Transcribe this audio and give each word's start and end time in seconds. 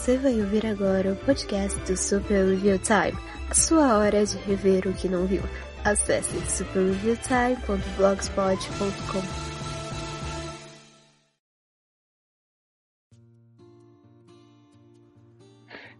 Você 0.00 0.16
vai 0.16 0.40
ouvir 0.40 0.64
agora 0.64 1.12
o 1.12 1.16
podcast 1.26 1.78
do 1.80 1.94
Super 1.94 2.46
Review 2.46 2.78
Time, 2.78 3.12
a 3.50 3.54
sua 3.54 3.98
hora 3.98 4.24
de 4.24 4.38
rever 4.38 4.88
o 4.88 4.94
que 4.94 5.10
não 5.10 5.26
viu. 5.26 5.42
Acesse 5.84 6.40
superreviewtime.blogspot.com. 6.50 9.20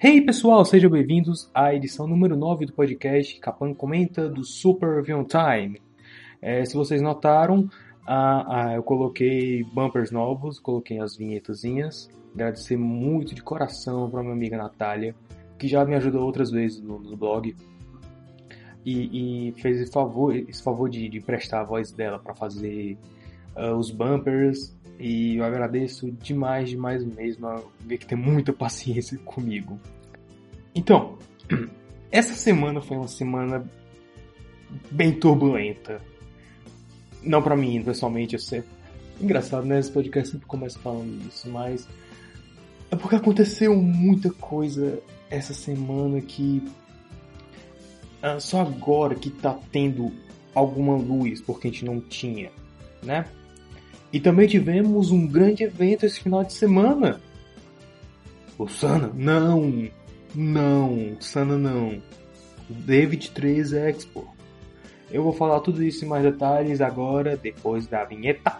Hey 0.03 0.23
pessoal, 0.23 0.64
sejam 0.64 0.91
bem-vindos 0.91 1.51
à 1.53 1.75
edição 1.75 2.07
número 2.07 2.35
9 2.35 2.64
do 2.64 2.73
podcast 2.73 3.39
Capan 3.39 3.75
Comenta 3.75 4.30
do 4.30 4.43
Super 4.43 4.96
Review 4.96 5.27
Time. 5.27 5.79
É, 6.41 6.64
se 6.64 6.75
vocês 6.75 7.03
notaram, 7.03 7.68
ah, 8.07 8.46
ah, 8.48 8.73
eu 8.76 8.82
coloquei 8.82 9.62
bumpers 9.62 10.11
novos, 10.11 10.59
coloquei 10.59 10.98
as 10.98 11.14
vinhetazinhas. 11.14 12.09
Agradecer 12.34 12.76
muito 12.76 13.34
de 13.34 13.43
coração 13.43 14.11
para 14.11 14.22
minha 14.22 14.34
amiga 14.34 14.57
Natália, 14.57 15.14
que 15.58 15.66
já 15.66 15.84
me 15.84 15.94
ajudou 15.96 16.22
outras 16.25 16.50
vezes 16.50 16.80
no, 16.80 16.98
no 16.98 17.16
blog. 17.16 17.54
E, 18.84 19.48
e, 19.48 19.53
fez 19.61 19.80
esse 19.80 19.93
favor, 19.93 20.34
esse 20.34 20.62
favor 20.62 20.89
de, 20.89 21.08
de 21.08 21.20
prestar 21.20 21.61
a 21.61 21.64
voz 21.64 21.93
dela 21.93 22.18
para 22.18 22.34
fazer 22.34 22.96
uh, 23.56 23.75
os 23.75 23.90
bumpers. 23.90 24.76
E 24.98 25.36
eu 25.36 25.44
agradeço 25.44 26.11
demais, 26.12 26.70
demais 26.70 27.04
mesmo. 27.04 27.48
Ver 27.80 27.98
que 27.98 28.06
tem 28.06 28.16
muita 28.16 28.53
paciência 28.53 29.18
comigo. 29.25 29.78
Então, 30.75 31.18
essa 32.11 32.34
semana 32.34 32.81
foi 32.81 32.97
uma 32.97 33.08
semana 33.08 33.64
bem 34.91 35.12
turbulenta 35.12 36.00
não 37.22 37.42
para 37.42 37.56
mim, 37.56 37.83
pessoalmente, 37.83 38.34
eu 38.34 38.41
sei. 38.41 38.62
Engraçado, 39.20 39.67
né? 39.67 39.78
Esse 39.78 39.91
podcast 39.91 40.33
sempre 40.33 40.47
começa 40.47 40.78
falando 40.78 41.27
isso, 41.28 41.48
mas. 41.50 41.87
É 42.91 42.97
porque 42.97 43.17
aconteceu 43.17 43.77
muita 43.77 44.31
coisa 44.31 45.01
essa 45.29 45.55
semana 45.55 46.21
que. 46.21 46.63
Ah, 48.23 48.39
só 48.41 48.61
agora 48.61 49.15
que 49.15 49.31
tá 49.31 49.59
tendo 49.71 50.13
alguma 50.55 50.97
luz, 50.97 51.41
porque 51.41 51.69
a 51.69 51.71
gente 51.71 51.85
não 51.85 52.01
tinha, 52.01 52.51
né? 53.03 53.27
E 54.13 54.19
também 54.19 54.49
tivemos 54.49 55.11
um 55.11 55.27
grande 55.27 55.63
evento 55.63 56.05
esse 56.05 56.21
final 56.21 56.43
de 56.43 56.53
semana. 56.53 57.21
O 58.59 58.69
Sana? 58.69 59.11
Não! 59.15 59.89
Não! 60.35 61.17
Sana 61.21 61.57
não! 61.57 62.03
David 62.69 63.31
3 63.31 63.73
Expo. 63.73 64.29
Eu 65.11 65.23
vou 65.23 65.33
falar 65.33 65.61
tudo 65.61 65.83
isso 65.83 66.05
em 66.05 66.09
mais 66.09 66.23
detalhes 66.23 66.81
agora, 66.81 67.37
depois 67.37 67.87
da 67.87 68.05
vinheta. 68.05 68.59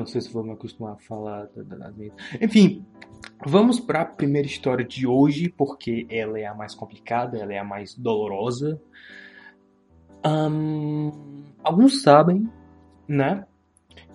Não 0.00 0.06
sei 0.06 0.20
se 0.20 0.32
vou 0.32 0.42
me 0.42 0.52
acostumar 0.52 0.94
a 0.94 0.98
falar. 0.98 1.48
Enfim, 2.40 2.84
vamos 3.46 3.78
para 3.78 4.02
a 4.02 4.04
primeira 4.04 4.46
história 4.46 4.84
de 4.84 5.06
hoje, 5.06 5.48
porque 5.48 6.06
ela 6.10 6.38
é 6.38 6.46
a 6.46 6.54
mais 6.54 6.74
complicada, 6.74 7.38
ela 7.38 7.52
é 7.52 7.58
a 7.58 7.64
mais 7.64 7.94
dolorosa. 7.94 8.80
Um, 10.26 11.44
alguns 11.62 12.02
sabem, 12.02 12.48
né, 13.06 13.46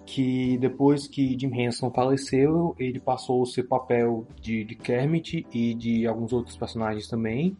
que 0.05 0.57
depois 0.57 1.07
que 1.07 1.37
Jim 1.39 1.51
Henson 1.53 1.91
faleceu, 1.91 2.75
ele 2.77 2.99
passou 2.99 3.41
o 3.41 3.45
seu 3.45 3.67
papel 3.67 4.27
de, 4.39 4.63
de 4.63 4.75
Kermit 4.75 5.45
e 5.51 5.73
de 5.73 6.05
alguns 6.05 6.31
outros 6.31 6.55
personagens 6.55 7.07
também 7.07 7.57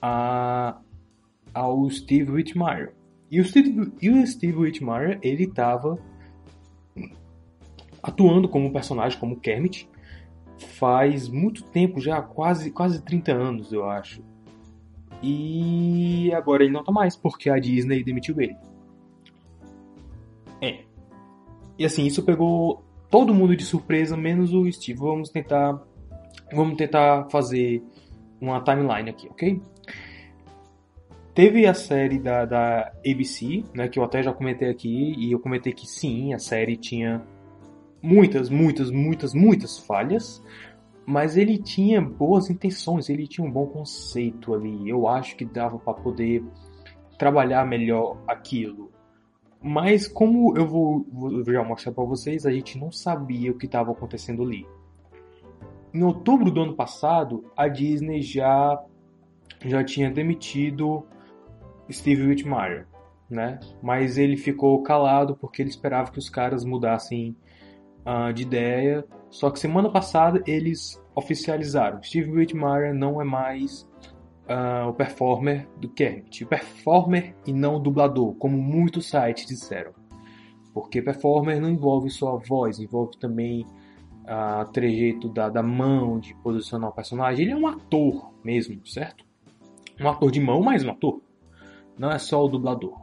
a, 0.00 0.78
ao 1.54 1.88
Steve 1.88 2.30
Whitmire. 2.30 2.90
E 3.30 3.40
o 3.40 3.44
Steve, 3.44 3.92
e 4.00 4.10
o 4.10 4.26
Steve 4.26 4.56
Whitmire, 4.56 5.18
ele 5.22 5.44
estava 5.44 5.98
atuando 8.02 8.48
como 8.48 8.72
personagem, 8.72 9.18
como 9.18 9.38
Kermit, 9.38 9.88
faz 10.58 11.28
muito 11.28 11.62
tempo 11.64 12.00
já, 12.00 12.20
quase, 12.20 12.70
quase 12.70 13.02
30 13.02 13.32
anos, 13.32 13.72
eu 13.72 13.88
acho. 13.88 14.22
E 15.22 16.32
agora 16.34 16.64
ele 16.64 16.72
não 16.72 16.82
tá 16.82 16.90
mais, 16.90 17.16
porque 17.16 17.48
a 17.48 17.58
Disney 17.58 18.02
demitiu 18.02 18.40
ele. 18.40 18.56
É. 20.60 20.80
E 21.78 21.84
assim, 21.84 22.04
isso 22.04 22.22
pegou 22.22 22.82
todo 23.08 23.34
mundo 23.34 23.56
de 23.56 23.64
surpresa, 23.64 24.16
menos 24.16 24.52
o 24.52 24.70
Steve. 24.70 24.98
Vamos 24.98 25.30
tentar. 25.30 25.80
Vamos 26.52 26.76
tentar 26.76 27.28
fazer 27.30 27.82
uma 28.40 28.60
timeline 28.60 29.08
aqui, 29.08 29.28
ok? 29.28 29.60
Teve 31.34 31.66
a 31.66 31.72
série 31.72 32.18
da, 32.18 32.44
da 32.44 32.92
ABC, 33.06 33.64
né, 33.72 33.88
que 33.88 33.98
eu 33.98 34.04
até 34.04 34.22
já 34.22 34.34
comentei 34.34 34.68
aqui, 34.68 35.14
e 35.16 35.32
eu 35.32 35.38
comentei 35.38 35.72
que 35.72 35.86
sim, 35.86 36.34
a 36.34 36.38
série 36.38 36.76
tinha 36.76 37.22
muitas, 38.02 38.50
muitas, 38.50 38.90
muitas, 38.90 39.32
muitas 39.32 39.78
falhas, 39.78 40.42
mas 41.06 41.36
ele 41.36 41.58
tinha 41.58 42.00
boas 42.00 42.50
intenções, 42.50 43.08
ele 43.08 43.26
tinha 43.26 43.46
um 43.46 43.50
bom 43.50 43.66
conceito 43.66 44.54
ali. 44.54 44.88
Eu 44.88 45.08
acho 45.08 45.36
que 45.36 45.44
dava 45.44 45.78
para 45.78 45.94
poder 45.94 46.44
trabalhar 47.18 47.66
melhor 47.66 48.18
aquilo. 48.26 48.90
Mas 49.62 50.08
como 50.08 50.56
eu 50.56 50.66
vou, 50.66 51.06
vou 51.12 51.44
já 51.44 51.62
mostrar 51.62 51.92
para 51.92 52.04
vocês, 52.04 52.44
a 52.44 52.50
gente 52.50 52.78
não 52.78 52.90
sabia 52.90 53.52
o 53.52 53.56
que 53.56 53.66
estava 53.66 53.92
acontecendo 53.92 54.42
ali. 54.42 54.66
Em 55.94 56.02
outubro 56.02 56.50
do 56.50 56.62
ano 56.62 56.74
passado, 56.74 57.44
a 57.56 57.68
Disney 57.68 58.22
já 58.22 58.82
já 59.64 59.84
tinha 59.84 60.10
demitido 60.10 61.06
Steve 61.90 62.26
Whitmire, 62.26 62.86
né? 63.30 63.60
Mas 63.80 64.18
ele 64.18 64.36
ficou 64.36 64.82
calado 64.82 65.36
porque 65.36 65.62
ele 65.62 65.70
esperava 65.70 66.10
que 66.10 66.18
os 66.18 66.28
caras 66.28 66.64
mudassem 66.64 67.36
uh, 68.06 68.32
de 68.32 68.42
ideia. 68.42 69.04
Só 69.30 69.50
que 69.50 69.58
semana 69.58 69.90
passada 69.90 70.42
eles 70.46 71.02
oficializaram. 71.14 72.02
Steve 72.02 72.30
Whitmire 72.30 72.92
não 72.92 73.20
é 73.20 73.24
mais 73.24 73.88
uh, 74.48 74.88
o 74.88 74.92
performer 74.92 75.68
do 75.78 75.88
Kermit. 75.88 76.44
Performer 76.46 77.34
e 77.46 77.52
não 77.52 77.80
dublador, 77.80 78.34
como 78.34 78.56
muitos 78.58 79.06
sites 79.08 79.46
disseram. 79.46 79.92
Porque 80.74 81.02
performer 81.02 81.60
não 81.60 81.68
envolve 81.68 82.10
só 82.10 82.36
a 82.36 82.38
voz, 82.38 82.78
envolve 82.78 83.18
também 83.18 83.64
o 84.24 84.62
uh, 84.62 84.70
trejeito 84.72 85.28
da, 85.28 85.48
da 85.48 85.62
mão, 85.62 86.18
de 86.18 86.34
posicionar 86.36 86.90
o 86.90 86.94
personagem. 86.94 87.44
Ele 87.44 87.52
é 87.52 87.56
um 87.56 87.66
ator 87.66 88.32
mesmo, 88.42 88.86
certo? 88.86 89.24
Um 90.00 90.08
ator 90.08 90.30
de 90.30 90.40
mão, 90.40 90.62
mas 90.62 90.84
um 90.84 90.90
ator. 90.90 91.20
Não 91.98 92.10
é 92.10 92.18
só 92.18 92.44
o 92.44 92.48
dublador. 92.48 93.02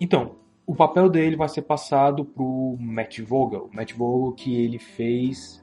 Então, 0.00 0.36
o 0.70 0.74
papel 0.76 1.08
dele 1.08 1.34
vai 1.34 1.48
ser 1.48 1.62
passado 1.62 2.24
pro 2.24 2.76
Matt 2.78 3.18
Vogel. 3.18 3.68
Matt 3.72 3.92
Vogel 3.92 4.32
que 4.36 4.54
ele 4.54 4.78
fez. 4.78 5.60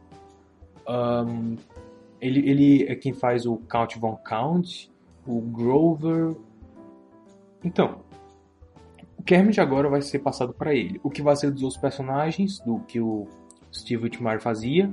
Um, 0.85 1.55
ele, 2.19 2.49
ele 2.49 2.83
é 2.83 2.93
quem 2.93 3.13
faz 3.13 3.45
o 3.45 3.55
Count 3.69 3.97
Von 3.97 4.17
Count, 4.17 4.91
o 5.25 5.39
Grover. 5.39 6.35
Então, 7.63 8.01
o 9.17 9.23
Kermit 9.23 9.61
agora 9.61 9.87
vai 9.87 10.01
ser 10.01 10.19
passado 10.19 10.53
para 10.53 10.75
ele. 10.75 10.99
O 11.01 11.09
que 11.09 11.21
vai 11.21 11.37
ser 11.37 11.51
dos 11.51 11.63
outros 11.63 11.79
personagens, 11.79 12.59
do 12.59 12.79
que 12.81 12.99
o 12.99 13.29
Steve 13.73 14.03
Whitmire 14.03 14.41
fazia, 14.41 14.91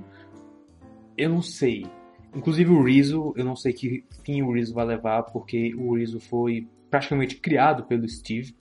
eu 1.19 1.29
não 1.29 1.43
sei. 1.43 1.87
Inclusive 2.33 2.71
o 2.71 2.85
Rizzo, 2.85 3.35
eu 3.37 3.45
não 3.45 3.57
sei 3.57 3.73
que 3.73 4.05
fim 4.23 4.43
o 4.43 4.53
Rizzo 4.53 4.75
vai 4.75 4.87
levar, 4.87 5.25
porque 5.25 5.75
o 5.75 5.97
Rizzo 5.97 6.21
foi 6.21 6.69
praticamente 6.89 7.35
criado 7.35 7.83
pelo 7.83 8.09
Steve 8.09 8.55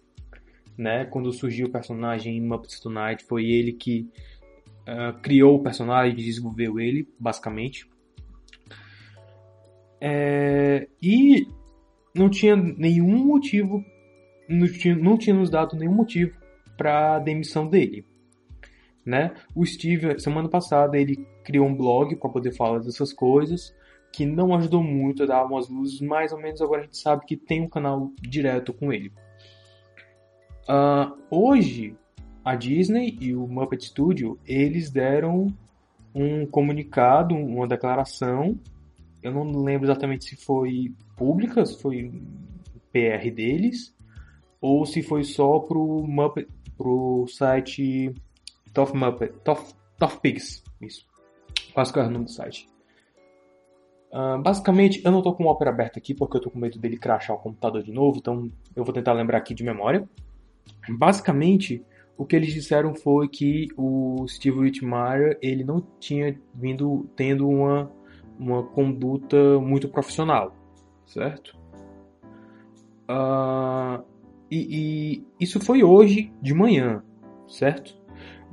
né? 0.78 1.06
Quando 1.06 1.32
surgiu 1.32 1.68
o 1.68 1.72
personagem 1.72 2.38
em 2.38 2.42
Muppets 2.42 2.80
Tonight, 2.80 3.24
foi 3.24 3.46
ele 3.46 3.74
que 3.74 4.10
uh, 4.88 5.20
criou 5.22 5.56
o 5.56 5.64
personagem, 5.64 6.16
desenvolveu 6.16 6.80
ele, 6.80 7.08
basicamente. 7.20 7.88
É, 10.02 10.88
e 11.02 11.48
não 12.14 12.30
tinha 12.30 12.56
nenhum 12.56 13.26
motivo, 13.26 13.84
não 14.50 14.68
tinha, 14.68 14.96
não 14.96 15.18
tinha 15.18 15.36
nos 15.36 15.50
dado 15.50 15.78
nenhum 15.78 15.94
motivo 15.94 16.38
para 16.78 17.20
demissão 17.20 17.68
dele. 17.68 18.06
Né? 19.06 19.34
O 19.56 19.66
Steve, 19.66 20.20
semana 20.20 20.50
passada, 20.50 20.98
ele 20.98 21.26
criou 21.44 21.68
um 21.68 21.76
blog 21.76 22.16
para 22.16 22.30
poder 22.30 22.52
falar 22.52 22.80
dessas 22.80 23.14
coisas, 23.14 23.74
que 24.12 24.26
não 24.26 24.54
ajudou 24.56 24.84
muito 24.84 25.24
a 25.24 25.26
dar 25.26 25.46
umas 25.46 25.70
luzes, 25.70 26.00
mais 26.00 26.32
ou 26.32 26.40
menos 26.40 26.62
agora 26.62 26.82
a 26.82 26.84
gente 26.84 26.98
sabe 26.98 27.26
que 27.26 27.36
tem 27.36 27.62
um 27.62 27.70
canal 27.70 28.12
direto 28.22 28.74
com 28.74 28.94
ele. 28.94 29.12
Uh, 30.64 31.18
hoje, 31.30 31.96
a 32.44 32.56
Disney 32.56 33.18
e 33.20 33.36
o 33.36 33.48
Muppet 33.48 33.86
Studio, 33.86 34.40
eles 34.46 34.90
deram 34.90 35.48
um 36.14 36.46
comunicado, 36.46 37.36
uma 37.36 37.68
declaração, 37.68 38.58
eu 39.22 39.32
não 39.32 39.64
lembro 39.64 39.86
exatamente 39.86 40.26
se 40.26 40.36
foi 40.36 40.94
pública, 41.16 41.66
se 41.66 41.82
foi 41.82 42.12
PR 42.92 43.32
deles, 43.34 43.96
ou 44.62 44.86
se 44.86 45.02
foi 45.02 45.24
só 45.24 45.60
pro, 45.60 46.06
Muppet, 46.08 46.48
pro 46.78 47.26
site 47.28 48.14
Tough 48.74 48.94
Muppet, 48.94 49.34
Tough, 49.44 49.74
Tough 49.98 50.20
Pigs, 50.22 50.64
isso. 50.82 51.06
Quase 51.74 51.92
que 51.92 52.00
é 52.00 52.04
o 52.04 52.10
nome 52.10 52.26
do 52.26 52.32
site. 52.32 52.68
Uh, 54.12 54.40
basicamente, 54.42 55.02
eu 55.04 55.12
não 55.12 55.20
estou 55.20 55.34
com 55.34 55.46
o 55.46 55.48
Opera 55.48 55.72
aberto 55.72 55.98
aqui 55.98 56.14
porque 56.14 56.38
eu 56.38 56.40
estou 56.40 56.52
com 56.52 56.60
medo 56.60 56.78
dele 56.78 56.98
crashar 56.98 57.36
o 57.36 57.40
computador 57.40 57.82
de 57.82 57.92
novo, 57.92 58.20
então 58.20 58.52
eu 58.76 58.84
vou 58.84 58.94
tentar 58.94 59.14
lembrar 59.14 59.40
aqui 59.40 59.56
de 59.56 59.64
memória. 59.64 60.08
Basicamente, 60.90 61.84
o 62.18 62.26
que 62.26 62.36
eles 62.36 62.54
disseram 62.54 62.94
foi 62.94 63.28
que 63.28 63.68
o 63.78 64.26
Steve 64.28 64.60
Whitmire 64.60 65.38
ele 65.42 65.64
não 65.64 65.82
tinha 66.00 66.40
vindo 66.54 67.10
tendo 67.16 67.48
uma, 67.48 67.92
uma 68.38 68.64
conduta 68.64 69.60
muito 69.60 69.88
profissional, 69.90 70.56
certo? 71.06 71.58
Uh, 73.10 74.04
e, 74.50 75.24
e 75.40 75.44
isso 75.44 75.60
foi 75.60 75.84
hoje 75.84 76.32
de 76.42 76.54
manhã, 76.54 77.04
certo? 77.48 77.98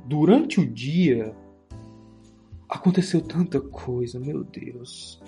Durante 0.05 0.59
o 0.59 0.67
dia 0.67 1.35
aconteceu 2.67 3.21
tanta 3.21 3.59
coisa, 3.59 4.19
meu 4.19 4.43
Deus. 4.43 5.21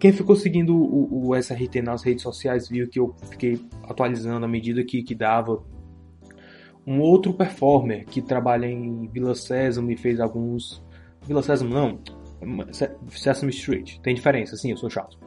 Quem 0.00 0.12
ficou 0.12 0.34
seguindo 0.34 0.74
o, 0.74 1.28
o 1.28 1.36
SRT 1.36 1.82
nas 1.82 2.02
redes 2.02 2.22
sociais 2.22 2.68
viu 2.68 2.88
que 2.88 2.98
eu 2.98 3.14
fiquei 3.30 3.60
atualizando 3.84 4.44
à 4.44 4.48
medida 4.48 4.82
que, 4.82 5.02
que 5.02 5.14
dava. 5.14 5.62
Um 6.86 7.00
outro 7.00 7.32
performer 7.32 8.04
que 8.06 8.20
trabalha 8.20 8.66
em 8.66 9.06
Vila 9.06 9.34
Sésamo 9.34 9.90
e 9.90 9.96
fez 9.96 10.20
alguns. 10.20 10.82
Vila 11.22 11.42
Sésamo 11.42 11.72
não, 11.72 12.00
Sesame 13.10 13.52
Street. 13.52 13.98
Tem 14.00 14.14
diferença, 14.14 14.56
sim, 14.56 14.70
eu 14.70 14.76
sou 14.76 14.90
chato. 14.90 15.18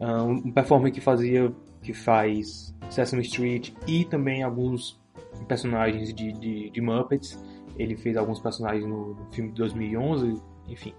Ah, 0.00 0.22
um 0.22 0.50
performer 0.50 0.92
que 0.92 1.00
fazia. 1.00 1.52
que 1.82 1.92
faz 1.92 2.74
Sesame 2.90 3.22
Street 3.22 3.72
e 3.86 4.04
também 4.04 4.42
alguns 4.42 5.00
personagens 5.48 6.12
de, 6.12 6.32
de, 6.32 6.70
de 6.70 6.80
Muppets. 6.80 7.42
Ele 7.78 7.96
fez 7.96 8.16
alguns 8.16 8.38
personagens 8.38 8.86
no, 8.86 9.16
filme 9.32 9.50
de 9.50 9.56
2011, 9.56 10.40
enfim. 10.68 10.94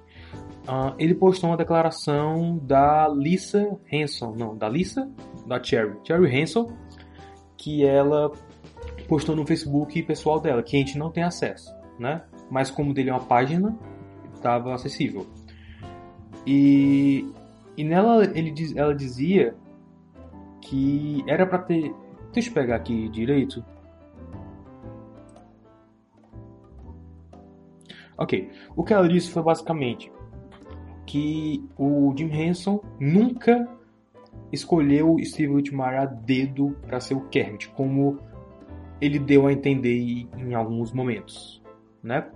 Uh, 0.67 0.95
ele 0.97 1.13
postou 1.13 1.51
uma 1.51 1.57
declaração 1.57 2.57
da 2.63 3.07
Lisa 3.07 3.77
Hanson, 3.91 4.33
não, 4.35 4.57
da 4.57 4.67
Lisa, 4.67 5.09
da 5.45 5.61
Cherry, 5.61 5.95
Cherry 6.03 6.41
Hanson, 6.41 6.71
que 7.55 7.85
ela 7.85 8.31
postou 9.13 9.35
no 9.35 9.45
Facebook 9.45 10.01
pessoal 10.01 10.39
dela, 10.39 10.63
que 10.63 10.75
a 10.75 10.79
gente 10.79 10.97
não 10.97 11.11
tem 11.11 11.21
acesso, 11.21 11.71
né? 11.99 12.23
Mas 12.49 12.71
como 12.71 12.95
dele 12.95 13.11
é 13.11 13.13
uma 13.13 13.23
página, 13.23 13.77
estava 14.33 14.73
acessível. 14.73 15.27
E, 16.47 17.31
e 17.77 17.83
nela 17.83 18.25
ele, 18.25 18.51
ela 18.75 18.95
dizia 18.95 19.53
que 20.61 21.23
era 21.27 21.45
para 21.45 21.59
ter. 21.59 21.93
Deixa 22.33 22.49
eu 22.49 22.53
pegar 22.55 22.77
aqui 22.77 23.07
direito. 23.09 23.63
Ok. 28.17 28.49
O 28.75 28.83
que 28.83 28.95
ela 28.95 29.07
disse 29.07 29.29
foi 29.29 29.43
basicamente 29.43 30.11
que 31.05 31.63
o 31.77 32.11
Jim 32.17 32.31
Henson 32.31 32.81
nunca 32.99 33.69
escolheu 34.51 35.17
Steve 35.23 35.53
Whitmire 35.53 35.97
a 35.97 36.05
dedo 36.05 36.75
para 36.87 36.99
ser 36.99 37.13
o 37.13 37.21
Kermit, 37.29 37.69
como 37.69 38.32
ele 38.99 39.19
deu 39.19 39.47
a 39.47 39.53
entender 39.53 40.27
em 40.37 40.53
alguns 40.53 40.91
momentos, 40.91 41.61
né? 42.01 42.29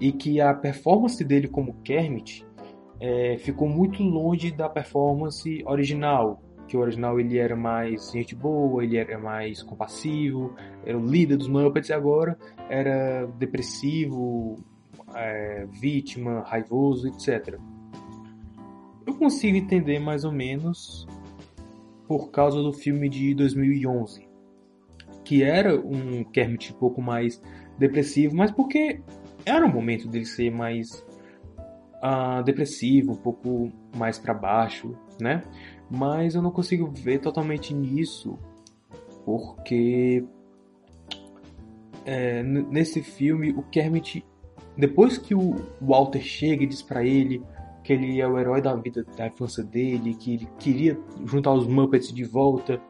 E 0.00 0.12
que 0.12 0.40
a 0.40 0.54
performance 0.54 1.22
dele 1.24 1.48
como 1.48 1.74
Kermit 1.82 2.46
é, 3.00 3.36
ficou 3.38 3.68
muito 3.68 4.02
longe 4.02 4.50
da 4.50 4.68
performance 4.68 5.62
original, 5.66 6.42
que 6.66 6.76
o 6.76 6.80
original 6.80 7.18
ele 7.18 7.38
era 7.38 7.56
mais 7.56 8.10
gente 8.12 8.34
boa, 8.34 8.84
ele 8.84 8.96
era 8.96 9.18
mais 9.18 9.62
compassivo, 9.62 10.54
era 10.84 10.98
o 10.98 11.04
líder 11.04 11.36
dos 11.36 11.48
Muppets 11.48 11.88
e 11.88 11.92
agora 11.92 12.38
era 12.68 13.26
depressivo, 13.38 14.56
é, 15.14 15.66
vítima, 15.80 16.40
raivoso, 16.40 17.08
etc. 17.08 17.58
Eu 19.06 19.14
consigo 19.14 19.56
entender 19.56 19.98
mais 19.98 20.24
ou 20.24 20.32
menos 20.32 21.06
por 22.06 22.30
causa 22.30 22.62
do 22.62 22.72
filme 22.72 23.08
de 23.08 23.34
2011, 23.34 24.27
que 25.28 25.42
era 25.42 25.78
um 25.78 26.24
Kermit 26.24 26.72
um 26.72 26.76
pouco 26.76 27.02
mais 27.02 27.38
depressivo, 27.78 28.34
mas 28.34 28.50
porque 28.50 29.02
era 29.44 29.66
o 29.66 29.68
momento 29.68 30.08
dele 30.08 30.24
ser 30.24 30.50
mais 30.50 31.04
uh, 32.02 32.42
depressivo, 32.42 33.12
um 33.12 33.16
pouco 33.16 33.70
mais 33.94 34.18
para 34.18 34.32
baixo, 34.32 34.96
né? 35.20 35.44
Mas 35.90 36.34
eu 36.34 36.40
não 36.40 36.50
consigo 36.50 36.90
ver 36.90 37.18
totalmente 37.18 37.74
nisso, 37.74 38.38
porque 39.26 40.24
é, 42.06 42.42
nesse 42.42 43.02
filme 43.02 43.50
o 43.50 43.62
Kermit 43.64 44.24
depois 44.78 45.18
que 45.18 45.34
o 45.34 45.56
Walter 45.78 46.22
chega 46.22 46.64
e 46.64 46.66
diz 46.66 46.80
para 46.80 47.04
ele 47.04 47.42
que 47.84 47.92
ele 47.92 48.18
é 48.18 48.26
o 48.26 48.38
herói 48.38 48.62
da 48.62 48.74
vida 48.74 49.04
da 49.14 49.26
infância 49.26 49.62
dele, 49.62 50.14
que 50.14 50.32
ele 50.32 50.48
queria 50.58 50.98
juntar 51.26 51.52
os 51.52 51.66
Muppets 51.66 52.14
de 52.14 52.24
volta, 52.24 52.80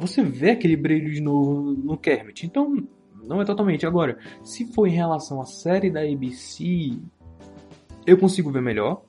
você 0.00 0.22
vê 0.22 0.50
aquele 0.50 0.76
brilho 0.76 1.12
de 1.12 1.20
novo 1.20 1.72
no 1.72 1.96
Kermit. 1.96 2.46
Então, 2.46 2.76
não 3.22 3.40
é 3.40 3.44
totalmente. 3.44 3.86
Agora, 3.86 4.18
se 4.42 4.72
for 4.72 4.86
em 4.86 4.92
relação 4.92 5.40
à 5.40 5.44
série 5.44 5.90
da 5.90 6.00
ABC, 6.00 6.98
eu 8.06 8.18
consigo 8.18 8.50
ver 8.50 8.62
melhor. 8.62 9.02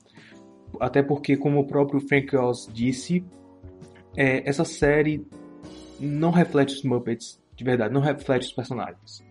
Até 0.80 1.02
porque, 1.02 1.36
como 1.36 1.60
o 1.60 1.66
próprio 1.66 2.00
Frank 2.00 2.34
Oz 2.36 2.68
disse, 2.72 3.24
é, 4.16 4.48
essa 4.48 4.64
série 4.64 5.26
não 5.98 6.30
reflete 6.30 6.74
os 6.74 6.82
Muppets 6.82 7.40
de 7.54 7.64
verdade, 7.64 7.92
não 7.92 8.00
reflete 8.00 8.46
os 8.46 8.52
personagens 8.52 9.22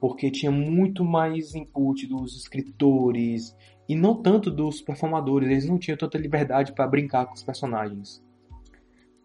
porque 0.00 0.30
tinha 0.30 0.50
muito 0.50 1.04
mais 1.04 1.54
input 1.54 2.06
dos 2.06 2.34
escritores 2.34 3.54
e 3.86 3.94
não 3.94 4.20
tanto 4.20 4.50
dos 4.50 4.80
performadores, 4.80 5.50
eles 5.50 5.68
não 5.68 5.78
tinham 5.78 5.98
tanta 5.98 6.16
liberdade 6.16 6.72
para 6.72 6.88
brincar 6.88 7.26
com 7.26 7.34
os 7.34 7.42
personagens. 7.42 8.24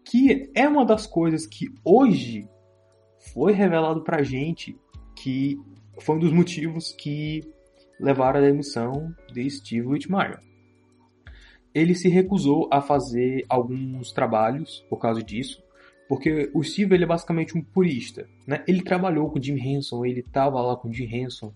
Que 0.08 0.50
é 0.54 0.68
uma 0.68 0.86
das 0.86 1.06
coisas 1.06 1.46
que 1.46 1.66
hoje 1.84 2.48
foi 3.32 3.52
revelado 3.52 4.02
pra 4.04 4.22
gente 4.22 4.78
que 5.16 5.58
foi 5.98 6.16
um 6.16 6.20
dos 6.20 6.32
motivos 6.32 6.92
que 6.92 7.42
levaram 7.98 8.38
à 8.38 8.42
demissão 8.42 9.12
de 9.32 9.48
Steve 9.50 9.86
Whitmire. 9.86 10.38
Ele 11.74 11.94
se 11.94 12.08
recusou 12.08 12.68
a 12.72 12.80
fazer 12.80 13.44
alguns 13.48 14.12
trabalhos 14.12 14.86
por 14.88 14.98
causa 14.98 15.22
disso, 15.22 15.62
porque 16.08 16.50
o 16.54 16.62
Steve 16.62 16.94
ele 16.94 17.04
é 17.04 17.06
basicamente 17.06 17.56
um 17.56 17.62
purista, 17.62 18.28
né? 18.46 18.62
Ele 18.66 18.82
trabalhou 18.82 19.28
com 19.30 19.38
o 19.38 19.42
Jim 19.42 19.58
Henson, 19.58 20.04
ele 20.04 20.20
estava 20.20 20.60
lá 20.62 20.76
com 20.76 20.88
o 20.88 20.92
Jim 20.92 21.12
Henson. 21.12 21.52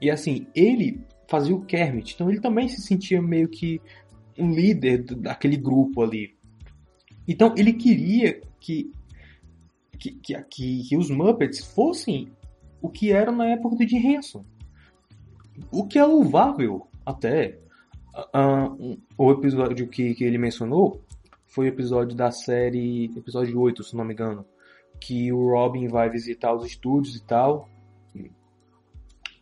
E 0.00 0.10
assim, 0.10 0.46
ele 0.54 1.00
fazia 1.28 1.54
o 1.54 1.64
Kermit, 1.64 2.14
então 2.14 2.30
ele 2.30 2.40
também 2.40 2.68
se 2.68 2.80
sentia 2.80 3.20
meio 3.20 3.48
que 3.48 3.80
um 4.38 4.50
líder 4.50 5.02
daquele 5.02 5.56
grupo 5.56 6.02
ali. 6.02 6.34
Então 7.26 7.54
ele 7.56 7.72
queria 7.72 8.40
que 8.60 8.92
que, 9.98 10.10
que, 10.50 10.82
que, 10.82 10.96
os 10.96 11.10
Muppets 11.10 11.64
fossem 11.64 12.28
o 12.82 12.90
que 12.90 13.12
eram 13.12 13.34
na 13.34 13.46
época 13.46 13.76
do 13.76 13.88
Jim 13.88 14.06
Henson. 14.06 14.44
O 15.70 15.86
que 15.86 15.98
é 15.98 16.04
louvável 16.04 16.86
até. 17.06 17.58
Uh, 18.34 18.72
um, 18.78 18.98
o 19.16 19.32
episódio 19.32 19.88
que, 19.88 20.14
que 20.14 20.24
ele 20.24 20.38
mencionou 20.38 21.02
foi 21.46 21.66
o 21.66 21.68
episódio 21.68 22.16
da 22.16 22.30
série, 22.30 23.06
episódio 23.16 23.58
8, 23.58 23.82
se 23.82 23.96
não 23.96 24.04
me 24.04 24.12
engano, 24.12 24.44
que 25.00 25.32
o 25.32 25.50
Robin 25.50 25.88
vai 25.88 26.10
visitar 26.10 26.52
os 26.52 26.66
estúdios 26.66 27.16
e 27.16 27.24
tal. 27.24 27.68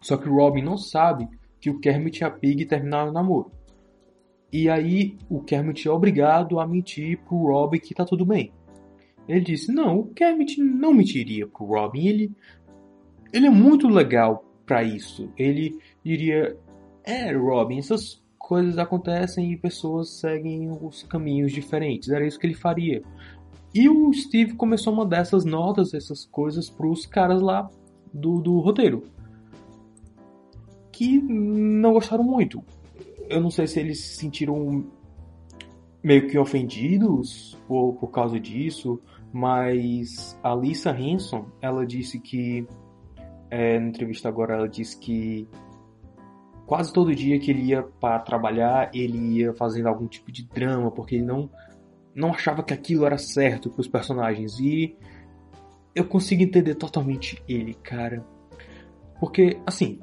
Só 0.01 0.17
que 0.17 0.29
o 0.29 0.35
Robin 0.35 0.63
não 0.63 0.77
sabe 0.77 1.29
que 1.61 1.71
o 1.71 1.79
Kermit 1.79 2.21
e 2.21 2.25
a 2.25 2.31
Pig 2.31 2.67
terminaram 2.67 3.11
o 3.11 3.13
namoro. 3.13 3.53
E 4.53 4.69
aí 4.69 5.17
o 5.31 5.41
Kermit 5.41 5.89
é 5.89 5.91
obrigado 5.91 6.61
a 6.61 6.67
mentir 6.67 7.19
pro 7.25 7.47
Robin 7.47 7.79
que 7.79 7.95
tá 7.95 8.05
tudo 8.05 8.27
bem. 8.27 8.53
Ele 9.27 9.41
disse: 9.41 9.73
"Não, 9.73 10.01
o 10.01 10.07
Kermit 10.09 10.61
não 10.61 10.93
mentiria 10.93 11.47
pro 11.47 11.65
Robin, 11.65 12.07
ele 12.07 12.33
ele 13.33 13.47
é 13.47 13.51
muito 13.51 13.89
legal 13.89 14.45
para 14.67 14.83
isso. 14.83 15.31
Ele 15.39 15.79
diria: 16.05 16.57
"É, 17.03 17.33
Robin, 17.33 17.79
essas 17.79 18.23
coisas 18.39 18.77
acontecem 18.77 19.53
e 19.53 19.57
pessoas 19.57 20.11
seguem 20.11 20.71
os 20.71 21.03
caminhos 21.05 21.53
diferentes. 21.53 22.11
Era 22.11 22.27
isso 22.27 22.39
que 22.39 22.47
ele 22.47 22.55
faria. 22.55 23.03
E 23.75 23.89
o 23.89 24.13
Steve 24.13 24.55
começou 24.55 24.93
a 24.93 24.97
mandar 24.97 25.19
essas 25.19 25.45
notas, 25.45 25.95
essas 25.95 26.27
coisas 26.27 26.69
pros 26.69 27.07
caras 27.07 27.41
lá 27.41 27.71
do, 28.13 28.43
do 28.43 28.59
roteiro. 28.59 29.05
Que 30.91 31.19
não 31.23 31.95
gostaram 31.95 32.23
muito. 32.23 32.63
Eu 33.33 33.41
não 33.41 33.51
sei 33.51 33.67
se 33.67 33.81
eles 33.81 33.99
se 33.99 34.17
sentiram 34.17 34.85
meio 36.03 36.29
que 36.29 36.39
ofendidos 36.39 37.59
por, 37.67 37.95
por 37.95 38.09
causa 38.09 38.39
disso, 38.39 39.01
mas 39.33 40.39
a 40.43 40.55
Lisa 40.55 40.91
Hanson, 40.91 41.47
ela 41.61 41.87
disse 41.87 42.21
que, 42.21 42.67
é, 43.51 43.79
na 43.79 43.89
entrevista 43.89 44.29
agora, 44.29 44.57
ela 44.57 44.69
disse 44.69 44.99
que 44.99 45.49
quase 46.67 46.93
todo 46.93 47.15
dia 47.15 47.39
que 47.39 47.51
ele 47.51 47.63
ia 47.63 47.83
para 47.83 48.19
trabalhar, 48.19 48.91
ele 48.93 49.39
ia 49.39 49.55
fazendo 49.55 49.89
algum 49.89 50.07
tipo 50.07 50.31
de 50.31 50.45
drama, 50.45 50.91
porque 50.91 51.15
ele 51.15 51.25
não, 51.25 51.49
não 52.15 52.33
achava 52.33 52.63
que 52.63 52.75
aquilo 52.75 53.07
era 53.07 53.17
certo 53.17 53.71
para 53.71 53.81
os 53.81 53.89
personagens. 53.89 54.59
E 54.61 54.95
eu 55.95 56.05
consigo 56.05 56.43
entender 56.43 56.75
totalmente 56.75 57.43
ele, 57.49 57.73
cara. 57.73 58.23
Porque, 59.19 59.59
assim, 59.67 60.01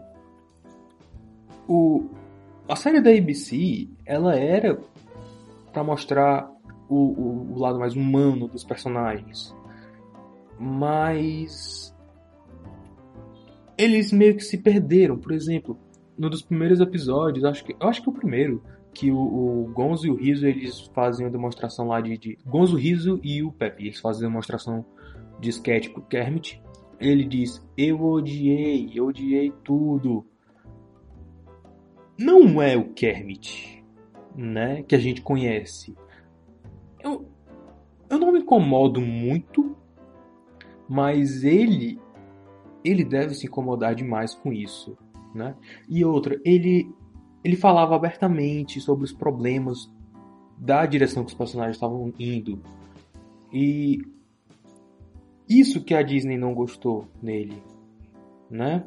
o, 1.68 2.10
a 2.70 2.76
série 2.76 3.02
da 3.02 3.10
ABC, 3.10 3.88
ela 4.06 4.36
era 4.36 4.80
para 5.74 5.84
mostrar 5.84 6.52
o, 6.88 6.96
o, 6.96 7.54
o, 7.54 7.60
lado 7.60 7.80
mais 7.80 7.96
humano 7.96 8.48
dos 8.48 8.64
personagens. 8.64 9.56
Mas 10.60 11.96
eles 13.76 14.12
meio 14.12 14.36
que 14.36 14.44
se 14.44 14.58
perderam. 14.58 15.18
Por 15.18 15.32
exemplo, 15.32 15.80
no 16.16 16.30
dos 16.30 16.44
primeiros 16.44 16.80
episódios, 16.80 17.44
acho 17.44 17.64
que, 17.64 17.76
acho 17.80 18.04
que 18.04 18.10
o 18.10 18.14
primeiro, 18.14 18.62
que 18.94 19.12
o, 19.12 19.18
o 19.18 19.72
Gonzo 19.74 20.06
e 20.06 20.12
o 20.12 20.16
Riso 20.16 20.46
eles 20.46 20.82
fazem 20.94 21.26
a 21.26 21.30
demonstração 21.30 21.88
lá 21.88 22.00
de, 22.00 22.18
de 22.18 22.38
Gonzo, 22.46 22.78
Riso 22.78 23.20
e 23.24 23.42
o 23.42 23.52
Pepe, 23.52 23.86
eles 23.86 24.00
fazem 24.00 24.28
a 24.28 24.30
demonstração 24.30 24.86
de 25.40 25.50
sketch 25.50 25.90
pro 25.90 26.04
Kermit. 26.04 26.62
Ele 27.00 27.24
diz: 27.24 27.66
"Eu 27.76 28.04
odiei, 28.04 28.92
eu 28.94 29.08
odiei 29.08 29.52
tudo". 29.64 30.26
Não 32.20 32.62
é 32.62 32.76
o 32.76 32.90
Kermit, 32.94 33.84
né, 34.36 34.84
que 34.84 34.94
a 34.94 35.00
gente 35.00 35.22
conhece. 35.22 35.96
Eu, 37.02 37.26
eu 38.10 38.20
não 38.20 38.32
me 38.34 38.40
incomodo 38.40 39.00
muito, 39.00 39.76
mas 40.88 41.44
ele 41.44 42.00
ele 42.84 43.04
deve 43.04 43.34
se 43.34 43.46
incomodar 43.46 43.94
demais 43.94 44.34
com 44.34 44.54
isso 44.54 44.98
né? 45.34 45.56
E 45.88 46.04
outra, 46.04 46.40
ele 46.44 46.94
ele 47.44 47.56
falava 47.56 47.96
abertamente 47.96 48.82
sobre 48.82 49.06
os 49.06 49.14
problemas 49.14 49.90
da 50.58 50.86
direção 50.86 51.24
que 51.24 51.30
os 51.30 51.38
personagens 51.38 51.78
estavam 51.78 52.14
indo. 52.20 52.62
E 53.52 54.02
isso 55.48 55.84
que 55.84 55.94
a 55.94 56.04
Disney 56.04 56.38
não 56.38 56.54
gostou 56.54 57.08
nele, 57.22 57.64
né? 58.50 58.86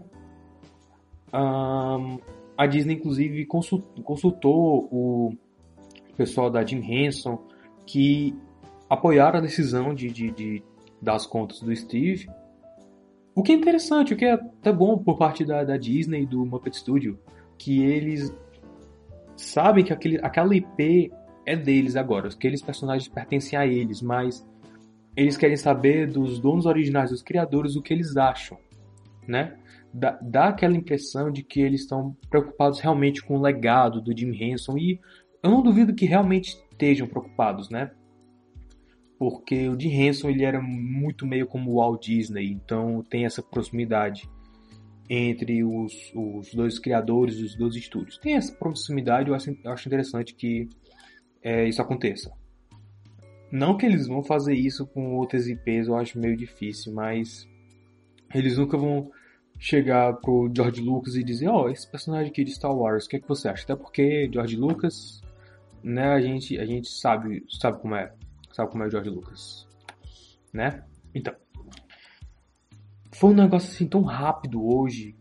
Um, 1.32 2.18
a 2.56 2.66
Disney 2.66 2.94
inclusive 2.94 3.46
consultou, 3.46 4.88
o 4.90 5.32
pessoal 6.16 6.50
da 6.50 6.64
Jim 6.64 6.82
Henson 6.82 7.42
que 7.86 8.34
apoiaram 8.88 9.38
a 9.38 9.42
decisão 9.42 9.94
de, 9.94 10.08
de, 10.08 10.30
de 10.30 10.62
das 11.00 11.26
contas 11.26 11.60
do 11.60 11.74
Steve 11.74 12.28
o 13.34 13.42
que 13.42 13.52
é 13.52 13.54
interessante, 13.54 14.12
o 14.12 14.16
que 14.16 14.26
é 14.26 14.34
até 14.34 14.72
bom 14.72 14.98
por 14.98 15.16
parte 15.16 15.44
da, 15.44 15.64
da 15.64 15.76
Disney 15.76 16.22
e 16.22 16.26
do 16.26 16.44
Muppet 16.44 16.76
Studio, 16.76 17.18
que 17.56 17.82
eles 17.82 18.32
sabem 19.36 19.84
que 19.84 19.92
aquele, 19.92 20.18
aquela 20.22 20.54
IP 20.54 21.10
é 21.46 21.56
deles 21.56 21.96
agora, 21.96 22.28
aqueles 22.28 22.62
personagens 22.62 23.08
pertencem 23.08 23.58
a 23.58 23.66
eles, 23.66 24.02
mas 24.02 24.46
eles 25.16 25.36
querem 25.36 25.56
saber 25.56 26.06
dos 26.10 26.38
donos 26.38 26.66
originais, 26.66 27.10
dos 27.10 27.22
criadores, 27.22 27.74
o 27.74 27.82
que 27.82 27.92
eles 27.92 28.16
acham, 28.16 28.58
né? 29.26 29.56
Dá, 29.92 30.18
dá 30.22 30.48
aquela 30.48 30.76
impressão 30.76 31.30
de 31.30 31.42
que 31.42 31.60
eles 31.60 31.82
estão 31.82 32.16
preocupados 32.30 32.80
realmente 32.80 33.22
com 33.22 33.36
o 33.36 33.42
legado 33.42 34.00
do 34.00 34.16
Jim 34.16 34.32
Henson 34.32 34.78
e 34.78 34.98
eu 35.42 35.50
não 35.50 35.62
duvido 35.62 35.94
que 35.94 36.06
realmente 36.06 36.56
estejam 36.70 37.06
preocupados, 37.06 37.68
né? 37.68 37.90
porque 39.22 39.68
o 39.68 39.78
Jim 39.78 39.92
Henson 39.92 40.30
ele 40.30 40.42
era 40.42 40.60
muito 40.60 41.24
meio 41.24 41.46
como 41.46 41.70
o 41.70 41.74
Walt 41.76 42.04
Disney, 42.04 42.50
então 42.50 43.04
tem 43.08 43.24
essa 43.24 43.40
proximidade 43.40 44.28
entre 45.08 45.62
os, 45.62 45.92
os 46.12 46.52
dois 46.52 46.76
criadores 46.80 47.38
os 47.38 47.54
dois 47.54 47.76
estúdios. 47.76 48.18
Tem 48.18 48.34
essa 48.34 48.52
proximidade, 48.52 49.28
eu 49.28 49.36
acho, 49.36 49.56
eu 49.62 49.70
acho 49.70 49.86
interessante 49.86 50.34
que 50.34 50.68
é, 51.40 51.68
isso 51.68 51.80
aconteça. 51.80 52.32
Não 53.52 53.76
que 53.76 53.86
eles 53.86 54.08
vão 54.08 54.24
fazer 54.24 54.54
isso 54.54 54.88
com 54.88 55.14
outras 55.14 55.46
IPs, 55.46 55.86
eu 55.86 55.94
acho 55.94 56.18
meio 56.18 56.36
difícil, 56.36 56.92
mas 56.92 57.48
eles 58.34 58.58
nunca 58.58 58.76
vão 58.76 59.08
chegar 59.62 60.14
pro 60.14 60.50
George 60.52 60.80
Lucas 60.80 61.14
e 61.14 61.22
dizer, 61.22 61.46
ó, 61.46 61.62
oh, 61.62 61.68
esse 61.68 61.88
personagem 61.88 62.32
aqui 62.32 62.42
de 62.42 62.50
Star 62.50 62.76
Wars, 62.76 63.06
o 63.06 63.08
que, 63.08 63.14
é 63.14 63.20
que 63.20 63.28
você 63.28 63.48
acha? 63.48 63.62
Até 63.62 63.76
porque 63.76 64.28
George 64.32 64.56
Lucas, 64.56 65.22
né, 65.84 66.08
a 66.08 66.20
gente, 66.20 66.58
a 66.58 66.66
gente 66.66 66.88
sabe, 66.88 67.46
sabe 67.48 67.80
como 67.80 67.94
é. 67.94 68.12
Sabe 68.52 68.72
como 68.72 68.82
é 68.82 68.88
o 68.88 68.90
George 68.90 69.08
Lucas? 69.08 69.68
Né? 70.52 70.82
Então. 71.14 71.32
Foi 73.12 73.30
um 73.30 73.34
negócio 73.34 73.70
assim 73.70 73.86
tão 73.86 74.02
rápido 74.02 74.66
hoje 74.66 75.14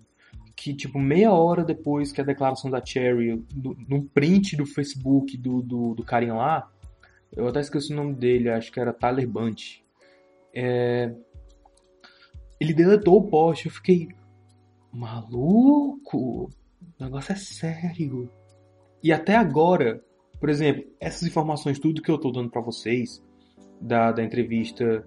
que, 0.55 0.73
tipo, 0.73 0.97
meia 0.97 1.31
hora 1.31 1.63
depois 1.63 2.11
que 2.11 2.19
a 2.19 2.23
declaração 2.23 2.71
da 2.71 2.83
Cherry, 2.83 3.45
no, 3.87 4.03
print 4.05 4.55
do 4.55 4.65
Facebook 4.65 5.37
do, 5.37 5.61
do, 5.61 5.93
do 5.93 6.03
carinha 6.03 6.33
lá, 6.33 6.67
eu 7.31 7.47
até 7.47 7.59
esqueci 7.59 7.93
o 7.93 7.95
nome 7.95 8.15
dele, 8.15 8.49
acho 8.49 8.71
que 8.71 8.79
era 8.79 8.91
Tyler 8.91 9.29
Bunch. 9.29 9.83
É... 10.51 11.13
Ele 12.59 12.73
deletou 12.73 13.17
o 13.17 13.27
post, 13.29 13.67
eu 13.67 13.71
fiquei. 13.71 14.09
Maluco! 14.91 16.49
O 16.99 17.03
negócio 17.03 17.31
é 17.31 17.35
sério. 17.35 18.29
E 19.03 19.11
até 19.11 19.35
agora, 19.35 20.03
por 20.39 20.49
exemplo, 20.49 20.83
essas 20.99 21.27
informações, 21.27 21.79
tudo 21.79 22.01
que 22.01 22.11
eu 22.11 22.15
estou 22.15 22.31
dando 22.31 22.49
para 22.49 22.61
vocês, 22.61 23.23
da, 23.79 24.11
da 24.11 24.23
entrevista 24.23 25.05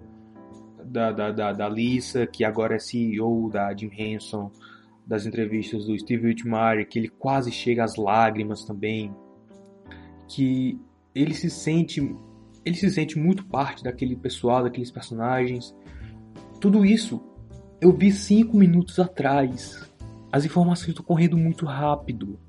da, 0.85 1.13
da, 1.13 1.31
da, 1.31 1.53
da, 1.53 1.69
Lisa, 1.69 2.27
que 2.27 2.45
agora 2.45 2.77
é 2.77 2.79
CEO 2.79 3.49
da 3.51 3.75
Jim 3.75 3.91
Henson, 3.97 4.51
das 5.07 5.27
entrevistas 5.27 5.87
do 5.87 5.99
Steve 5.99 6.29
Whitmire, 6.29 6.87
que 6.87 6.99
ele 6.99 7.09
quase 7.09 7.53
chega 7.53 7.85
às 7.85 7.97
lágrimas 7.97 8.65
também, 8.65 9.15
que 10.29 10.79
ele 11.15 11.35
se 11.35 11.51
sente 11.51 12.01
ele 12.65 12.77
se 12.77 12.91
sente 12.91 13.19
muito 13.19 13.45
parte 13.45 13.85
daquele 13.85 14.17
pessoal, 14.17 14.63
daqueles 14.63 14.91
personagens. 14.91 15.75
Tudo 16.59 16.85
isso 16.85 17.23
eu 17.85 17.93
vi 17.93 18.11
cinco 18.11 18.57
minutos 18.57 18.99
atrás. 18.99 19.87
As 20.33 20.43
informações 20.47 20.89
estão 20.89 21.05
correndo 21.05 21.37
muito 21.37 21.67
rápido 21.67 22.41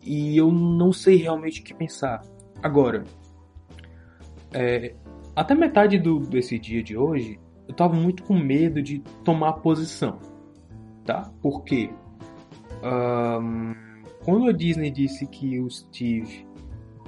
e 0.00 0.36
eu 0.36 0.52
não 0.52 0.92
sei 0.92 1.16
realmente 1.16 1.60
o 1.60 1.64
que 1.64 1.74
pensar. 1.74 2.22
Agora, 2.62 3.02
é, 4.52 4.94
até 5.34 5.56
metade 5.56 5.98
do, 5.98 6.20
desse 6.20 6.56
dia 6.56 6.84
de 6.84 6.96
hoje, 6.96 7.40
eu 7.66 7.74
tava 7.74 7.94
muito 7.94 8.22
com 8.22 8.38
medo 8.38 8.80
de 8.80 9.00
tomar 9.24 9.54
posição, 9.54 10.20
tá? 11.04 11.32
Porque 11.42 11.90
um, 12.82 13.74
quando 14.24 14.48
a 14.48 14.52
Disney 14.52 14.92
disse 14.92 15.26
que 15.26 15.58
o 15.58 15.68
Steve 15.68 16.46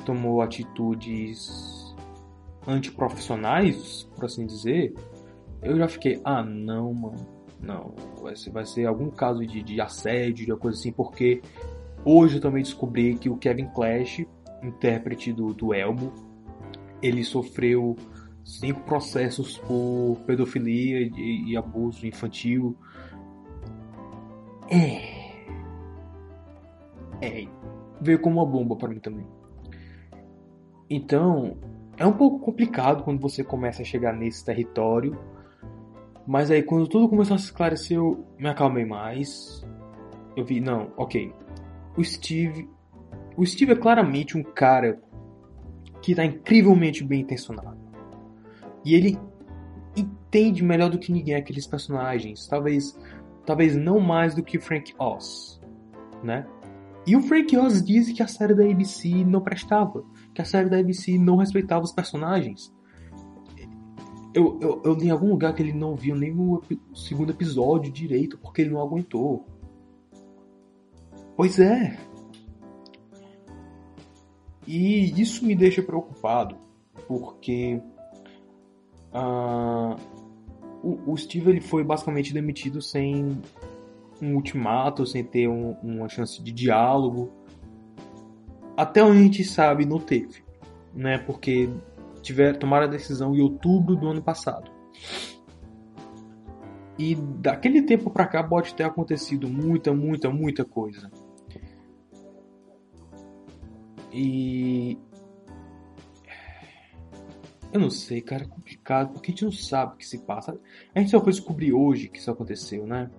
tomou 0.05 0.43
atitudes 0.43 1.95
antiprofissionais, 2.67 4.03
por 4.17 4.25
assim 4.25 4.47
dizer, 4.47 4.95
eu 5.63 5.79
já 5.79 5.87
fiquei, 5.87 6.21
ah 6.25 6.43
não, 6.43 6.93
mano, 6.93 7.36
não, 7.61 7.95
vai 8.53 8.67
ser, 8.67 8.87
algum 8.87 9.11
caso 9.11 9.47
de, 9.47 9.63
de 9.63 9.81
assédio, 9.81 10.47
de 10.47 10.57
coisa 10.57 10.79
assim, 10.79 10.93
porque 10.93 11.43
Hoje 12.09 12.37
eu 12.37 12.41
também 12.41 12.63
descobri 12.63 13.17
que 13.17 13.29
o 13.29 13.37
Kevin 13.37 13.67
Clash, 13.67 14.25
intérprete 14.63 15.33
do, 15.33 15.53
do 15.53 15.75
Elmo, 15.75 16.13
ele 17.03 17.25
sofreu 17.25 17.97
cinco 18.45 18.83
processos 18.83 19.59
por 19.59 20.17
pedofilia 20.25 21.01
e, 21.01 21.51
e 21.51 21.57
abuso 21.57 22.07
infantil. 22.07 22.77
É. 24.71 25.01
É. 27.21 27.49
Veio 28.01 28.21
como 28.21 28.37
uma 28.37 28.47
bomba 28.47 28.77
para 28.77 28.89
mim 28.89 29.01
também. 29.01 29.27
Então, 30.89 31.57
é 31.97 32.07
um 32.07 32.13
pouco 32.13 32.39
complicado 32.39 33.03
quando 33.03 33.21
você 33.21 33.43
começa 33.43 33.83
a 33.83 33.85
chegar 33.85 34.13
nesse 34.13 34.45
território. 34.45 35.19
Mas 36.27 36.51
aí, 36.51 36.63
quando 36.63 36.89
tudo 36.89 37.09
começou 37.09 37.35
a 37.35 37.39
se 37.39 37.47
esclarecer, 37.47 37.97
eu 37.97 38.27
me 38.39 38.49
acalmei 38.49 38.85
mais. 38.85 39.65
Eu 40.37 40.45
vi, 40.45 40.61
não, 40.61 40.93
ok 40.97 41.33
o 41.97 42.05
Steve. 42.05 42.69
O 43.37 43.45
Steve 43.45 43.73
é 43.73 43.77
claramente 43.77 44.37
um 44.37 44.43
cara 44.43 45.01
que 46.03 46.13
está 46.13 46.25
incrivelmente 46.25 47.03
bem 47.03 47.23
intencionado. 47.23 47.79
E 48.85 48.95
ele 48.95 49.19
entende 49.97 50.63
melhor 50.63 50.91
do 50.91 50.99
que 50.99 51.11
ninguém 51.11 51.35
aqueles 51.35 51.67
personagens. 51.67 52.47
Talvez, 52.47 52.99
talvez 53.45 53.75
não 53.75 53.99
mais 53.99 54.35
do 54.35 54.43
que 54.43 54.61
Frank 54.61 54.95
Oz, 54.99 55.61
né? 56.23 56.47
E 57.07 57.17
o 57.17 57.23
Frank 57.23 57.57
Oz 57.57 57.85
diz 57.85 58.13
que 58.13 58.23
a 58.23 58.27
série 58.27 58.55
da 58.55 58.65
ABC 58.65 59.25
não 59.25 59.41
prestava, 59.41 60.05
que 60.35 60.43
a 60.43 60.45
série 60.45 60.69
da 60.69 60.79
ABC 60.79 61.19
não 61.19 61.37
respeitava 61.37 61.85
os 61.85 61.93
personagens. 61.93 62.73
Eu, 64.37 64.59
eu, 64.61 64.83
eu 64.85 64.93
li 64.93 65.07
em 65.07 65.11
algum 65.11 65.31
lugar 65.31 65.55
que 65.55 65.63
ele 65.63 65.73
não 65.73 65.97
viu 65.97 66.15
nem 66.15 66.31
o 66.31 66.61
segundo 66.95 67.31
episódio 67.31 67.91
direito 67.91 68.37
porque 68.37 68.61
ele 68.61 68.71
não 68.71 68.83
aguentou. 68.83 69.47
Pois 71.35 71.59
é. 71.59 71.99
E 74.67 75.19
isso 75.19 75.43
me 75.47 75.55
deixa 75.57 75.83
preocupado, 75.83 76.55
porque 77.09 77.81
uh, 79.15 79.97
o, 80.83 81.13
o, 81.13 81.17
Steve 81.17 81.49
ele 81.49 81.61
foi 81.63 81.83
basicamente 81.83 82.35
demitido 82.35 82.83
sem 82.83 83.41
um 84.21 84.35
ultimato, 84.35 85.07
sem 85.07 85.25
ter 85.25 85.49
um, 85.49 85.71
uma 85.83 86.11
chance 86.11 86.43
de 86.43 86.53
diálogo. 86.53 87.33
Até 88.77 89.03
onde 89.03 89.19
a 89.19 89.23
gente 89.23 89.45
sabe, 89.45 89.87
não 89.87 89.99
teve, 89.99 90.45
né? 90.93 91.17
Porque 91.17 91.71
tiver, 92.27 92.57
tomaram 92.57 92.87
a 92.87 92.91
decisão 92.91 93.35
em 93.35 93.41
outubro 93.41 93.97
do 93.97 94.09
ano 94.09 94.23
passado. 94.23 94.71
E 96.99 97.15
daquele 97.15 97.83
tempo 97.83 98.11
para 98.11 98.27
cá 98.27 98.43
pode 98.43 98.75
ter 98.75 98.85
acontecido 98.85 99.49
muita, 99.49 99.93
muita, 99.93 100.31
muita 100.31 100.65
coisa. 100.65 101.11
E. 104.13 104.99
Eu 107.73 107.81
não 107.81 107.91
sei, 107.91 108.23
cara, 108.23 108.45
é 108.45 108.49
complicado, 108.49 109.13
porque 109.13 109.31
a 109.31 109.35
gente 109.35 109.45
não 109.45 109.53
sabe 109.53 109.95
o 109.95 109.97
que 109.99 110.07
se 110.07 110.19
passa. 110.19 110.59
A 110.95 110.99
gente 110.99 111.11
só 111.11 111.21
foi 111.21 111.33
descobrir 111.33 111.75
hoje 111.75 112.09
que 112.09 112.19
isso 112.19 112.31
aconteceu, 112.31 112.87
né? 112.87 113.11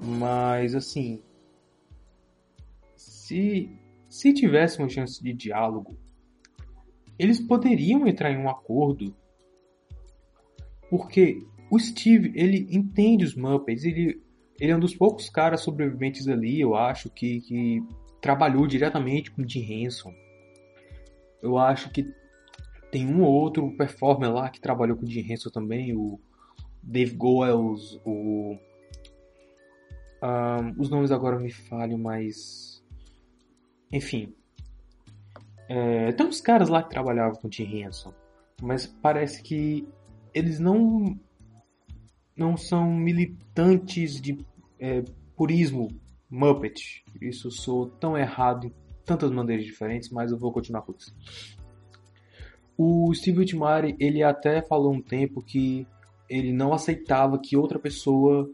Mas, 0.00 0.74
assim. 0.76 1.20
Se, 2.94 3.68
se 4.08 4.32
tivesse 4.32 4.78
uma 4.78 4.88
chance 4.88 5.20
de 5.20 5.32
diálogo, 5.32 5.98
eles 7.18 7.40
poderiam 7.40 8.06
entrar 8.06 8.30
em 8.30 8.38
um 8.38 8.48
acordo. 8.48 9.14
Porque 10.90 11.44
o 11.70 11.78
Steve, 11.78 12.32
ele 12.34 12.68
entende 12.70 13.24
os 13.24 13.34
Muppets, 13.34 13.84
ele, 13.84 14.22
ele 14.60 14.72
é 14.72 14.76
um 14.76 14.80
dos 14.80 14.94
poucos 14.94 15.28
caras 15.28 15.60
sobreviventes 15.60 16.28
ali, 16.28 16.60
eu 16.60 16.74
acho, 16.74 17.10
que, 17.10 17.40
que 17.40 17.82
trabalhou 18.20 18.66
diretamente 18.66 19.30
com 19.30 19.42
o 19.42 19.48
Jim 19.48 19.70
Henson. 19.70 20.12
Eu 21.42 21.58
acho 21.58 21.90
que 21.90 22.06
tem 22.90 23.06
um 23.06 23.22
ou 23.22 23.32
outro 23.32 23.76
performer 23.76 24.32
lá 24.32 24.48
que 24.48 24.60
trabalhou 24.60 24.96
com 24.96 25.04
o 25.04 25.10
Jim 25.10 25.32
Henson 25.32 25.50
também, 25.50 25.96
o 25.96 26.20
Dave 26.82 27.14
Goels, 27.16 28.00
o... 28.04 28.56
Um, 30.22 30.80
os 30.80 30.88
nomes 30.88 31.10
agora 31.10 31.38
me 31.38 31.50
falham, 31.50 31.98
mas... 31.98 32.82
Enfim. 33.92 34.34
É, 35.68 36.12
tem 36.12 36.26
uns 36.26 36.40
caras 36.40 36.68
lá 36.68 36.82
que 36.82 36.90
trabalhavam 36.90 37.40
com 37.40 37.48
o 37.48 37.52
Jim 37.52 37.82
Henson, 37.82 38.12
mas 38.62 38.86
parece 38.86 39.42
que 39.42 39.86
eles 40.32 40.58
não 40.58 41.18
não 42.36 42.56
são 42.56 42.92
militantes 42.92 44.20
de 44.20 44.36
é, 44.80 45.02
purismo 45.36 45.88
Muppet. 46.28 47.04
Isso 47.20 47.50
sou 47.50 47.88
tão 47.88 48.18
errado 48.18 48.66
em 48.66 48.72
tantas 49.04 49.30
maneiras 49.30 49.64
diferentes, 49.64 50.10
mas 50.10 50.32
eu 50.32 50.38
vou 50.38 50.52
continuar 50.52 50.82
com 50.82 50.92
isso. 50.92 51.14
O 52.76 53.14
Steve 53.14 53.38
Whitmire, 53.38 53.94
ele 54.00 54.22
até 54.22 54.60
falou 54.60 54.92
um 54.92 55.00
tempo 55.00 55.40
que 55.40 55.86
ele 56.28 56.52
não 56.52 56.72
aceitava 56.72 57.38
que 57.38 57.56
outra 57.56 57.78
pessoa 57.78 58.50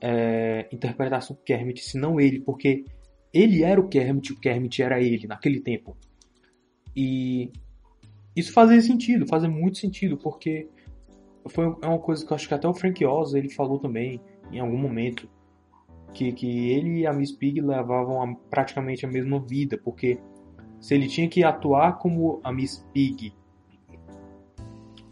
é, 0.00 0.68
interpretasse 0.72 1.30
o 1.32 1.36
Kermit, 1.36 1.84
senão 1.84 2.20
ele, 2.20 2.40
porque 2.40 2.84
ele 3.32 3.62
era 3.62 3.80
o 3.80 3.88
Kermit, 3.88 4.32
o 4.32 4.40
Kermit 4.40 4.82
era 4.82 5.00
ele 5.00 5.28
naquele 5.28 5.60
tempo. 5.60 5.96
E 6.94 7.52
isso 8.34 8.52
fazia 8.52 8.80
sentido, 8.80 9.26
fazia 9.26 9.48
muito 9.48 9.78
sentido, 9.78 10.16
porque 10.16 10.68
foi 11.48 11.64
é 11.82 11.86
uma 11.86 11.98
coisa 11.98 12.24
que 12.24 12.32
eu 12.32 12.34
acho 12.34 12.48
que 12.48 12.54
até 12.54 12.68
o 12.68 12.74
Frank 12.74 13.04
Oz 13.04 13.34
ele 13.34 13.48
falou 13.48 13.78
também 13.78 14.20
em 14.52 14.60
algum 14.60 14.76
momento 14.76 15.28
que, 16.12 16.32
que 16.32 16.70
ele 16.70 17.00
e 17.00 17.06
a 17.06 17.12
Miss 17.12 17.32
Pig 17.32 17.60
levavam 17.60 18.22
a, 18.22 18.34
praticamente 18.50 19.06
a 19.06 19.08
mesma 19.08 19.40
vida, 19.40 19.78
porque 19.78 20.18
se 20.80 20.94
ele 20.94 21.06
tinha 21.06 21.28
que 21.28 21.44
atuar 21.44 21.98
como 21.98 22.40
a 22.42 22.52
Miss 22.52 22.84
Pig. 22.92 23.32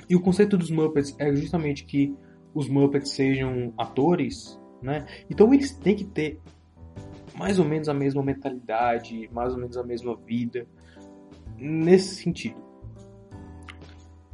E 0.08 0.16
o 0.16 0.20
conceito 0.20 0.56
dos 0.56 0.70
Muppets 0.70 1.14
é 1.18 1.34
justamente 1.34 1.84
que 1.84 2.16
os 2.54 2.68
Muppets 2.68 3.10
sejam 3.10 3.72
atores, 3.76 4.58
né? 4.82 5.06
Então 5.30 5.52
eles 5.52 5.76
têm 5.76 5.94
que 5.94 6.04
ter 6.04 6.40
mais 7.36 7.58
ou 7.58 7.64
menos 7.64 7.88
a 7.88 7.94
mesma 7.94 8.22
mentalidade, 8.22 9.28
mais 9.32 9.52
ou 9.52 9.60
menos 9.60 9.76
a 9.76 9.84
mesma 9.84 10.16
vida, 10.16 10.66
nesse 11.58 12.22
sentido. 12.22 12.58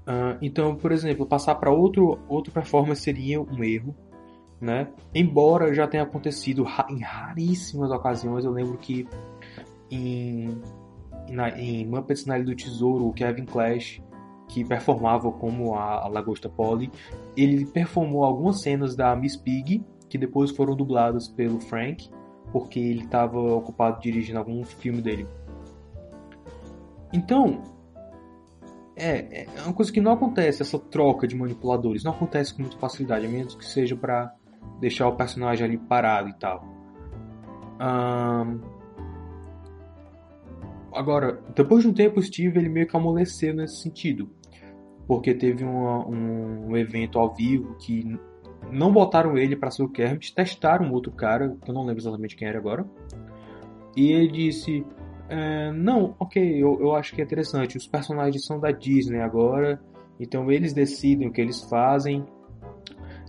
Uh, 0.07 0.37
então, 0.43 0.77
por 0.77 0.93
exemplo, 0.93 1.27
passar 1.27 1.55
para 1.55 1.71
outro 1.71 2.19
outro 2.29 2.53
performance 2.53 3.01
seria 3.01 3.41
um 3.41 3.65
erro, 3.65 3.95
né? 4.61 4.89
Embora 5.15 5.73
já 5.73 5.87
tenha 5.87 6.03
acontecido 6.03 6.67
em 6.91 7.01
raríssimas 7.01 7.91
ocasiões, 7.91 8.45
eu 8.45 8.51
lembro 8.51 8.77
que 8.77 9.09
em, 9.91 10.61
na, 11.31 11.49
em 11.59 11.87
Muppets 11.87 12.27
na 12.27 12.37
Ilha 12.37 12.47
do 12.47 12.55
Tesouro, 12.55 13.07
o 13.07 13.13
Kevin 13.13 13.47
Clash, 13.47 14.03
que 14.49 14.65
performava 14.65 15.33
como 15.33 15.75
a, 15.75 16.05
a 16.05 16.09
Lagosta 16.09 16.49
Polly, 16.49 16.91
ele 17.37 17.65
performou 17.65 18.25
algumas 18.25 18.61
cenas 18.61 18.95
da 18.95 19.17
Miss 19.17 19.37
Pig, 19.37 19.83
que 20.09 20.19
depois 20.19 20.51
foram 20.51 20.77
dubladas 20.77 21.29
pelo 21.29 21.61
Frank, 21.61 22.11
porque 22.53 22.79
ele 22.79 23.05
estava 23.05 23.39
ocupado 23.39 24.01
dirigindo 24.01 24.39
algum 24.39 24.63
filme 24.65 25.01
dele. 25.01 25.27
Então, 27.15 27.63
é, 28.97 29.45
é 29.45 29.63
uma 29.63 29.73
coisa 29.73 29.93
que 29.93 30.01
não 30.01 30.13
acontece, 30.13 30.63
essa 30.63 30.79
troca 30.79 31.29
de 31.29 31.37
manipuladores. 31.37 32.03
Não 32.03 32.11
acontece 32.11 32.53
com 32.53 32.63
muita 32.63 32.77
facilidade, 32.77 33.25
a 33.25 33.29
menos 33.29 33.55
que 33.55 33.65
seja 33.65 33.95
para 33.95 34.35
deixar 34.81 35.07
o 35.07 35.17
personagem 35.17 35.65
ali 35.65 35.79
parado 35.79 36.29
e 36.29 36.35
tal. 36.35 36.65
Agora, 40.93 41.41
depois 41.55 41.83
de 41.85 41.89
um 41.89 41.95
tempo, 41.95 42.19
o 42.19 42.23
Steve 42.23 42.59
ele 42.59 42.69
meio 42.69 42.89
que 42.89 42.97
amoleceu 42.97 43.55
nesse 43.55 43.81
sentido. 43.81 44.29
Porque 45.07 45.35
teve 45.35 45.63
uma, 45.63 46.05
um 46.09 46.77
evento 46.77 47.19
ao 47.19 47.33
vivo 47.33 47.77
que 47.77 48.19
não 48.73 48.93
botaram 48.93 49.37
ele 49.39 49.55
para 49.55 49.71
ser 49.71 49.83
o 49.85 49.89
Kermit, 49.89 50.35
testaram 50.35 50.87
um 50.87 50.93
outro 50.93 51.13
cara, 51.13 51.57
que 51.63 51.71
eu 51.71 51.75
não 51.75 51.85
lembro 51.85 52.01
exatamente 52.01 52.35
quem 52.35 52.49
era 52.49 52.59
agora. 52.59 52.85
E 53.97 54.11
ele 54.11 54.29
disse: 54.29 54.85
é, 55.29 55.73
não, 55.73 56.15
ok, 56.19 56.43
eu, 56.43 56.79
eu 56.81 56.95
acho 56.95 57.15
que 57.15 57.21
é 57.21 57.25
interessante. 57.25 57.77
Os 57.77 57.87
personagens 57.87 58.45
são 58.45 58.61
da 58.61 58.71
Disney 58.71 59.21
agora, 59.21 59.81
então 60.21 60.51
eles 60.51 60.73
decidem 60.73 61.29
o 61.29 61.33
que 61.33 61.41
eles 61.41 61.63
fazem. 61.63 62.25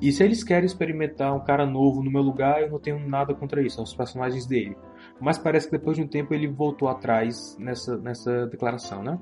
E 0.02 0.12
se 0.12 0.24
eles 0.24 0.44
querem 0.44 0.66
experimentar 0.66 1.34
um 1.34 1.44
cara 1.44 1.66
novo 1.66 2.04
no 2.04 2.12
meu 2.12 2.22
lugar, 2.22 2.62
eu 2.62 2.70
não 2.70 2.80
tenho 2.80 3.00
nada 3.08 3.34
contra 3.34 3.62
isso, 3.62 3.76
são 3.76 3.84
os 3.84 3.96
personagens 3.96 4.46
dele. 4.46 4.76
Mas 5.22 5.38
parece 5.38 5.68
que 5.68 5.78
depois 5.78 5.96
de 5.96 6.04
um 6.04 6.08
tempo 6.08 6.34
ele 6.34 6.48
voltou 6.48 6.90
atrás 6.90 7.56
nessa, 7.58 7.98
nessa 7.98 8.46
declaração, 8.48 9.02
né? 9.02 9.18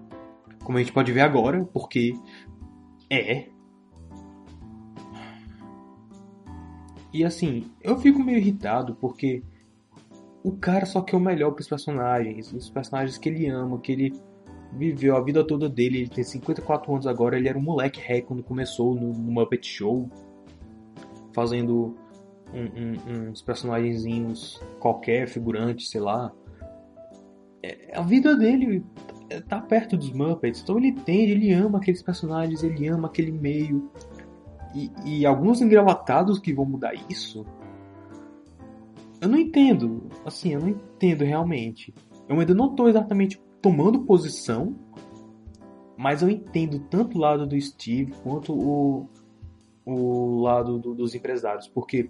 Como 0.64 0.78
a 0.78 0.82
gente 0.82 0.94
pode 0.94 1.12
ver 1.12 1.22
agora, 1.22 1.64
porque 1.66 2.14
é. 3.10 3.50
E 7.14 7.24
assim, 7.24 7.72
eu 7.82 8.00
fico 8.00 8.24
meio 8.24 8.40
irritado 8.40 8.96
porque 8.96 9.44
o 10.44 10.52
cara 10.52 10.86
só 10.86 11.02
quer 11.02 11.16
o 11.16 11.20
melhor 11.20 11.52
para 11.52 11.62
os 11.62 11.68
personagens, 11.68 12.52
os 12.52 12.70
personagens 12.70 13.18
que 13.18 13.30
ele 13.30 13.48
ama, 13.48 13.80
que 13.80 13.92
ele 13.94 14.14
viveu 14.74 15.16
a 15.16 15.22
vida 15.22 15.44
toda 15.44 15.70
dele. 15.70 16.00
Ele 16.00 16.10
tem 16.10 16.24
54 16.24 16.92
anos 16.92 17.08
agora, 17.08 17.38
ele 17.38 17.48
era 17.48 17.58
um 17.58 17.62
moleque 17.62 18.02
ré 18.02 18.22
quando 18.22 18.44
começou 18.44 18.94
no, 18.94 19.14
no 19.14 19.32
Muppet 19.32 19.66
Show, 19.66 20.10
fazendo 21.32 21.96
um, 22.54 23.24
um, 23.24 23.30
uns 23.30 23.42
personagenzinhos 23.42 24.62
qualquer, 24.80 25.28
figurante, 25.28 25.88
sei 25.88 26.02
lá. 26.02 26.32
É, 27.64 27.98
a 27.98 28.02
vida 28.02 28.36
dele 28.36 28.84
tá 29.48 29.62
perto 29.62 29.96
dos 29.96 30.12
Muppets, 30.12 30.62
então 30.62 30.78
ele 30.78 30.90
entende, 30.90 31.32
ele 31.32 31.54
ama 31.54 31.80
aqueles 31.80 32.02
personagens, 32.04 32.64
ele 32.64 32.88
ama 32.88 33.08
aquele 33.08 33.32
meio. 33.32 33.90
E, 34.76 34.92
e 35.06 35.26
alguns 35.26 35.62
engravatados 35.62 36.40
que 36.40 36.52
vão 36.54 36.66
mudar 36.66 36.94
isso, 37.10 37.46
eu 39.24 39.30
não 39.30 39.38
entendo. 39.38 40.10
Assim, 40.26 40.54
eu 40.54 40.60
não 40.60 40.70
entendo 40.70 41.24
realmente. 41.24 41.94
Eu 42.28 42.40
ainda 42.40 42.54
não 42.54 42.72
estou 42.72 42.90
exatamente 42.90 43.42
tomando 43.62 44.04
posição, 44.04 44.76
mas 45.98 46.22
eu 46.22 46.30
entendo 46.30 46.80
tanto 46.80 47.18
o 47.18 47.22
lado 47.22 47.48
do 47.48 47.60
Steve 47.60 48.12
quanto 48.24 48.54
o, 48.54 49.10
o 49.86 50.42
lado 50.42 50.78
do, 50.78 50.94
dos 50.94 51.16
empresários, 51.16 51.68
porque 51.68 52.10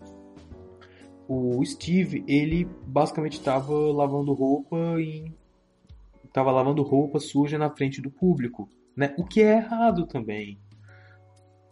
o 1.27 1.63
Steve, 1.63 2.23
ele 2.27 2.67
basicamente 2.87 3.33
estava 3.33 3.73
lavando 3.91 4.33
roupa 4.33 4.75
e 4.99 5.31
estava 6.25 6.51
lavando 6.51 6.81
roupa 6.81 7.19
suja 7.19 7.57
na 7.57 7.69
frente 7.69 8.01
do 8.01 8.09
público, 8.09 8.67
né? 8.95 9.13
O 9.17 9.23
que 9.23 9.41
é 9.41 9.57
errado 9.57 10.07
também. 10.07 10.57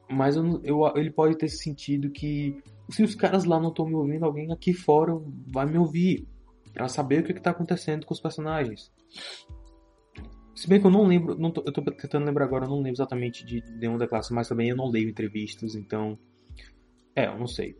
Mas 0.10 0.36
eu, 0.36 0.62
eu, 0.64 0.82
ele 0.96 1.10
pode 1.10 1.38
ter 1.38 1.50
sentido 1.50 2.12
que 2.12 2.62
se 2.90 3.04
os 3.04 3.16
caras 3.16 3.46
lá 3.46 3.60
não 3.60 3.70
estão 3.70 3.86
me 3.86 3.96
ouvindo, 3.96 4.26
alguém 4.26 4.52
aqui 4.52 4.74
fora 4.74 5.14
vai 5.48 5.66
me 5.66 5.78
ouvir 5.78 6.28
para 6.74 6.88
saber 6.88 7.22
o 7.22 7.24
que 7.24 7.32
está 7.32 7.52
acontecendo 7.52 8.06
com 8.06 8.14
os 8.14 8.20
personagens. 8.20 8.92
Se 10.56 10.68
bem 10.68 10.80
que 10.80 10.86
eu 10.86 10.92
não 10.92 11.06
lembro, 11.06 11.38
não 11.38 11.52
tô, 11.52 11.64
eu 11.66 11.72
tô 11.72 11.82
tentando 11.82 12.26
lembrar 12.26 12.46
agora, 12.46 12.66
eu 12.66 12.70
não 12.70 12.78
lembro 12.78 12.94
exatamente 12.94 13.46
de 13.46 13.64
nenhuma 13.78 13.98
da 13.98 14.08
classe, 14.08 14.34
mas 14.34 14.48
também 14.48 14.70
eu 14.70 14.76
não 14.76 14.90
leio 14.90 15.10
entrevistas, 15.10 15.76
então. 15.76 16.18
É, 17.16 17.28
eu 17.28 17.38
não 17.38 17.48
sei. 17.48 17.76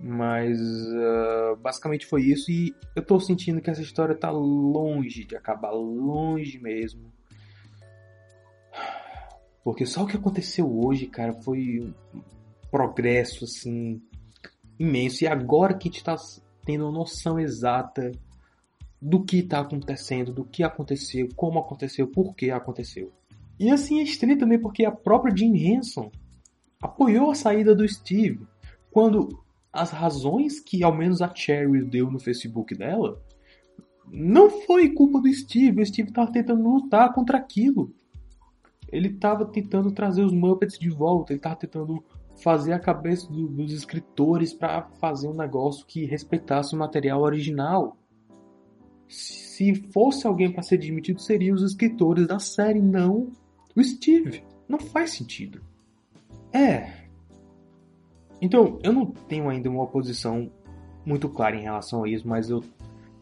Mas 0.00 0.58
uh, 0.60 1.56
basicamente 1.60 2.06
foi 2.06 2.22
isso 2.22 2.50
e 2.50 2.74
eu 2.94 3.02
tô 3.02 3.18
sentindo 3.18 3.60
que 3.60 3.70
essa 3.70 3.80
história 3.80 4.14
tá 4.14 4.30
longe 4.30 5.24
de 5.24 5.34
acabar, 5.34 5.70
longe 5.70 6.58
mesmo. 6.58 7.12
Porque 9.64 9.84
só 9.84 10.04
o 10.04 10.06
que 10.06 10.16
aconteceu 10.16 10.70
hoje, 10.78 11.06
cara, 11.06 11.32
foi 11.32 11.92
progresso 12.76 13.44
assim 13.44 14.02
imenso. 14.78 15.24
E 15.24 15.26
agora 15.26 15.72
que 15.72 15.88
a 15.88 15.90
gente 15.90 16.04
tá 16.04 16.14
tendo 16.62 16.84
uma 16.84 16.92
noção 16.92 17.40
exata 17.40 18.12
do 19.00 19.24
que 19.24 19.38
está 19.38 19.60
acontecendo, 19.60 20.30
do 20.30 20.44
que 20.44 20.62
aconteceu, 20.62 21.26
como 21.34 21.58
aconteceu, 21.58 22.06
por 22.06 22.34
que 22.34 22.50
aconteceu. 22.50 23.10
E 23.58 23.70
assim 23.70 24.00
é 24.00 24.02
estranho 24.02 24.38
também 24.38 24.60
porque 24.60 24.84
a 24.84 24.92
própria 24.92 25.34
Jim 25.34 25.56
Henson 25.56 26.10
apoiou 26.82 27.30
a 27.30 27.34
saída 27.34 27.74
do 27.74 27.88
Steve 27.88 28.46
quando 28.90 29.42
as 29.72 29.90
razões 29.90 30.60
que 30.60 30.84
ao 30.84 30.94
menos 30.94 31.22
a 31.22 31.34
Cherry 31.34 31.82
deu 31.82 32.10
no 32.10 32.18
Facebook 32.18 32.74
dela 32.74 33.22
não 34.06 34.50
foi 34.50 34.90
culpa 34.90 35.18
do 35.18 35.32
Steve. 35.32 35.80
O 35.80 35.86
Steve 35.86 36.10
estava 36.10 36.30
tentando 36.30 36.62
lutar 36.62 37.12
contra 37.14 37.38
aquilo. 37.38 37.92
Ele 38.92 39.08
estava 39.08 39.46
tentando 39.46 39.90
trazer 39.90 40.22
os 40.22 40.32
Muppets 40.32 40.78
de 40.78 40.90
volta. 40.90 41.32
Ele 41.32 41.38
estava 41.38 41.56
tentando 41.56 42.04
fazer 42.42 42.72
a 42.72 42.78
cabeça 42.78 43.30
do, 43.32 43.48
dos 43.48 43.72
escritores 43.72 44.52
para 44.52 44.82
fazer 45.00 45.28
um 45.28 45.34
negócio 45.34 45.86
que 45.86 46.04
respeitasse 46.04 46.74
o 46.74 46.78
material 46.78 47.22
original. 47.22 47.96
Se 49.08 49.74
fosse 49.92 50.26
alguém 50.26 50.52
para 50.52 50.62
ser 50.62 50.78
demitido, 50.78 51.20
seriam 51.20 51.54
os 51.54 51.62
escritores 51.62 52.26
da 52.26 52.38
série, 52.38 52.80
não 52.80 53.30
o 53.74 53.82
Steve. 53.82 54.42
Não 54.68 54.78
faz 54.78 55.10
sentido. 55.10 55.60
É. 56.52 57.06
Então, 58.40 58.78
eu 58.82 58.92
não 58.92 59.06
tenho 59.06 59.48
ainda 59.48 59.70
uma 59.70 59.86
posição 59.86 60.50
muito 61.04 61.28
clara 61.28 61.56
em 61.56 61.62
relação 61.62 62.04
a 62.04 62.08
isso, 62.08 62.26
mas 62.26 62.50
eu 62.50 62.62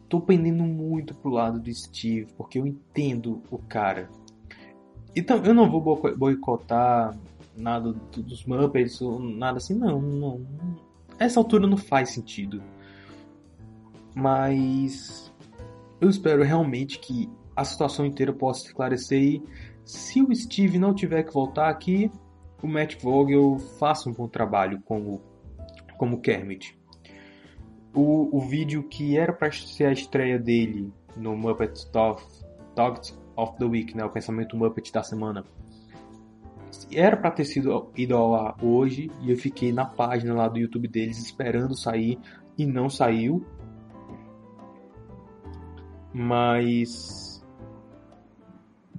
tô 0.09 0.19
pendendo 0.19 0.63
muito 0.63 1.13
pro 1.13 1.31
lado 1.31 1.59
do 1.59 1.73
Steve, 1.73 2.27
porque 2.37 2.59
eu 2.59 2.65
entendo 2.65 3.41
o 3.51 3.57
cara. 3.57 4.09
Então, 5.15 5.37
eu 5.45 5.53
não 5.53 5.69
vou 5.69 6.01
boicotar 6.17 7.17
nada 7.55 7.93
dos 7.93 8.45
Muppets 8.45 9.01
ou 9.01 9.19
nada 9.19 9.57
assim, 9.57 9.75
não, 9.75 10.01
não. 10.01 10.45
Essa 11.17 11.39
altura 11.39 11.67
não 11.67 11.77
faz 11.77 12.09
sentido. 12.09 12.61
Mas 14.13 15.33
eu 15.99 16.09
espero 16.09 16.43
realmente 16.43 16.99
que 16.99 17.29
a 17.55 17.63
situação 17.63 18.05
inteira 18.05 18.33
possa 18.33 18.61
se 18.61 18.67
esclarecer 18.67 19.21
e 19.21 19.43
se 19.83 20.21
o 20.21 20.35
Steve 20.35 20.79
não 20.79 20.93
tiver 20.93 21.23
que 21.23 21.33
voltar 21.33 21.69
aqui, 21.69 22.11
o 22.61 22.67
Matt 22.67 23.01
Vogel 23.01 23.59
faça 23.79 24.09
um 24.09 24.13
bom 24.13 24.27
trabalho 24.27 24.81
como, 24.83 25.21
como 25.97 26.19
Kermit. 26.19 26.77
O, 27.93 28.35
o 28.35 28.41
vídeo 28.41 28.83
que 28.83 29.17
era 29.17 29.31
para 29.31 29.51
ser 29.51 29.85
a 29.85 29.91
estreia 29.91 30.37
dele 30.39 30.91
no 31.15 31.35
Muppet 31.37 31.89
Talk 31.91 32.23
of 33.37 33.57
the 33.57 33.65
Week, 33.65 33.95
né, 33.95 34.03
o 34.03 34.09
pensamento 34.09 34.57
Muppet 34.57 34.91
da 34.91 35.03
semana, 35.03 35.45
era 36.95 37.17
para 37.17 37.31
ter 37.31 37.45
sido 37.45 37.89
ido 37.95 38.15
ao 38.15 38.35
ar 38.35 38.55
hoje 38.63 39.11
e 39.21 39.31
eu 39.31 39.37
fiquei 39.37 39.71
na 39.71 39.85
página 39.85 40.33
lá 40.33 40.47
do 40.47 40.57
YouTube 40.57 40.87
deles 40.87 41.17
esperando 41.19 41.75
sair 41.75 42.17
e 42.57 42.65
não 42.65 42.89
saiu. 42.89 43.45
Mas 46.13 47.43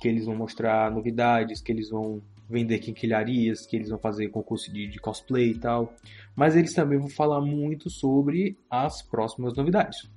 Que 0.00 0.06
eles 0.06 0.26
vão 0.26 0.36
mostrar 0.36 0.92
novidades, 0.92 1.60
que 1.60 1.72
eles 1.72 1.90
vão 1.90 2.22
vender 2.48 2.78
quinquilharias, 2.78 3.66
que 3.66 3.76
eles 3.76 3.88
vão 3.88 3.98
fazer 3.98 4.28
concurso 4.28 4.72
de, 4.72 4.86
de, 4.86 4.98
cosplay 4.98 5.50
e 5.50 5.58
tal. 5.58 5.92
Mas 6.34 6.56
eles 6.56 6.72
também 6.72 6.98
vão 6.98 7.08
falar 7.08 7.40
muito 7.40 7.90
sobre 7.90 8.56
as 8.70 9.02
próximas 9.02 9.54
novidades. 9.54 10.08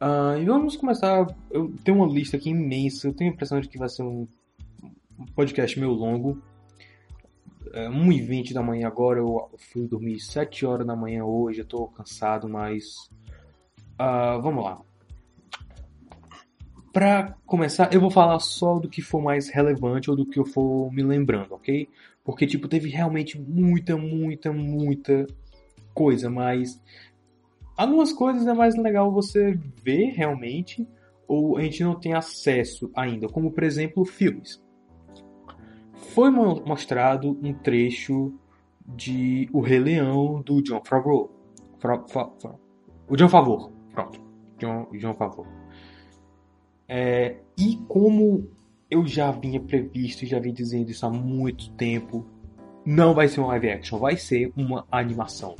Uh, 0.00 0.38
e 0.40 0.44
vamos 0.44 0.76
começar. 0.76 1.26
Eu 1.50 1.72
tenho 1.84 1.98
uma 1.98 2.06
lista 2.06 2.36
aqui 2.36 2.50
imensa. 2.50 3.08
Eu 3.08 3.14
tenho 3.14 3.30
a 3.30 3.34
impressão 3.34 3.60
de 3.60 3.68
que 3.68 3.78
vai 3.78 3.88
ser 3.88 4.02
um, 4.02 4.26
podcast 5.34 5.78
meio 5.78 5.92
longo. 5.92 6.42
É 7.72 7.88
1h20 7.88 8.52
da 8.52 8.62
manhã 8.62 8.86
agora. 8.86 9.20
Eu 9.20 9.50
fui 9.58 9.86
dormir 9.86 10.18
7 10.18 10.64
horas 10.66 10.86
da 10.86 10.96
manhã 10.96 11.24
hoje. 11.24 11.60
Eu 11.60 11.66
tô 11.66 11.86
cansado, 11.88 12.48
mas. 12.48 13.10
Uh, 14.00 14.40
vamos 14.40 14.64
lá. 14.64 14.80
Para 16.92 17.36
começar, 17.46 17.92
eu 17.92 18.00
vou 18.00 18.10
falar 18.10 18.38
só 18.40 18.78
do 18.78 18.88
que 18.88 19.00
for 19.00 19.22
mais 19.22 19.48
relevante 19.48 20.10
ou 20.10 20.16
do 20.16 20.26
que 20.26 20.38
eu 20.38 20.44
for 20.44 20.92
me 20.92 21.02
lembrando, 21.02 21.54
ok? 21.54 21.88
Porque, 22.24 22.46
tipo, 22.46 22.66
teve 22.66 22.88
realmente 22.88 23.38
muita, 23.38 23.96
muita, 23.96 24.52
muita 24.52 25.26
coisa, 25.94 26.28
mas 26.28 26.80
algumas 27.76 28.12
coisas 28.12 28.46
é 28.46 28.52
mais 28.52 28.76
legal 28.76 29.12
você 29.12 29.58
ver 29.82 30.10
realmente 30.10 30.86
ou 31.28 31.56
a 31.56 31.62
gente 31.62 31.84
não 31.84 31.94
tem 31.94 32.12
acesso 32.12 32.90
ainda, 32.94 33.28
como 33.28 33.52
por 33.52 33.62
exemplo 33.62 34.04
filmes. 34.04 34.60
Foi 36.12 36.28
mostrado 36.28 37.38
um 37.40 37.52
trecho 37.52 38.34
de 38.84 39.48
O 39.52 39.60
Rei 39.60 39.78
Leão 39.78 40.42
do 40.42 40.60
John 40.60 40.82
Favreau. 40.84 41.30
Fra, 41.78 42.02
fa, 42.08 42.28
o 43.08 43.16
John 43.16 43.28
Favreau, 43.28 43.72
pronto. 43.92 44.20
John, 44.58 44.88
John 44.98 45.14
Favreau. 45.14 45.59
É, 46.92 47.36
e 47.56 47.76
como 47.86 48.50
eu 48.90 49.06
já 49.06 49.30
vinha 49.30 49.60
previsto, 49.60 50.26
já 50.26 50.40
vinha 50.40 50.52
dizendo 50.52 50.90
isso 50.90 51.06
há 51.06 51.10
muito 51.10 51.70
tempo, 51.74 52.26
não 52.84 53.14
vai 53.14 53.28
ser 53.28 53.40
um 53.40 53.46
live 53.46 53.70
action, 53.70 53.96
vai 53.96 54.16
ser 54.16 54.52
uma 54.56 54.84
animação. 54.90 55.54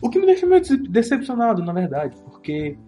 O 0.00 0.08
que 0.08 0.18
me 0.18 0.24
deixa 0.24 0.46
meio 0.46 0.62
decepcionado, 0.88 1.62
na 1.62 1.74
verdade, 1.74 2.16
porque 2.24 2.78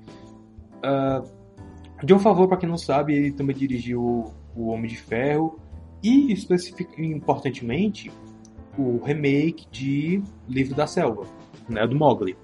uh, 0.78 2.14
um 2.14 2.18
favor 2.18 2.48
para 2.48 2.56
quem 2.56 2.68
não 2.68 2.78
sabe, 2.78 3.14
ele 3.14 3.32
também 3.32 3.54
dirigiu 3.54 4.32
o 4.56 4.68
Homem 4.68 4.88
de 4.88 4.96
Ferro 4.96 5.60
e 6.02 6.32
especificamente 6.32 7.14
importantemente 7.14 8.10
o 8.78 8.96
remake 9.04 9.66
de 9.70 10.22
Livro 10.48 10.74
da 10.74 10.86
Selva, 10.86 11.26
né, 11.68 11.86
do 11.86 11.94
Mowgli. 11.94 12.34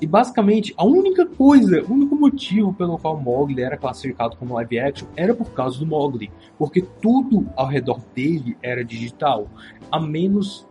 E 0.00 0.06
basicamente, 0.06 0.72
a 0.76 0.84
única 0.84 1.26
coisa, 1.26 1.82
o 1.82 1.92
único 1.92 2.14
motivo 2.14 2.72
pelo 2.72 2.98
qual 2.98 3.20
Mogli 3.20 3.62
era 3.62 3.76
classificado 3.76 4.36
como 4.36 4.54
live 4.54 4.78
action 4.78 5.08
era 5.16 5.34
por 5.34 5.52
causa 5.52 5.78
do 5.78 5.86
Mogli. 5.86 6.30
Porque 6.56 6.82
tudo 6.82 7.48
ao 7.56 7.66
redor 7.66 8.00
dele 8.14 8.56
era 8.62 8.84
digital. 8.84 9.48
A 9.90 9.98
menos 9.98 10.68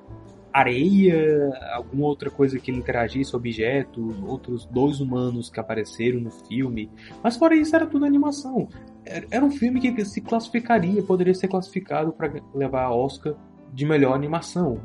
areia, 0.54 1.54
alguma 1.74 2.08
outra 2.08 2.32
coisa 2.32 2.58
que 2.58 2.72
ele 2.72 2.80
interagisse, 2.80 3.36
objetos, 3.36 4.16
outros 4.26 4.66
dois 4.66 5.00
humanos 5.00 5.50
que 5.50 5.60
apareceram 5.60 6.20
no 6.20 6.32
filme. 6.32 6.90
Mas 7.22 7.38
fora 7.38 7.56
isso, 7.56 7.76
era 7.76 7.86
tudo 7.86 8.06
animação. 8.06 8.68
Era 9.06 9.46
um 9.46 9.52
filme 9.52 9.80
que 9.80 10.04
se 10.04 10.20
classificaria, 10.22 11.04
poderia 11.04 11.34
ser 11.34 11.48
classificado 11.48 12.12
para 12.12 12.42
levar 12.56 12.86
a 12.86 12.94
Oscar 12.94 13.36
de 13.72 13.86
melhor 13.86 14.13
animação. 14.16 14.80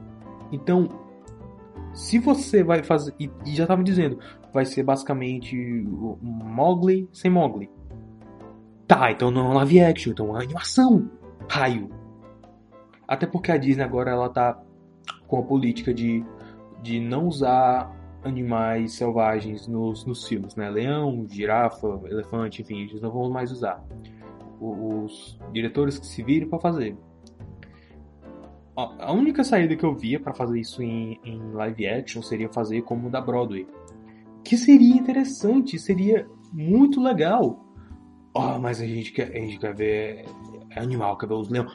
Então, 0.51 0.89
se 1.93 2.19
você 2.19 2.63
vai 2.63 2.83
fazer. 2.83 3.15
E, 3.19 3.31
e 3.47 3.55
já 3.55 3.65
estava 3.65 3.83
dizendo, 3.83 4.19
vai 4.53 4.65
ser 4.65 4.83
basicamente 4.83 5.57
um 5.57 6.17
Mowgli 6.23 7.09
sem 7.13 7.31
Mowgli. 7.31 7.71
Tá, 8.87 9.11
então 9.11 9.31
não 9.31 9.53
é 9.53 9.55
live 9.57 9.81
action, 9.81 10.13
então 10.13 10.37
é 10.39 10.43
animação. 10.43 11.11
Raio. 11.49 11.91
Até 13.07 13.27
porque 13.27 13.53
a 13.53 13.57
Disney 13.57 13.83
agora 13.83 14.11
ela 14.11 14.29
tá 14.29 14.61
com 15.27 15.39
a 15.39 15.43
política 15.43 15.93
de, 15.93 16.25
de 16.83 17.01
não 17.01 17.27
usar 17.27 17.91
animais 18.25 18.93
selvagens 18.95 19.67
nos, 19.67 20.05
nos 20.05 20.27
filmes, 20.27 20.55
né? 20.55 20.71
Leão, 20.71 21.27
girafa, 21.29 22.01
elefante, 22.05 22.63
enfim, 22.63 22.83
eles 22.83 23.01
não 23.01 23.11
vão 23.11 23.31
mais 23.31 23.51
usar. 23.51 23.83
Os, 24.61 25.39
diretores 25.53 25.99
que 25.99 26.07
se 26.07 26.23
virem 26.23 26.49
para 26.49 26.61
fazer 26.61 26.97
a 28.75 29.13
única 29.13 29.45
saída 29.45 29.77
que 29.77 29.85
eu 29.85 29.95
via 29.95 30.19
para 30.19 30.33
fazer 30.33 30.59
isso 30.59 30.83
em, 30.83 31.21
em, 31.25 31.53
live 31.53 31.87
action 31.87 32.23
seria 32.23 32.49
fazer 32.49 32.83
como 32.83 33.11
da 33.11 33.21
Broadway. 33.21 33.67
Que 34.43 34.57
seria 34.57 34.95
interessante, 34.95 35.79
seria 35.79 36.27
muito 36.53 37.01
legal. 37.01 37.65
Oh, 38.35 38.59
mas 38.59 38.81
a 38.81 38.87
gente 38.87 39.13
quer, 39.13 39.31
a 39.31 39.39
gente 39.39 39.59
quer 39.59 39.75
ver 39.75 40.25
é 40.71 40.81
animal, 40.81 41.19
quer 41.19 41.27
ver 41.27 41.35
os 41.35 41.51
leões. 41.51 41.71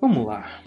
Vamos 0.00 0.26
lá. 0.26 0.62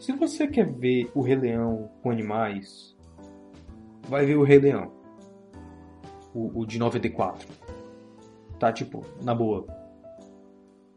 Se 0.00 0.12
você 0.12 0.48
quer 0.48 0.66
ver 0.66 1.08
o 1.14 1.22
Rei 1.22 1.36
Leão 1.36 1.90
com 2.02 2.10
animais, 2.10 2.96
vai 4.08 4.26
ver 4.26 4.36
o 4.36 4.42
Rei 4.42 4.58
Leão 4.58 4.99
o, 6.34 6.60
o 6.60 6.66
de 6.66 6.78
94. 6.78 7.46
Tá, 8.58 8.72
tipo, 8.72 9.04
na 9.22 9.34
boa. 9.34 9.66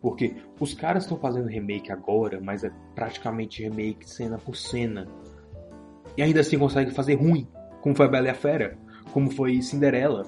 Porque 0.02 0.36
os 0.60 0.74
caras 0.74 1.04
estão 1.04 1.18
fazendo 1.18 1.48
remake 1.48 1.92
agora, 1.92 2.42
mas 2.42 2.64
é 2.64 2.72
praticamente 2.94 3.64
remake 3.64 4.10
cena 4.10 4.38
por 4.38 4.56
cena. 4.56 5.08
E 6.18 6.22
ainda 6.22 6.42
assim 6.42 6.60
consegue 6.60 6.92
fazer 6.92 7.16
ruim. 7.16 7.48
Como 7.82 7.96
foi 7.96 8.10
Bela 8.10 8.28
e 8.28 8.30
a 8.30 8.34
Fera. 8.34 8.78
Como 9.14 9.32
foi 9.32 9.62
Cinderela. 9.62 10.24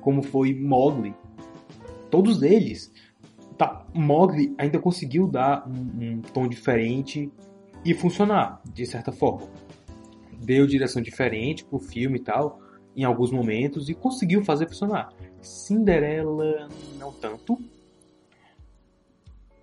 Como 0.00 0.22
foi 0.22 0.54
Mowgli. 0.54 1.14
Todos 2.10 2.42
eles. 2.42 2.90
Tá, 3.58 3.84
Mowgli 3.92 4.54
ainda 4.56 4.78
conseguiu 4.78 5.28
dar 5.28 5.68
um, 5.68 6.02
um 6.02 6.22
tom 6.22 6.48
diferente 6.48 7.30
e 7.84 7.92
funcionar, 7.92 8.62
de 8.72 8.86
certa 8.86 9.12
forma. 9.12 9.46
Deu 10.42 10.66
direção 10.66 11.02
diferente 11.02 11.62
pro 11.62 11.78
filme 11.78 12.18
e 12.18 12.22
tal 12.22 12.58
em 12.96 13.04
alguns 13.04 13.30
momentos 13.30 13.88
e 13.88 13.94
conseguiu 13.94 14.44
fazer 14.44 14.66
funcionar. 14.66 15.12
Cinderela, 15.40 16.68
não 16.98 17.12
tanto. 17.12 17.58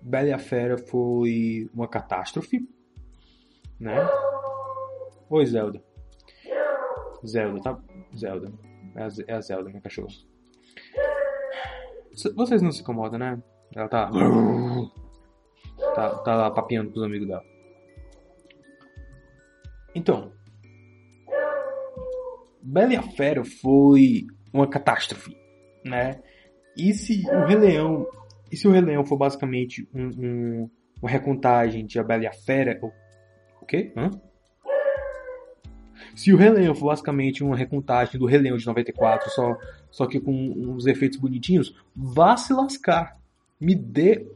Bela 0.00 0.28
e 0.28 0.32
a 0.32 0.38
Fera 0.38 0.78
foi 0.78 1.68
uma 1.74 1.86
catástrofe, 1.86 2.68
né? 3.78 3.96
Oi, 5.28 5.46
Zelda. 5.46 5.82
Zelda, 7.26 7.60
tá? 7.60 7.78
Zelda. 8.16 8.52
É 8.94 9.02
a, 9.02 9.08
é 9.36 9.40
Zelda, 9.42 9.68
minha 9.68 9.82
cachorra. 9.82 10.08
Vocês 12.34 12.62
não 12.62 12.72
se 12.72 12.80
incomodam, 12.80 13.18
né? 13.18 13.42
Ela 13.74 13.88
tá. 13.88 14.10
Tá, 15.94 16.14
tá 16.18 16.36
lá 16.36 16.50
papiando 16.50 16.90
com 16.90 16.98
os 16.98 17.04
amigos 17.04 17.28
dela. 17.28 17.44
Então, 19.94 20.32
Bela 22.62 23.02
Fera 23.02 23.44
foi 23.44 24.26
uma 24.52 24.66
catástrofe, 24.66 25.36
né? 25.84 26.20
E 26.76 26.92
se 26.92 27.24
o 27.28 27.46
Rei 27.46 27.56
Leão, 27.56 28.06
e 28.50 28.56
se 28.56 28.68
o 28.68 28.70
Rei 28.70 28.80
Leão 28.80 29.04
for 29.04 29.16
basicamente 29.16 29.88
um, 29.94 30.06
um, 30.06 30.70
uma 31.02 31.10
recontagem 31.10 31.84
de 31.84 31.98
A 31.98 32.04
Bela 32.04 32.24
e 32.24 32.26
a 32.26 32.32
Fera, 32.32 32.78
o, 32.82 32.92
o 33.62 33.66
quê? 33.66 33.92
Hã? 33.96 34.10
Se 36.14 36.32
o 36.32 36.36
Rei 36.36 36.50
Leão 36.50 36.74
for 36.74 36.86
basicamente 36.86 37.42
uma 37.42 37.56
recontagem 37.56 38.18
do 38.18 38.26
Rei 38.26 38.38
Leão 38.38 38.56
de 38.56 38.66
94, 38.66 39.30
só, 39.30 39.56
só 39.90 40.06
que 40.06 40.20
com 40.20 40.32
uns 40.32 40.86
efeitos 40.86 41.18
bonitinhos, 41.18 41.74
vá 41.94 42.36
se 42.36 42.52
lascar. 42.52 43.16
Me 43.60 43.74
dê 43.74 44.26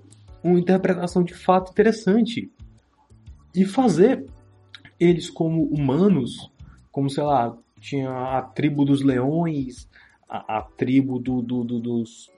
uma 0.42 0.58
interpretação 0.58 1.22
de 1.22 1.34
fato 1.34 1.70
interessante. 1.70 2.50
E 3.54 3.64
fazer 3.64 4.24
eles 4.98 5.28
como 5.28 5.64
humanos, 5.64 6.50
como, 6.90 7.10
sei 7.10 7.22
lá, 7.22 7.56
tinha 7.82 8.38
a 8.38 8.42
tribo 8.42 8.84
dos 8.84 9.02
leões, 9.02 9.88
a, 10.28 10.58
a 10.58 10.62
tribo 10.62 11.18
do, 11.18 11.42
do, 11.42 11.64
do 11.64 11.80
dos. 11.80 12.30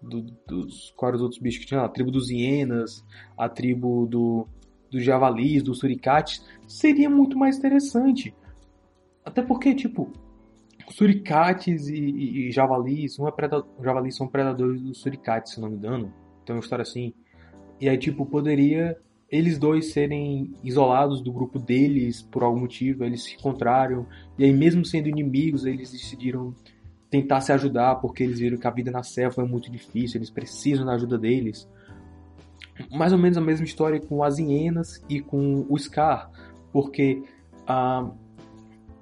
Do, 0.00 0.22
dos. 0.46 0.92
Quais 0.96 1.16
os 1.16 1.22
outros 1.22 1.40
bichos 1.40 1.62
que 1.62 1.66
tinha? 1.66 1.80
A 1.80 1.88
tribo 1.88 2.12
dos 2.12 2.30
hienas, 2.30 3.04
a 3.36 3.48
tribo 3.48 4.06
do, 4.06 4.46
dos 4.90 5.02
javalis, 5.02 5.62
dos 5.62 5.78
suricates. 5.80 6.44
Seria 6.68 7.10
muito 7.10 7.36
mais 7.36 7.58
interessante. 7.58 8.32
Até 9.24 9.42
porque, 9.42 9.74
tipo, 9.74 10.12
suricates 10.90 11.88
e, 11.88 11.96
e, 11.96 12.48
e 12.48 12.52
javalis, 12.52 13.18
um 13.18 13.26
é 13.26 13.32
predador, 13.32 13.68
javalis 13.82 14.16
são 14.16 14.28
predadores 14.28 14.80
dos 14.80 15.00
suricates, 15.00 15.54
se 15.54 15.60
não 15.60 15.70
me 15.70 15.76
engano. 15.76 16.12
Tem 16.44 16.54
uma 16.54 16.60
história 16.60 16.82
assim. 16.82 17.12
E 17.80 17.88
aí, 17.88 17.98
tipo, 17.98 18.24
poderia 18.24 18.96
eles 19.30 19.58
dois 19.58 19.92
serem 19.92 20.52
isolados 20.64 21.20
do 21.20 21.30
grupo 21.30 21.58
deles 21.58 22.22
por 22.22 22.42
algum 22.42 22.60
motivo, 22.60 23.04
eles 23.04 23.24
se 23.24 23.34
encontraram, 23.34 24.06
e 24.38 24.44
aí 24.44 24.52
mesmo 24.52 24.84
sendo 24.84 25.08
inimigos, 25.08 25.66
eles 25.66 25.92
decidiram 25.92 26.54
tentar 27.10 27.40
se 27.40 27.52
ajudar 27.52 27.96
porque 27.96 28.22
eles 28.22 28.38
viram 28.38 28.58
que 28.58 28.66
a 28.66 28.70
vida 28.70 28.90
na 28.90 29.02
selva 29.02 29.42
é 29.42 29.44
muito 29.44 29.70
difícil, 29.70 30.18
eles 30.18 30.30
precisam 30.30 30.86
da 30.86 30.92
ajuda 30.92 31.18
deles. 31.18 31.68
Mais 32.90 33.12
ou 33.12 33.18
menos 33.18 33.36
a 33.36 33.40
mesma 33.40 33.66
história 33.66 34.00
com 34.00 34.22
as 34.22 34.38
hienas 34.38 35.02
e 35.08 35.20
com 35.20 35.66
o 35.68 35.78
Scar, 35.78 36.30
porque 36.72 37.22
ah, 37.66 38.10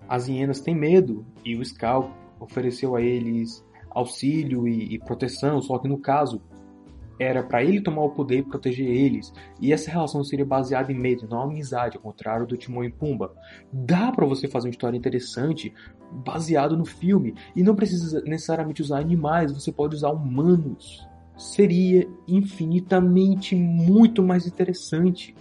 as 0.08 0.28
hienas 0.28 0.60
têm 0.60 0.74
medo 0.74 1.24
e 1.44 1.56
o 1.56 1.64
Scar 1.64 2.10
ofereceu 2.40 2.96
a 2.96 3.02
eles 3.02 3.64
auxílio 3.90 4.66
e, 4.66 4.94
e 4.94 4.98
proteção, 4.98 5.60
só 5.62 5.78
que 5.78 5.88
no 5.88 5.98
caso 5.98 6.42
era 7.18 7.42
para 7.42 7.64
ele 7.64 7.80
tomar 7.80 8.02
o 8.02 8.10
poder 8.10 8.38
e 8.38 8.42
proteger 8.42 8.88
eles. 8.88 9.32
E 9.60 9.72
essa 9.72 9.90
relação 9.90 10.22
seria 10.22 10.44
baseada 10.44 10.92
em 10.92 10.98
medo, 10.98 11.28
não 11.28 11.42
amizade, 11.42 11.96
ao 11.96 12.02
contrário 12.02 12.46
do 12.46 12.56
Timão 12.56 12.84
e 12.84 12.90
Pumba. 12.90 13.34
Dá 13.72 14.12
para 14.12 14.26
você 14.26 14.48
fazer 14.48 14.68
uma 14.68 14.72
história 14.72 14.96
interessante 14.96 15.72
baseado 16.24 16.76
no 16.76 16.84
filme 16.84 17.34
e 17.54 17.62
não 17.62 17.74
precisa 17.74 18.22
necessariamente 18.22 18.82
usar 18.82 19.00
animais, 19.00 19.52
você 19.52 19.72
pode 19.72 19.96
usar 19.96 20.10
humanos. 20.10 21.06
Seria 21.36 22.08
infinitamente 22.26 23.54
muito 23.54 24.22
mais 24.22 24.46
interessante. 24.46 25.34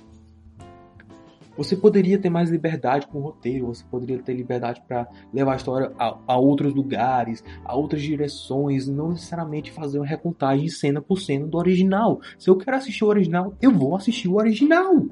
Você 1.57 1.75
poderia 1.75 2.19
ter 2.19 2.29
mais 2.29 2.49
liberdade 2.49 3.07
com 3.07 3.19
o 3.19 3.21
roteiro, 3.21 3.67
você 3.67 3.83
poderia 3.89 4.21
ter 4.21 4.33
liberdade 4.33 4.81
para 4.87 5.07
levar 5.33 5.53
a 5.53 5.55
história 5.55 5.91
a, 5.97 6.17
a, 6.27 6.37
outros 6.37 6.73
lugares, 6.73 7.43
a 7.63 7.75
outras 7.75 8.01
direções, 8.01 8.87
não 8.87 9.09
necessariamente 9.09 9.71
fazer 9.71 9.99
uma 9.99 10.05
recontagem 10.05 10.67
cena 10.67 11.01
por 11.01 11.19
cena 11.19 11.47
do 11.47 11.57
original. 11.57 12.19
Se 12.37 12.49
eu 12.49 12.57
quero 12.57 12.77
assistir 12.77 13.03
o 13.03 13.07
original, 13.07 13.53
eu 13.61 13.71
vou 13.71 13.95
assistir 13.95 14.27
o 14.27 14.35
original. 14.35 15.05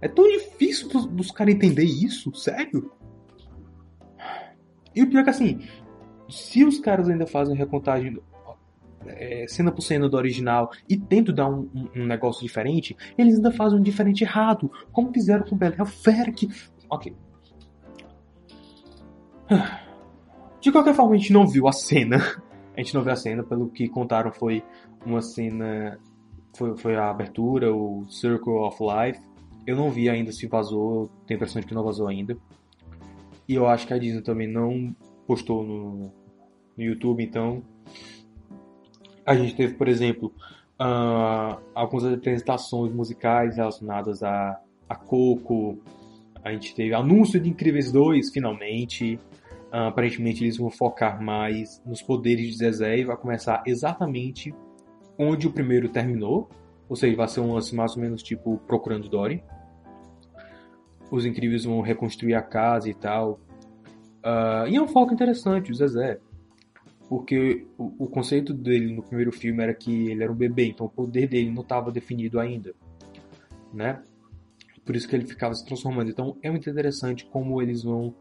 É 0.00 0.08
tão 0.08 0.28
difícil 0.28 0.88
dos, 0.88 1.06
dos 1.06 1.30
caras 1.30 1.54
entender 1.54 1.84
isso, 1.84 2.34
sério? 2.34 2.90
E 4.94 5.02
o 5.02 5.08
pior 5.08 5.20
é 5.20 5.24
que 5.24 5.30
assim, 5.30 5.60
se 6.28 6.64
os 6.64 6.80
caras 6.80 7.08
ainda 7.08 7.26
fazem 7.26 7.54
recontagem 7.54 8.18
é, 9.08 9.46
cena 9.48 9.72
por 9.72 9.82
cena 9.82 10.08
do 10.08 10.16
original 10.16 10.70
e 10.88 10.96
tento 10.96 11.32
dar 11.32 11.48
um, 11.48 11.68
um, 11.74 12.02
um, 12.02 12.06
negócio 12.06 12.42
diferente, 12.42 12.96
eles 13.16 13.36
ainda 13.36 13.50
fazem 13.50 13.78
um 13.78 13.82
diferente 13.82 14.24
errado, 14.24 14.70
como 14.92 15.12
fizeram 15.12 15.44
com 15.44 15.56
Bel 15.56 15.86
Fera 15.86 16.32
que... 16.32 16.48
Ok. 16.88 17.14
De 20.60 20.72
qualquer 20.72 20.94
forma, 20.94 21.14
a 21.14 21.18
gente 21.18 21.32
não 21.32 21.46
viu 21.46 21.68
a 21.68 21.72
cena. 21.72 22.16
A 22.76 22.80
gente 22.80 22.94
não 22.94 23.02
viu 23.02 23.12
a 23.12 23.16
cena, 23.16 23.42
pelo 23.42 23.68
que 23.68 23.88
contaram 23.88 24.32
foi 24.32 24.62
uma 25.04 25.22
cena... 25.22 25.98
Foi, 26.56 26.76
foi 26.76 26.96
a 26.96 27.10
abertura, 27.10 27.74
o 27.74 28.04
Circle 28.08 28.52
of 28.52 28.78
Life. 28.82 29.20
Eu 29.66 29.76
não 29.76 29.90
vi 29.90 30.08
ainda 30.08 30.32
se 30.32 30.46
vazou, 30.46 31.10
tenho 31.26 31.36
a 31.36 31.40
impressão 31.40 31.60
de 31.60 31.66
que 31.66 31.74
não 31.74 31.84
vazou 31.84 32.08
ainda. 32.08 32.36
E 33.48 33.54
eu 33.54 33.66
acho 33.66 33.86
que 33.86 33.94
a 33.94 33.98
Disney 33.98 34.22
também 34.22 34.48
não 34.48 34.94
postou 35.26 35.64
no, 35.64 36.12
no 36.76 36.84
YouTube, 36.84 37.22
então 37.22 37.62
a 39.26 39.34
gente 39.34 39.56
teve, 39.56 39.74
por 39.74 39.88
exemplo, 39.88 40.32
uh, 40.80 41.60
algumas 41.74 42.04
apresentações 42.04 42.92
musicais 42.92 43.56
relacionadas 43.56 44.22
a, 44.22 44.58
a 44.88 44.94
Coco. 44.94 45.78
A 46.44 46.52
gente 46.52 46.74
teve 46.74 46.94
anúncio 46.94 47.40
de 47.40 47.50
Incríveis 47.50 47.90
2, 47.90 48.30
finalmente. 48.30 49.18
Uh, 49.72 49.88
aparentemente 49.88 50.44
eles 50.44 50.56
vão 50.56 50.70
focar 50.70 51.20
mais 51.20 51.82
nos 51.84 52.00
poderes 52.00 52.46
de 52.46 52.58
Zezé 52.58 52.98
e 52.98 53.04
vai 53.04 53.16
começar 53.16 53.64
exatamente 53.66 54.54
onde 55.18 55.48
o 55.48 55.52
primeiro 55.52 55.88
terminou. 55.88 56.48
Ou 56.88 56.94
seja, 56.94 57.16
vai 57.16 57.26
ser 57.26 57.40
um 57.40 57.52
lance 57.52 57.74
mais 57.74 57.96
ou 57.96 58.02
menos 58.02 58.22
tipo 58.22 58.58
Procurando 58.58 59.08
Dory. 59.08 59.42
Os 61.10 61.26
Incríveis 61.26 61.64
vão 61.64 61.80
reconstruir 61.80 62.34
a 62.34 62.42
casa 62.42 62.88
e 62.88 62.94
tal. 62.94 63.40
Uh, 64.24 64.68
e 64.68 64.76
é 64.76 64.82
um 64.82 64.86
foco 64.86 65.12
interessante, 65.12 65.72
o 65.72 65.74
Zezé. 65.74 66.20
Porque 67.08 67.66
o, 67.78 68.04
o, 68.04 68.08
conceito 68.08 68.52
dele 68.52 68.94
no 68.94 69.02
primeiro 69.02 69.30
filme 69.30 69.62
era 69.62 69.72
que 69.72 70.10
ele 70.10 70.22
era 70.22 70.32
um 70.32 70.36
bebê, 70.36 70.66
então 70.66 70.86
o 70.86 70.90
poder 70.90 71.28
dele 71.28 71.50
não 71.50 71.62
estava 71.62 71.92
definido 71.92 72.40
ainda. 72.40 72.74
Né? 73.72 74.02
Por 74.84 74.96
isso 74.96 75.08
que 75.08 75.14
ele 75.14 75.26
ficava 75.26 75.54
se 75.54 75.64
transformando. 75.64 76.10
Então 76.10 76.36
é 76.42 76.50
muito 76.50 76.68
interessante 76.68 77.24
como 77.26 77.62
eles 77.62 77.84
vão 77.84 78.14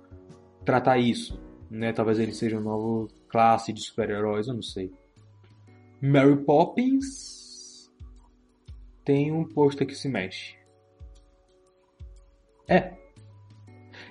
tratar 0.63 0.99
isso. 0.99 1.39
Né? 1.69 1.91
Talvez 1.93 2.19
ele 2.19 2.33
seja 2.33 2.59
uma 2.59 2.71
nova 2.71 3.07
classe 3.27 3.73
de 3.73 3.81
super-heróis, 3.81 4.47
eu 4.47 4.53
não 4.53 4.61
sei. 4.61 4.91
Mary 6.01 6.37
Poppins 6.43 7.89
tem 9.03 9.31
um 9.31 9.45
pôster 9.45 9.87
que 9.87 9.95
se 9.95 10.07
mexe. 10.07 10.55
É. 12.67 12.93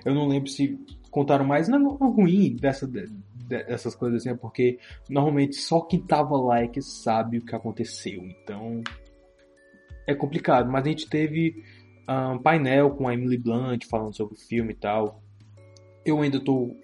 Eu 0.03 0.13
não 0.13 0.27
lembro 0.27 0.49
se 0.49 0.79
contaram 1.11 1.45
mais. 1.45 1.67
Não 1.67 1.95
ruim 1.95 2.55
dessa, 2.55 2.89
dessas 3.47 3.95
coisas 3.95 4.21
assim, 4.21 4.29
é 4.29 4.35
porque 4.35 4.79
normalmente 5.09 5.55
só 5.55 5.81
quem 5.81 6.01
tava 6.01 6.37
lá 6.37 6.61
é 6.61 6.67
que 6.67 6.81
sabe 6.81 7.37
o 7.37 7.45
que 7.45 7.55
aconteceu. 7.55 8.23
Então 8.23 8.81
é 10.07 10.13
complicado. 10.13 10.71
Mas 10.71 10.85
a 10.85 10.89
gente 10.89 11.09
teve 11.09 11.63
um 12.07 12.39
painel 12.39 12.91
com 12.91 13.07
a 13.07 13.13
Emily 13.13 13.37
Blunt 13.37 13.85
falando 13.89 14.15
sobre 14.15 14.35
o 14.35 14.39
filme 14.39 14.73
e 14.73 14.75
tal. 14.75 15.21
Eu 16.05 16.21
ainda 16.21 16.39
tô 16.39 16.75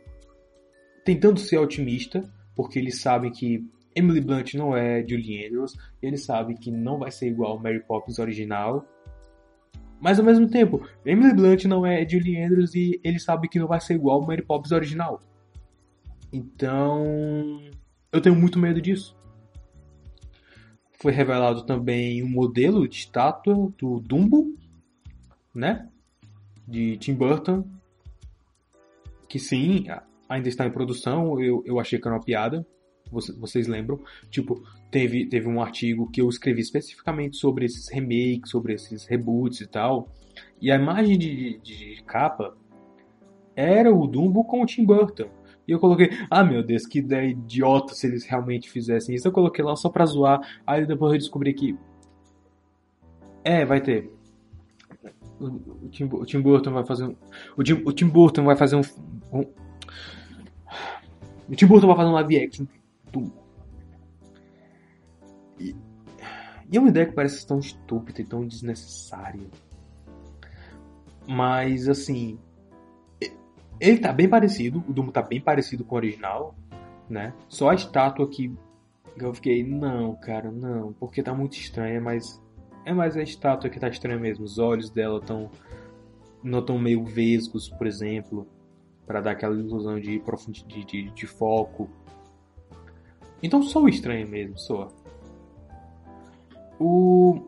tentando 1.05 1.39
ser 1.39 1.57
otimista, 1.57 2.23
porque 2.55 2.79
eles 2.79 3.01
sabem 3.01 3.31
que 3.31 3.63
Emily 3.95 4.21
Blunt 4.21 4.53
não 4.53 4.75
é 4.75 5.05
Julie 5.07 5.45
Andrews, 5.45 5.73
eles 6.01 6.23
sabem 6.23 6.55
que 6.55 6.71
não 6.71 6.99
vai 6.99 7.11
ser 7.11 7.27
igual 7.27 7.53
ao 7.53 7.61
Mary 7.61 7.83
Poppins 7.83 8.19
original. 8.19 8.85
Mas 9.99 10.17
ao 10.17 10.25
mesmo 10.25 10.49
tempo, 10.49 10.81
Emily 11.05 11.33
Blunt 11.35 11.65
não 11.65 11.85
é 11.85 12.07
Julie 12.07 12.41
Andrews 12.41 12.73
e 12.73 12.99
ele 13.03 13.19
sabe 13.19 13.47
que 13.47 13.59
não 13.59 13.67
vai 13.67 13.79
ser 13.79 13.95
igual 13.95 14.19
ao 14.19 14.25
Mary 14.25 14.41
Poppins 14.41 14.71
original. 14.71 15.21
Então, 16.31 17.59
eu 18.11 18.21
tenho 18.21 18.35
muito 18.35 18.57
medo 18.57 18.81
disso. 18.81 19.15
Foi 20.93 21.11
revelado 21.11 21.65
também 21.65 22.23
um 22.23 22.29
modelo 22.29 22.87
de 22.87 22.95
estátua 22.95 23.55
do 23.77 23.99
Dumbo, 23.99 24.55
né? 25.53 25.89
De 26.67 26.95
Tim 26.97 27.15
Burton. 27.15 27.67
Que 29.27 29.39
sim, 29.39 29.85
ainda 30.29 30.47
está 30.47 30.65
em 30.65 30.71
produção. 30.71 31.41
Eu, 31.41 31.63
eu 31.65 31.79
achei 31.79 31.99
que 31.99 32.07
era 32.07 32.15
uma 32.15 32.23
piada. 32.23 32.65
Vocês 33.11 33.67
lembram? 33.67 33.99
Tipo, 34.29 34.63
teve, 34.89 35.27
teve 35.27 35.47
um 35.47 35.61
artigo 35.61 36.09
que 36.09 36.21
eu 36.21 36.29
escrevi 36.29 36.61
especificamente 36.61 37.35
sobre 37.35 37.65
esses 37.65 37.89
remakes, 37.89 38.51
sobre 38.51 38.73
esses 38.73 39.05
reboots 39.05 39.59
e 39.59 39.67
tal. 39.67 40.07
E 40.61 40.71
a 40.71 40.75
imagem 40.75 41.17
de, 41.17 41.59
de, 41.59 41.95
de 41.95 42.03
capa 42.03 42.55
era 43.55 43.93
o 43.93 44.07
Dumbo 44.07 44.45
com 44.45 44.61
o 44.61 44.65
Tim 44.65 44.85
Burton. 44.85 45.29
E 45.67 45.71
eu 45.71 45.79
coloquei, 45.79 46.09
ah 46.29 46.43
meu 46.43 46.63
Deus, 46.63 46.85
que 46.85 46.99
ideia 46.99 47.29
idiota 47.29 47.93
se 47.93 48.07
eles 48.07 48.25
realmente 48.25 48.69
fizessem 48.69 49.15
isso. 49.15 49.27
Eu 49.27 49.31
coloquei 49.31 49.63
lá 49.63 49.75
só 49.75 49.89
pra 49.89 50.05
zoar. 50.05 50.41
Aí 50.65 50.85
depois 50.85 51.13
eu 51.13 51.19
descobri 51.19 51.53
que. 51.53 51.77
É, 53.43 53.65
vai 53.65 53.81
ter. 53.81 54.11
O, 55.39 55.89
Tim, 55.89 56.03
o 56.11 56.25
Tim 56.25 56.41
Burton 56.41 56.71
vai 56.71 56.85
fazer 56.85 57.05
um. 57.05 57.15
O 57.57 57.63
Tim, 57.63 57.81
o 57.85 57.91
Tim 57.91 58.07
Burton 58.07 58.43
vai 58.43 58.55
fazer 58.55 58.75
um, 58.75 58.81
um. 59.33 59.45
O 61.49 61.55
Tim 61.55 61.65
Burton 61.65 61.87
vai 61.87 61.95
fazer 61.95 62.09
um 62.09 62.13
live 62.13 62.43
action 62.43 62.65
tudo. 63.11 63.33
E, 65.59 65.75
e 66.71 66.77
é 66.77 66.79
uma 66.79 66.89
ideia 66.89 67.05
que 67.05 67.13
parece 67.13 67.45
tão 67.45 67.59
estúpida 67.59 68.21
e 68.21 68.25
tão 68.25 68.47
desnecessária. 68.47 69.47
Mas, 71.27 71.87
assim. 71.87 72.39
Ele 73.81 73.97
tá 73.97 74.13
bem 74.13 74.29
parecido, 74.29 74.83
o 74.87 74.93
Dumbo 74.93 75.11
tá 75.11 75.23
bem 75.23 75.41
parecido 75.41 75.83
com 75.83 75.95
o 75.95 75.97
original, 75.97 76.53
né? 77.09 77.33
Só 77.49 77.71
a 77.71 77.73
estátua 77.73 78.29
que 78.29 78.53
eu 79.17 79.33
fiquei, 79.33 79.63
não, 79.63 80.15
cara, 80.15 80.51
não, 80.51 80.93
porque 80.93 81.23
tá 81.23 81.33
muito 81.33 81.53
estranha, 81.53 81.99
mas 81.99 82.39
é 82.85 82.93
mais 82.93 83.17
a 83.17 83.23
estátua 83.23 83.71
que 83.71 83.79
tá 83.79 83.87
estranha 83.87 84.19
mesmo. 84.19 84.45
Os 84.45 84.59
olhos 84.59 84.91
dela 84.91 85.19
tão 85.19 85.49
não 86.43 86.63
tão 86.63 86.77
meio 86.77 87.03
vesgos, 87.03 87.69
por 87.69 87.87
exemplo, 87.87 88.47
para 89.07 89.19
dar 89.19 89.31
aquela 89.31 89.55
ilusão 89.55 89.99
de 89.99 90.19
profundidade 90.19 90.85
de, 90.85 90.85
de, 90.85 91.11
de, 91.11 91.25
foco. 91.25 91.89
Então 93.41 93.63
sou 93.63 93.89
estranho 93.89 94.27
mesmo, 94.27 94.59
soa. 94.59 94.89
O... 96.79 97.47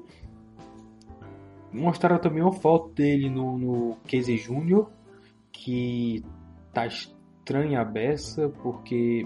Mostraram 1.72 2.18
também 2.18 2.42
uma 2.42 2.54
foto 2.54 2.90
dele 2.90 3.30
no, 3.30 3.56
no 3.56 3.98
Casey 4.08 4.38
Jr., 4.38 4.88
que 5.64 6.24
tá 6.74 6.86
estranha 6.86 7.80
a 7.80 7.86
beça, 7.86 8.50
porque 8.62 9.26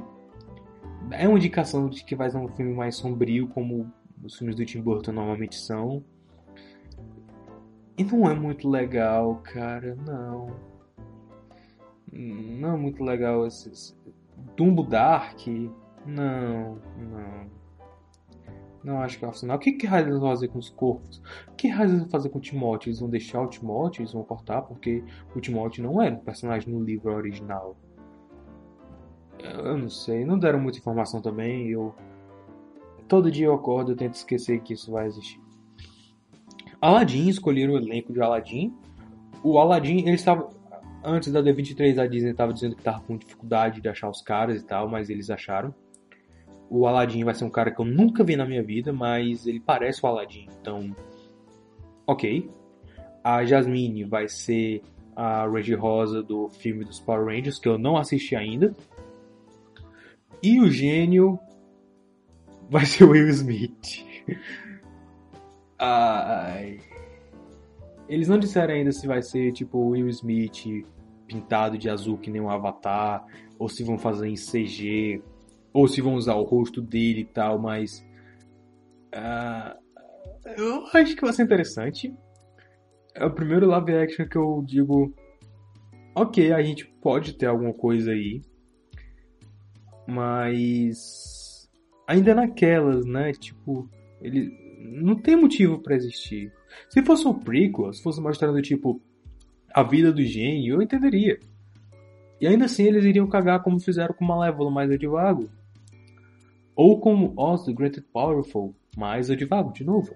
é 1.12 1.28
uma 1.28 1.38
indicação 1.38 1.90
de 1.90 2.04
que 2.04 2.16
vai 2.16 2.30
ser 2.30 2.38
um 2.38 2.48
filme 2.50 2.74
mais 2.74 2.96
sombrio, 2.96 3.48
como 3.48 3.92
os 4.24 4.38
filmes 4.38 4.56
do 4.56 4.66
Tim 4.66 4.82
Burton 4.82 5.14
normalmente 5.14 5.56
são. 5.56 6.04
E 7.98 8.04
não 8.04 8.30
é 8.30 8.36
muito 8.36 8.70
legal, 8.70 9.38
cara, 9.38 9.96
não. 9.96 10.56
Não 12.12 12.76
é 12.76 12.78
muito 12.78 13.04
legal 13.04 13.48
esse. 13.48 13.96
Dumbo 14.56 14.84
Dark 14.84 15.48
não, 16.06 16.80
não. 16.98 17.50
Não 18.88 19.02
acho 19.02 19.20
que 19.20 19.26
é 19.26 19.28
funcionar. 19.28 19.56
O 19.56 19.60
que, 19.60 19.74
que 19.74 19.86
raios 19.86 20.18
vão 20.18 20.30
fazer 20.30 20.48
com 20.48 20.58
os 20.58 20.70
corpos? 20.70 21.22
O 21.50 21.56
que 21.56 21.68
raios 21.68 21.92
vão 21.92 22.08
fazer 22.08 22.30
com 22.30 22.38
o 22.38 22.42
Timóteo? 22.42 22.88
Eles 22.88 23.02
vão 23.02 23.10
deixar 23.10 23.42
o 23.42 23.48
Timóteo? 23.48 24.00
Eles 24.00 24.14
vão 24.14 24.24
cortar? 24.24 24.62
Porque 24.62 25.04
o 25.36 25.42
Timóteo 25.42 25.84
não 25.84 26.02
era 26.02 26.16
um 26.16 26.20
personagem 26.20 26.74
no 26.74 26.82
livro 26.82 27.14
original. 27.14 27.76
Eu 29.44 29.78
não 29.78 29.90
sei. 29.90 30.24
Não 30.24 30.40
deram 30.40 30.62
muita 30.62 30.78
informação 30.80 31.22
também. 31.22 31.68
Eu. 31.68 31.94
Todo 33.10 33.30
dia 33.30 33.48
eu 33.48 33.54
acordo 33.54 33.92
e 33.92 33.96
tento 33.96 34.14
esquecer 34.14 34.62
que 34.62 34.72
isso 34.72 34.90
vai 34.90 35.06
existir. 35.06 35.42
Aladdin, 36.80 37.28
escolheram 37.28 37.74
o 37.74 37.78
elenco 37.78 38.14
de 38.14 38.22
Aladdin. 38.22 38.74
O 39.44 39.60
Aladdin, 39.60 39.98
ele 40.00 40.12
estava 40.12 40.50
antes 41.04 41.30
da 41.30 41.44
D23 41.44 42.02
a 42.02 42.08
Disney 42.08 42.32
estava 42.32 42.54
dizendo 42.54 42.76
que 42.76 42.82
estava 42.82 43.02
com 43.02 43.18
dificuldade 43.18 43.82
de 43.82 43.90
achar 43.90 44.10
os 44.10 44.22
caras 44.22 44.62
e 44.62 44.66
tal, 44.66 44.88
mas 44.88 45.10
eles 45.10 45.30
acharam 45.30 45.76
o 46.70 46.86
Aladdin 46.88 47.24
vai 47.24 47.34
ser 47.34 47.46
um 47.46 47.50
cara 47.50 47.72
que 47.72 47.80
eu 47.80 47.86
nunca 47.86 48.24
vi 48.24 48.36
na 48.36 48.46
minha 48.46 48.64
vida, 48.64 48.92
mas 48.92 49.48
ele 49.48 49.60
parece 49.60 50.04
o 50.04 50.08
Aladdin, 50.08 50.48
então. 50.60 50.96
Ok. 52.06 52.50
A 53.24 53.44
Jasmine 53.46 54.04
vai 54.04 54.28
ser 54.28 54.82
a 55.16 55.48
Reggie 55.48 55.74
Rosa 55.74 56.22
do 56.22 56.50
filme 56.50 56.86
dos 56.86 57.00
Power 57.00 57.26
Rangers, 57.26 57.60
que 57.60 57.68
eu 57.68 57.78
não 57.78 57.98
assisti 57.98 58.36
ainda. 58.36 58.76
E 60.42 60.60
o 60.62 60.70
gênio 60.70 61.40
vai 62.70 62.86
ser 62.86 63.04
o 63.04 63.10
Will 63.10 63.28
Smith. 63.30 64.06
Ai. 65.80 66.80
Eles 68.08 68.28
não 68.28 68.38
disseram 68.38 68.74
ainda 68.74 68.92
se 68.92 69.06
vai 69.08 69.22
ser 69.22 69.52
tipo 69.52 69.78
o 69.78 69.90
Will 69.90 70.08
Smith 70.10 70.86
pintado 71.26 71.78
de 71.78 71.90
azul 71.90 72.18
que 72.18 72.32
nem 72.32 72.42
um 72.42 72.50
avatar, 72.50 73.26
ou 73.60 73.68
se 73.68 73.84
vão 73.84 73.98
fazer 73.98 74.28
em 74.28 74.36
CG 74.36 75.22
ou 75.74 75.88
se 75.88 76.02
vão 76.02 76.16
usar 76.16 76.36
o 76.36 76.44
rosto 76.44 76.82
dele 76.82 77.22
e 77.22 77.26
tal, 77.26 77.60
mas. 77.60 78.06
Uh, 79.14 79.78
eu 80.58 80.86
acho 80.94 81.16
que 81.16 81.22
vai 81.22 81.34
ser 81.34 81.44
interessante. 81.44 82.14
É 83.14 83.26
o 83.26 83.34
primeiro 83.34 83.68
live 83.68 83.96
action 83.96 84.28
que 84.28 84.38
eu 84.38 84.64
digo. 84.66 85.14
Ok, 86.16 86.52
a 86.52 86.62
gente 86.62 86.86
pode 87.02 87.34
ter 87.34 87.48
alguma 87.48 87.74
coisa 87.74 88.12
aí. 88.12 88.42
Mas. 90.08 91.70
Ainda 92.08 92.34
naquelas, 92.34 93.06
né? 93.06 93.32
Tipo, 93.34 93.90
ele. 94.22 94.52
Não 94.80 95.16
tem 95.16 95.36
motivo 95.36 95.82
para 95.82 95.96
existir. 95.96 96.52
Se 96.90 97.04
fosse 97.04 97.28
um 97.28 97.34
prequel, 97.34 97.92
se 97.92 98.02
fosse 98.02 98.22
mostrando, 98.22 98.62
tipo, 98.62 99.02
a 99.74 99.84
vida 99.84 100.12
do 100.12 100.24
gênio, 100.24 100.76
eu 100.76 100.82
entenderia. 100.82 101.40
E 102.40 102.48
ainda 102.48 102.66
assim 102.66 102.84
eles 102.84 103.04
iriam 103.04 103.28
cagar 103.28 103.64
como 103.64 103.80
fizeram 103.80 104.14
com 104.14 104.26
Malévolo 104.26 104.72
mais 104.72 104.92
Edivago. 104.92 105.50
Ou 106.78 107.00
como 107.00 107.34
Oz 107.36 107.66
the 107.66 107.74
Great 107.74 108.00
Powerful, 108.14 108.76
mas 108.96 109.32
eu 109.32 109.36
divago 109.36 109.74
de 109.74 109.84
novo. 109.84 110.16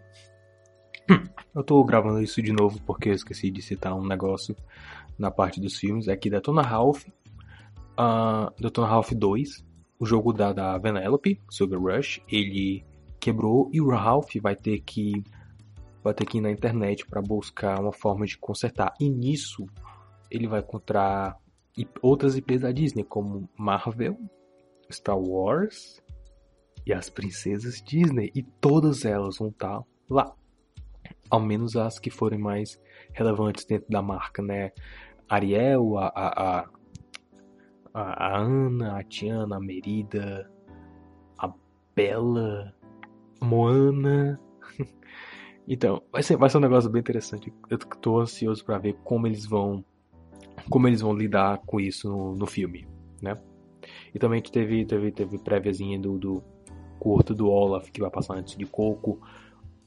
Eu 1.55 1.63
tô 1.63 1.83
gravando 1.83 2.21
isso 2.21 2.39
de 2.39 2.53
novo 2.53 2.79
porque 2.85 3.09
eu 3.09 3.13
esqueci 3.13 3.49
de 3.49 3.63
citar 3.63 3.95
um 3.95 4.05
negócio 4.05 4.55
na 5.17 5.31
parte 5.31 5.59
dos 5.59 5.75
filmes. 5.77 6.07
É 6.07 6.15
que 6.15 6.29
Detona 6.29 6.61
Ralph, 6.61 7.03
uh, 7.99 8.53
Detona 8.61 8.87
Ralph 8.87 9.11
2, 9.11 9.65
o 9.99 10.05
jogo 10.05 10.31
da, 10.31 10.53
da 10.53 10.77
Vanellope, 10.77 11.41
Sugar 11.49 11.81
Rush, 11.81 12.21
ele 12.31 12.85
quebrou 13.19 13.69
e 13.73 13.81
o 13.81 13.89
Ralph 13.89 14.35
vai 14.39 14.55
ter 14.55 14.81
que 14.81 15.23
vai 16.03 16.13
ter 16.13 16.25
que 16.25 16.37
ir 16.37 16.41
na 16.41 16.51
internet 16.51 17.05
para 17.07 17.21
buscar 17.21 17.79
uma 17.79 17.91
forma 17.91 18.25
de 18.25 18.37
consertar. 18.37 18.93
E 18.99 19.09
nisso 19.09 19.65
ele 20.29 20.47
vai 20.47 20.59
encontrar 20.59 21.37
outras 22.03 22.37
IPs 22.37 22.61
da 22.61 22.71
Disney 22.71 23.03
como 23.03 23.49
Marvel, 23.57 24.17
Star 24.91 25.17
Wars 25.17 26.01
e 26.85 26.93
as 26.93 27.09
princesas 27.09 27.81
Disney 27.81 28.31
e 28.33 28.43
todas 28.43 29.05
elas 29.05 29.37
vão 29.37 29.49
estar 29.49 29.79
tá 29.79 29.85
lá. 30.09 30.33
Ao 31.29 31.39
menos 31.39 31.75
as 31.75 31.99
que 31.99 32.09
forem 32.09 32.39
mais 32.39 32.79
relevantes 33.13 33.65
dentro 33.65 33.89
da 33.89 34.01
marca, 34.01 34.41
né? 34.41 34.71
Ariel, 35.29 35.97
a, 35.97 36.07
a, 36.07 36.69
a, 37.93 38.35
a 38.35 38.37
Ana, 38.37 38.99
a 38.99 39.03
Tiana, 39.03 39.57
a 39.57 39.59
Merida, 39.59 40.51
a 41.37 41.53
Bela, 41.95 42.75
Moana. 43.41 44.39
então, 45.67 46.01
vai 46.11 46.21
ser, 46.21 46.35
vai 46.35 46.49
ser 46.49 46.57
um 46.57 46.61
negócio 46.61 46.89
bem 46.89 46.99
interessante. 46.99 47.53
Eu 47.69 47.77
tô 47.77 48.19
ansioso 48.19 48.65
para 48.65 48.77
ver 48.77 48.97
como 49.03 49.27
eles 49.27 49.45
vão 49.45 49.85
como 50.69 50.87
eles 50.87 51.01
vão 51.01 51.13
lidar 51.13 51.59
com 51.65 51.79
isso 51.79 52.09
no, 52.09 52.35
no 52.35 52.45
filme, 52.45 52.87
né? 53.21 53.37
E 54.13 54.19
também 54.19 54.41
teve, 54.41 54.85
teve, 54.85 55.11
teve 55.11 55.39
préviazinha 55.39 55.99
do, 55.99 56.17
do 56.17 56.43
curto 57.01 57.33
do 57.33 57.49
Olaf 57.49 57.89
que 57.89 57.99
vai 57.99 58.11
passar 58.11 58.35
antes 58.35 58.55
de 58.55 58.63
Coco, 58.63 59.19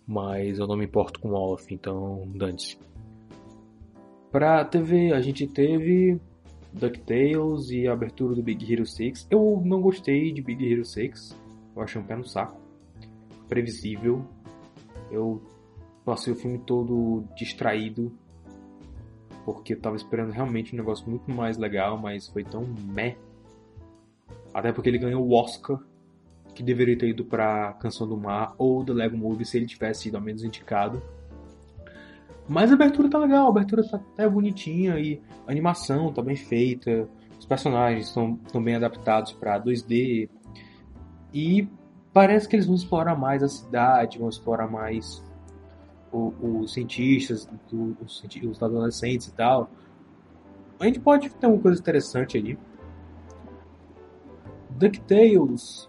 mas 0.04 0.58
eu 0.58 0.66
não 0.66 0.76
me 0.76 0.84
importo 0.84 1.20
com 1.20 1.28
o 1.28 1.34
Olaf, 1.34 1.70
então 1.70 2.28
dane-se. 2.34 2.76
Pra 4.32 4.64
TV 4.64 5.12
a 5.12 5.20
gente 5.20 5.46
teve 5.46 6.20
DuckTales 6.72 7.70
e 7.70 7.86
a 7.86 7.92
abertura 7.92 8.34
do 8.34 8.42
Big 8.42 8.70
Hero 8.70 8.84
6. 8.84 9.28
Eu 9.30 9.62
não 9.64 9.80
gostei 9.80 10.32
de 10.32 10.42
Big 10.42 10.72
Hero 10.72 10.84
6, 10.84 11.36
eu 11.76 11.82
achei 11.82 12.00
um 12.00 12.04
pé 12.04 12.16
no 12.16 12.24
saco. 12.24 12.60
Previsível. 13.48 14.26
Eu 15.08 15.40
passei 16.04 16.32
o 16.32 16.36
filme 16.36 16.58
todo 16.58 17.22
distraído 17.36 18.12
porque 19.44 19.74
eu 19.74 19.80
tava 19.80 19.94
esperando 19.94 20.32
realmente 20.32 20.74
um 20.74 20.78
negócio 20.78 21.08
muito 21.08 21.30
mais 21.30 21.56
legal, 21.58 21.96
mas 21.96 22.26
foi 22.26 22.42
tão 22.42 22.66
meh. 22.92 23.16
Até 24.52 24.72
porque 24.72 24.88
ele 24.88 24.98
ganhou 24.98 25.24
o 25.24 25.32
Oscar, 25.32 25.78
que 26.54 26.62
deveria 26.62 26.96
ter 26.96 27.08
ido 27.08 27.24
pra 27.24 27.72
Canção 27.74 28.08
do 28.08 28.16
Mar 28.16 28.54
ou 28.56 28.84
The 28.84 28.92
Lego 28.92 29.16
Movie 29.16 29.44
se 29.44 29.56
ele 29.56 29.66
tivesse 29.66 30.02
sido 30.02 30.16
ao 30.16 30.22
menos 30.22 30.44
indicado. 30.44 31.02
Mas 32.48 32.70
a 32.70 32.74
abertura 32.74 33.08
tá 33.08 33.18
legal, 33.18 33.46
a 33.46 33.50
abertura 33.50 33.82
tá 33.82 33.96
até 33.96 34.28
bonitinha 34.28 34.98
e 34.98 35.20
a 35.46 35.50
animação 35.50 36.12
tá 36.12 36.22
bem 36.22 36.36
feita, 36.36 37.08
os 37.38 37.46
personagens 37.46 38.06
estão 38.06 38.62
bem 38.62 38.76
adaptados 38.76 39.32
para 39.32 39.60
2D 39.60 40.28
e 41.32 41.68
parece 42.12 42.48
que 42.48 42.54
eles 42.54 42.66
vão 42.66 42.76
explorar 42.76 43.16
mais 43.16 43.42
a 43.42 43.48
cidade, 43.48 44.18
vão 44.18 44.28
explorar 44.28 44.68
mais 44.68 45.22
os 46.12 46.72
cientistas, 46.72 47.48
os, 47.72 48.22
os 48.22 48.62
adolescentes 48.62 49.26
e 49.26 49.34
tal. 49.34 49.68
A 50.78 50.84
gente 50.86 51.00
pode 51.00 51.28
ter 51.30 51.46
uma 51.46 51.58
coisa 51.58 51.80
interessante 51.80 52.38
ali. 52.38 52.58
DuckTales, 54.70 55.88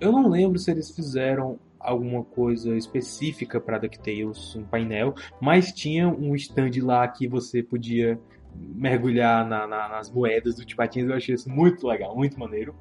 eu 0.00 0.12
não 0.12 0.28
lembro 0.28 0.58
se 0.58 0.70
eles 0.70 0.90
fizeram 0.90 1.58
alguma 1.78 2.24
coisa 2.24 2.76
específica 2.76 3.60
para 3.60 3.78
DuckTales, 3.78 4.56
um 4.56 4.64
painel, 4.64 5.14
mas 5.40 5.72
tinha 5.72 6.08
um 6.08 6.34
stand 6.34 6.70
lá 6.82 7.06
que 7.06 7.28
você 7.28 7.62
podia 7.62 8.20
mergulhar 8.54 9.46
na, 9.46 9.66
na, 9.66 9.88
nas 9.88 10.10
moedas 10.10 10.56
do 10.56 10.64
Tipatins, 10.64 11.08
eu 11.08 11.14
achei 11.14 11.34
isso 11.34 11.48
muito 11.48 11.86
legal, 11.86 12.16
muito 12.16 12.38
maneiro. 12.38 12.74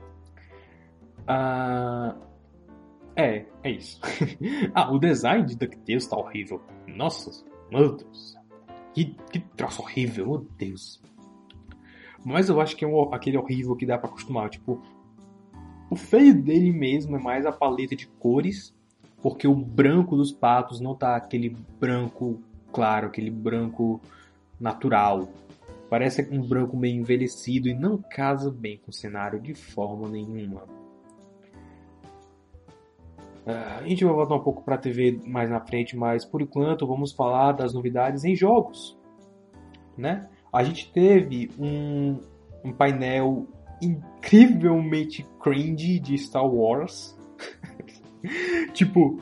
Ah, 1.27 2.15
é, 3.15 3.45
é 3.63 3.71
isso. 3.71 3.99
ah, 4.73 4.91
o 4.91 4.99
design 4.99 5.45
de 5.45 5.55
DuckTales 5.55 6.07
tá 6.07 6.17
horrível. 6.17 6.61
Nossa, 6.87 7.43
meu 7.71 7.95
Deus. 7.95 8.35
Que, 8.93 9.15
que 9.31 9.39
troço 9.39 9.81
horrível, 9.81 10.25
meu 10.25 10.47
Deus. 10.57 11.01
Mas 12.25 12.49
eu 12.49 12.59
acho 12.59 12.75
que 12.75 12.83
é 12.83 12.87
um, 12.87 13.13
aquele 13.13 13.37
horrível 13.37 13.75
que 13.75 13.85
dá 13.85 13.97
para 13.97 14.09
acostumar. 14.09 14.49
Tipo, 14.49 14.81
o 15.89 15.95
feio 15.95 16.41
dele 16.41 16.71
mesmo 16.71 17.15
é 17.15 17.19
mais 17.19 17.45
a 17.45 17.51
paleta 17.51 17.95
de 17.95 18.07
cores, 18.07 18.73
porque 19.21 19.47
o 19.47 19.55
branco 19.55 20.15
dos 20.15 20.31
patos 20.31 20.79
não 20.79 20.95
tá 20.95 21.15
aquele 21.15 21.55
branco 21.79 22.41
claro, 22.71 23.07
aquele 23.07 23.31
branco 23.31 24.01
natural. 24.59 25.29
Parece 25.89 26.27
um 26.31 26.41
branco 26.41 26.75
meio 26.75 26.99
envelhecido 26.99 27.69
e 27.69 27.73
não 27.73 27.97
casa 27.97 28.51
bem 28.51 28.77
com 28.77 28.91
o 28.91 28.93
cenário 28.93 29.39
de 29.39 29.53
forma 29.53 30.09
nenhuma. 30.09 30.63
Uh, 33.45 33.79
a 33.79 33.87
gente 33.87 34.03
vai 34.03 34.13
voltar 34.13 34.35
um 34.35 34.43
pouco 34.43 34.61
para 34.61 34.75
a 34.75 34.77
TV 34.77 35.21
mais 35.25 35.49
na 35.49 35.61
frente, 35.61 35.95
mas 35.95 36.25
por 36.25 36.41
enquanto 36.41 36.85
vamos 36.85 37.13
falar 37.13 37.53
das 37.53 37.73
novidades 37.73 38.25
em 38.25 38.35
jogos. 38.35 38.97
Né? 39.97 40.27
A 40.51 40.63
gente 40.63 40.91
teve 40.91 41.49
um, 41.57 42.19
um 42.63 42.73
painel 42.73 43.47
incrivelmente 43.81 45.25
cringe 45.41 45.99
de 45.99 46.17
Star 46.17 46.45
Wars. 46.45 47.17
tipo, 48.73 49.21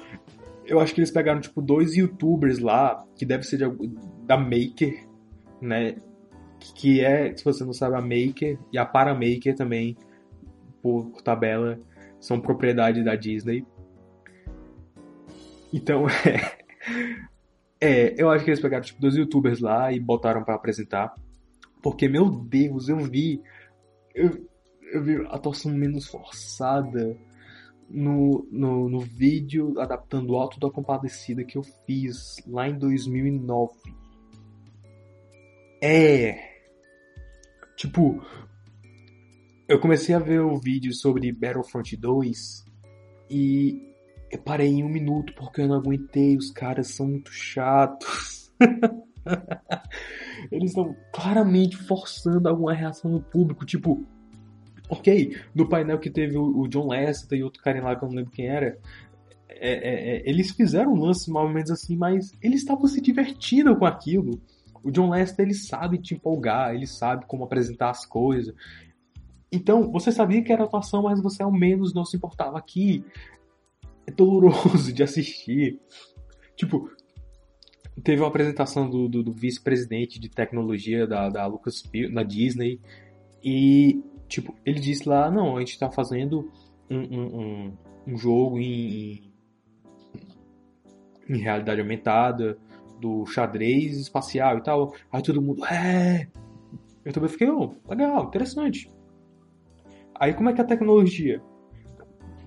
eu 0.65 0.79
acho 0.79 0.93
que 0.93 0.99
eles 0.99 1.11
pegaram 1.11 1.39
tipo 1.39 1.61
dois 1.61 1.95
youtubers 1.95 2.59
lá, 2.59 3.05
que 3.15 3.25
deve 3.25 3.43
ser 3.43 3.57
de, 3.57 3.87
da 4.23 4.37
Maker, 4.37 5.07
né? 5.61 5.95
Que 6.75 7.01
é, 7.01 7.35
se 7.35 7.43
você 7.43 7.63
não 7.63 7.73
sabe, 7.73 7.95
a 7.95 8.01
Maker 8.01 8.57
e 8.71 8.77
a 8.77 8.85
Paramaker 8.85 9.55
também, 9.55 9.95
por, 10.81 11.05
por 11.05 11.21
tabela, 11.21 11.79
são 12.19 12.39
propriedade 12.39 13.03
da 13.03 13.15
Disney. 13.15 13.65
Então, 15.71 16.07
é, 16.09 16.57
é, 17.79 18.15
eu 18.17 18.29
acho 18.29 18.43
que 18.43 18.49
eles 18.49 18.61
pegaram 18.61 18.83
tipo 18.83 19.01
dois 19.01 19.15
youtubers 19.15 19.59
lá 19.59 19.91
e 19.91 19.99
botaram 19.99 20.43
para 20.43 20.55
apresentar. 20.55 21.13
Porque, 21.83 22.07
meu 22.07 22.29
Deus, 22.29 22.89
eu 22.89 22.97
vi. 22.97 23.41
Eu, 24.16 24.47
eu 24.93 25.03
vi 25.03 25.16
a 25.28 25.36
atuação 25.36 25.72
menos 25.74 26.07
forçada 26.07 27.18
no, 27.89 28.47
no, 28.51 28.89
no 28.89 28.99
vídeo 29.01 29.80
adaptando 29.80 30.32
o 30.32 30.38
Alto 30.38 30.59
da 30.59 30.72
Compadecida 30.72 31.43
que 31.43 31.57
eu 31.57 31.63
fiz 31.86 32.38
lá 32.47 32.68
em 32.68 32.78
2009. 32.80 33.74
É. 35.84 36.55
Tipo, 37.76 38.26
eu 39.68 39.80
comecei 39.80 40.16
a 40.16 40.20
ver 40.20 40.39
o 40.39 40.57
vídeo 40.57 40.93
sobre 40.93 41.32
Battlefront 41.32 41.95
2 41.97 42.66
e 43.30 43.82
eu 44.32 44.39
parei 44.41 44.70
em 44.70 44.84
um 44.84 44.89
minuto 44.89 45.34
porque 45.36 45.61
eu 45.61 45.68
não 45.68 45.76
aguentei, 45.76 46.38
os 46.38 46.51
caras 46.51 46.88
são 46.88 47.07
muito 47.07 47.32
chatos. 47.32 48.51
Eles 50.51 50.71
estão 50.71 50.95
claramente 51.13 51.77
forçando 51.77 52.47
alguma 52.47 52.73
reação 52.73 53.11
no 53.11 53.21
público, 53.21 53.65
tipo, 53.65 54.05
ok, 54.89 55.37
no 55.53 55.67
painel 55.67 55.99
que 55.99 56.09
teve 56.09 56.37
o 56.37 56.67
John 56.67 56.89
Lester 56.89 57.37
e 57.37 57.43
outro 57.43 57.61
cara 57.61 57.81
lá 57.83 57.95
que 57.95 58.03
eu 58.03 58.09
não 58.09 58.15
lembro 58.15 58.31
quem 58.31 58.47
era, 58.47 58.77
é, 59.49 59.71
é, 59.71 60.17
é, 60.17 60.29
eles 60.29 60.51
fizeram 60.51 60.93
um 60.93 60.99
lance 60.99 61.31
mais 61.31 61.47
ou 61.47 61.53
menos 61.53 61.71
assim, 61.71 61.95
mas 61.95 62.31
eles 62.41 62.61
estavam 62.61 62.87
se 62.87 62.99
divertindo 63.01 63.75
com 63.75 63.85
aquilo. 63.85 64.41
O 64.83 64.91
John 64.91 65.09
Lester 65.09 65.45
ele 65.45 65.53
sabe 65.53 65.97
te 65.97 66.13
empolgar, 66.13 66.73
ele 66.75 66.87
sabe 66.87 67.25
como 67.25 67.43
apresentar 67.43 67.89
as 67.89 68.05
coisas. 68.05 68.53
Então, 69.51 69.91
você 69.91 70.11
sabia 70.11 70.43
que 70.43 70.51
era 70.51 70.63
atuação, 70.63 71.03
mas 71.03 71.21
você 71.21 71.41
ao 71.41 71.51
menos 71.51 71.93
não 71.93 72.03
se 72.03 72.17
importava 72.17 72.57
aqui 72.57 73.03
é 74.07 74.11
doloroso 74.11 74.93
de 74.93 75.03
assistir. 75.03 75.79
Tipo, 76.55 76.89
teve 78.03 78.21
uma 78.21 78.27
apresentação 78.27 78.89
do, 78.89 79.07
do, 79.07 79.23
do 79.23 79.31
vice-presidente 79.31 80.19
de 80.19 80.29
tecnologia 80.29 81.07
da, 81.07 81.29
da 81.29 81.45
Lucasfilm, 81.45 82.13
da 82.13 82.23
Disney, 82.23 82.79
e, 83.43 84.03
tipo, 84.27 84.53
ele 84.65 84.79
disse 84.79 85.07
lá, 85.07 85.29
não, 85.29 85.57
a 85.57 85.59
gente 85.59 85.79
tá 85.79 85.89
fazendo 85.89 86.51
um, 86.89 86.97
um, 86.97 87.39
um, 87.39 87.77
um 88.07 88.17
jogo 88.17 88.59
em, 88.59 89.31
em 91.29 91.37
realidade 91.37 91.81
aumentada, 91.81 92.57
do 92.99 93.25
xadrez 93.25 93.97
espacial 93.97 94.57
e 94.57 94.63
tal. 94.63 94.93
Aí 95.11 95.21
todo 95.21 95.41
mundo, 95.41 95.65
é... 95.65 96.27
Eu 97.03 97.13
também 97.13 97.29
fiquei, 97.29 97.49
oh, 97.49 97.75
legal, 97.87 98.25
interessante. 98.25 98.91
Aí 100.15 100.33
como 100.33 100.49
é 100.49 100.53
que 100.53 100.61
é 100.61 100.63
a 100.63 100.67
tecnologia? 100.67 101.41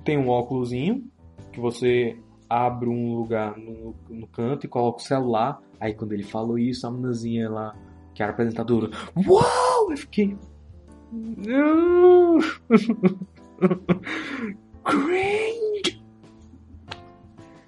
Tem 0.04 0.18
um 0.18 0.28
óculosinho 0.28 1.04
que 1.52 1.60
você 1.60 2.18
abre 2.48 2.88
um 2.88 3.14
lugar 3.16 3.56
no, 3.58 3.94
no 4.08 4.26
canto 4.26 4.64
e 4.66 4.68
coloca 4.68 4.98
o 4.98 5.02
celular. 5.02 5.60
Aí 5.78 5.92
quando 5.94 6.12
ele 6.12 6.22
falou 6.22 6.58
isso, 6.58 6.86
a 6.86 6.90
meninazinha 6.90 7.50
lá, 7.50 7.74
que 8.14 8.22
era 8.22 8.32
apresentadora, 8.32 8.90
uau! 9.26 9.90
Eu 9.90 9.96
fiquei. 9.96 10.36
Cringe! 14.84 16.04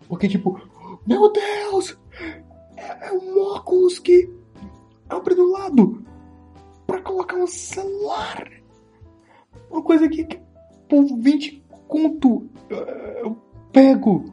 Porque 0.08 0.28
tipo, 0.28 0.60
meu 1.06 1.32
Deus! 1.32 1.98
É, 2.76 3.08
é 3.08 3.12
um 3.12 3.40
óculos 3.54 3.98
que 3.98 4.30
abre 5.08 5.34
do 5.34 5.50
lado 5.50 6.04
pra 6.86 7.00
colocar 7.02 7.36
um 7.36 7.46
celular. 7.46 8.48
Uma 9.70 9.82
coisa 9.82 10.08
que, 10.08 10.24
que 10.24 10.40
por 10.88 11.04
20 11.18 11.62
conto 11.86 12.48
eu 12.68 13.36
pego 13.72 14.32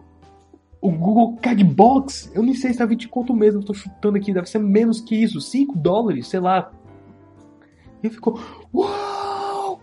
O 0.79 0.91
Google 0.91 1.37
Cardbox, 1.37 2.31
eu 2.35 2.43
nem 2.43 2.53
sei 2.53 2.71
se 2.71 2.77
tá 2.77 2.85
20 2.85 3.07
conto 3.09 3.33
mesmo, 3.33 3.63
tô 3.63 3.73
chutando 3.73 4.17
aqui, 4.17 4.33
deve 4.33 4.47
ser 4.47 4.59
menos 4.59 5.01
que 5.01 5.15
isso, 5.15 5.41
5 5.41 5.77
dólares, 5.77 6.27
sei 6.27 6.39
lá. 6.39 6.71
E 8.03 8.09
ficou, 8.09 8.39
uau! 8.73 9.81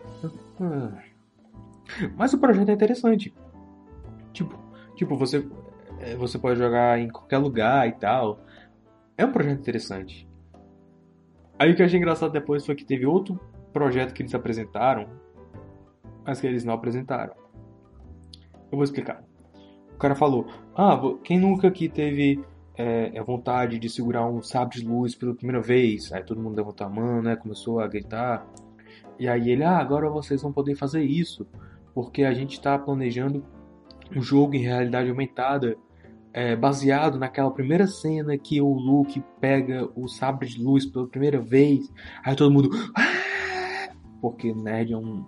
Mas 2.17 2.33
o 2.33 2.39
projeto 2.39 2.69
é 2.69 2.73
interessante. 2.73 3.35
Tipo, 4.33 4.59
tipo 4.95 5.17
você, 5.17 5.47
é, 6.01 6.15
você 6.17 6.39
pode 6.39 6.59
jogar 6.59 6.99
em 6.99 7.09
qualquer 7.09 7.39
lugar 7.39 7.89
e 7.89 7.93
tal. 7.93 8.41
É 9.17 9.25
um 9.25 9.33
projeto 9.33 9.61
interessante. 9.61 10.29
Aí 11.59 11.71
o 11.71 11.77
que 11.77 11.83
eu 11.83 11.87
achei 11.87 11.99
engraçado 11.99 12.33
depois 12.33 12.65
foi 12.65 12.75
que 12.75 12.85
teve 12.85 13.07
outro 13.07 13.39
projeto 13.73 14.13
que 14.13 14.23
eles 14.23 14.35
apresentaram, 14.35 15.09
mas 16.25 16.41
que 16.41 16.47
eles 16.47 16.65
não 16.65 16.75
apresentaram. 16.75 17.35
Eu 18.71 18.77
vou 18.77 18.85
explicar. 18.85 19.23
O 19.95 19.99
cara 19.99 20.15
falou: 20.15 20.47
Ah, 20.77 20.99
quem 21.23 21.39
nunca 21.39 21.69
aqui 21.69 21.89
teve 21.89 22.41
é, 22.77 23.19
a 23.19 23.23
vontade 23.23 23.79
de 23.79 23.89
segurar 23.89 24.27
um 24.29 24.43
sabre 24.43 24.81
de 24.81 24.87
luz 24.87 25.15
pela 25.15 25.35
primeira 25.35 25.61
vez? 25.61 26.13
Aí 26.13 26.23
todo 26.23 26.41
mundo 26.41 26.57
levantou 26.57 26.87
a 26.87 26.91
mão, 26.91 27.23
né? 27.23 27.37
Começou 27.37 27.81
a 27.81 27.87
gritar. 27.87 28.47
E 29.19 29.29
aí 29.29 29.51
ele: 29.51 29.65
Ah, 29.65 29.79
agora 29.79 30.09
vocês 30.11 30.43
vão 30.43 30.53
poder 30.53 30.75
fazer 30.75 31.03
isso, 31.03 31.47
porque 31.95 32.25
a 32.25 32.35
gente 32.35 32.53
está 32.53 32.79
planejando 32.79 33.45
um 34.15 34.21
jogo 34.21 34.55
em 34.55 34.63
realidade 34.63 35.09
aumentada 35.09 35.77
é, 36.33 36.57
baseado 36.57 37.17
naquela 37.17 37.51
primeira 37.51 37.87
cena 37.87 38.37
que 38.37 38.61
o 38.61 38.75
Luke 38.75 39.23
pega 39.41 39.89
o 39.95 40.09
sabre 40.09 40.49
de 40.49 40.61
luz 40.61 40.85
pela 40.85 41.07
primeira 41.07 41.41
vez. 41.41 41.91
Aí 42.25 42.35
todo 42.35 42.53
mundo. 42.53 42.71
Ah! 42.97 43.25
Porque 44.21 44.55
nerd 44.55 44.93
é 44.93 44.97
um. 44.97 45.25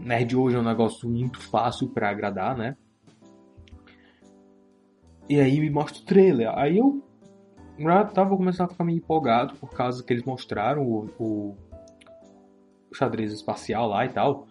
Nerd 0.00 0.34
hoje 0.34 0.56
é 0.56 0.58
um 0.58 0.64
negócio 0.64 1.08
muito 1.08 1.38
fácil 1.38 1.88
para 1.88 2.08
agradar, 2.08 2.56
né? 2.56 2.74
E 5.32 5.40
aí 5.40 5.58
me 5.60 5.70
mostra 5.70 6.02
o 6.02 6.04
trailer. 6.04 6.52
Aí 6.54 6.76
eu 6.76 7.02
já 7.78 8.04
tava 8.04 8.36
começando 8.36 8.66
a 8.66 8.72
ficar 8.72 8.84
meio 8.84 8.98
empolgado 8.98 9.54
por 9.54 9.70
causa 9.70 10.04
que 10.04 10.12
eles 10.12 10.24
mostraram 10.24 10.82
o, 10.82 11.08
o, 11.18 11.56
o 12.90 12.94
xadrez 12.94 13.32
espacial 13.32 13.88
lá 13.88 14.04
e 14.04 14.10
tal. 14.10 14.46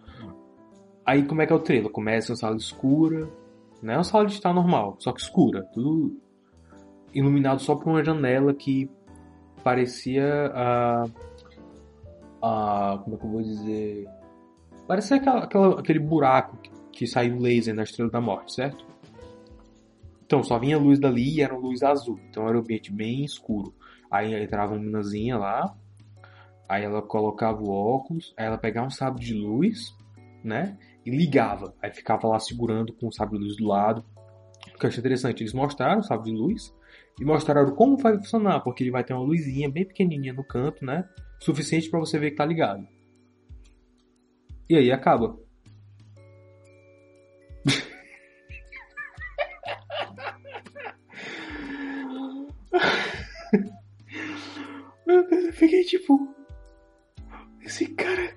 Aí 1.06 1.24
como 1.24 1.40
é 1.40 1.46
que 1.46 1.52
é 1.52 1.54
o 1.54 1.60
trailer? 1.60 1.88
Começa 1.88 2.32
uma 2.32 2.36
sala 2.36 2.56
escura, 2.56 3.30
não 3.80 3.94
é 3.94 3.96
uma 3.96 4.02
sala 4.02 4.26
de 4.26 4.32
estar 4.32 4.52
normal, 4.52 4.96
só 4.98 5.12
que 5.12 5.20
escura, 5.20 5.62
tudo 5.72 6.20
iluminado 7.14 7.60
só 7.60 7.76
por 7.76 7.88
uma 7.88 8.02
janela 8.02 8.52
que 8.52 8.90
parecia 9.62 10.50
a. 10.52 11.04
como 13.04 13.14
é 13.14 13.18
que 13.20 13.24
eu 13.24 13.30
vou 13.30 13.42
dizer? 13.42 14.08
Parecia 14.88 15.18
aquela, 15.18 15.44
aquela, 15.44 15.78
aquele 15.78 16.00
buraco 16.00 16.56
que, 16.56 16.70
que 16.90 17.06
saiu 17.06 17.38
laser 17.38 17.72
na 17.72 17.84
Estrela 17.84 18.10
da 18.10 18.20
Morte, 18.20 18.52
certo? 18.52 18.91
Então, 20.32 20.42
só 20.42 20.58
vinha 20.58 20.78
luz 20.78 20.98
dali 20.98 21.36
e 21.36 21.42
era 21.42 21.54
luz 21.54 21.82
azul. 21.82 22.18
Então 22.30 22.48
era 22.48 22.56
um 22.56 22.60
ambiente 22.60 22.90
bem 22.90 23.22
escuro. 23.22 23.74
Aí 24.10 24.34
entrava 24.34 24.72
uma 24.72 24.80
meninazinha 24.80 25.36
lá, 25.36 25.76
aí 26.66 26.84
ela 26.84 27.02
colocava 27.02 27.62
o 27.62 27.70
óculos, 27.70 28.32
aí 28.38 28.46
ela 28.46 28.56
pegava 28.56 28.86
um 28.86 28.90
sabre 28.90 29.22
de 29.22 29.34
luz, 29.34 29.94
né? 30.42 30.78
e 31.04 31.10
ligava. 31.10 31.74
Aí 31.82 31.92
ficava 31.92 32.26
lá 32.28 32.38
segurando 32.38 32.92
com 32.94 33.08
o 33.08 33.12
sabre 33.12 33.38
de 33.38 33.44
luz 33.44 33.56
do 33.56 33.66
lado. 33.66 34.04
O 34.74 34.78
que 34.78 34.86
eu 34.86 34.88
achei 34.88 35.00
interessante, 35.00 35.42
eles 35.42 35.52
mostraram 35.52 36.00
o 36.00 36.02
sabre 36.02 36.30
de 36.30 36.36
luz 36.36 36.74
e 37.20 37.24
mostraram 37.24 37.74
como 37.74 37.96
vai 37.96 38.16
funcionar, 38.16 38.60
porque 38.60 38.82
ele 38.82 38.90
vai 38.90 39.04
ter 39.04 39.12
uma 39.12 39.24
luzinha 39.24 39.70
bem 39.70 39.84
pequenininha 39.84 40.32
no 40.32 40.44
canto, 40.44 40.84
né? 40.84 41.06
Suficiente 41.40 41.90
para 41.90 42.00
você 42.00 42.18
ver 42.18 42.30
que 42.30 42.36
tá 42.36 42.46
ligado. 42.46 42.86
E 44.68 44.76
aí 44.76 44.90
acaba. 44.90 45.38
Eu 55.12 55.52
fiquei 55.52 55.84
tipo. 55.84 56.34
Esse 57.60 57.86
cara 57.94 58.36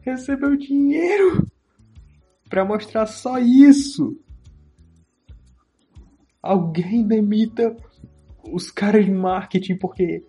recebeu 0.00 0.56
dinheiro 0.56 1.46
para 2.48 2.64
mostrar 2.64 3.06
só 3.06 3.38
isso. 3.38 4.18
Alguém 6.42 7.06
demita 7.06 7.76
os 8.50 8.70
caras 8.70 9.04
de 9.04 9.10
marketing 9.12 9.76
porque 9.76 10.24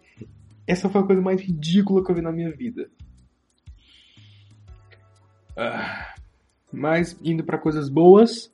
essa 0.65 0.89
foi 0.89 1.01
a 1.01 1.05
coisa 1.05 1.21
mais 1.21 1.41
ridícula 1.41 2.03
que 2.03 2.11
eu 2.11 2.15
vi 2.15 2.21
na 2.21 2.31
minha 2.31 2.51
vida. 2.51 2.89
Uh, 5.51 6.21
mas 6.71 7.19
indo 7.23 7.43
para 7.43 7.57
coisas 7.57 7.89
boas, 7.89 8.45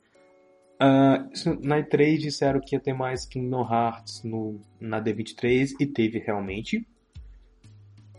uh, 0.82 1.62
na 1.62 1.78
E3 1.82 2.18
disseram 2.18 2.60
que 2.60 2.74
ia 2.74 2.80
ter 2.80 2.92
mais 2.92 3.24
Kingdom 3.24 3.62
Hearts 3.62 4.22
no, 4.24 4.60
na 4.80 5.00
D23 5.02 5.74
e 5.78 5.86
teve 5.86 6.18
realmente. 6.18 6.86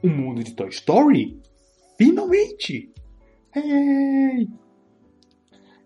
O 0.04 0.08
mundo 0.08 0.44
de 0.44 0.54
Toy 0.56 0.70
Story? 0.70 1.40
Finalmente! 1.98 2.92
Hey! 3.56 4.50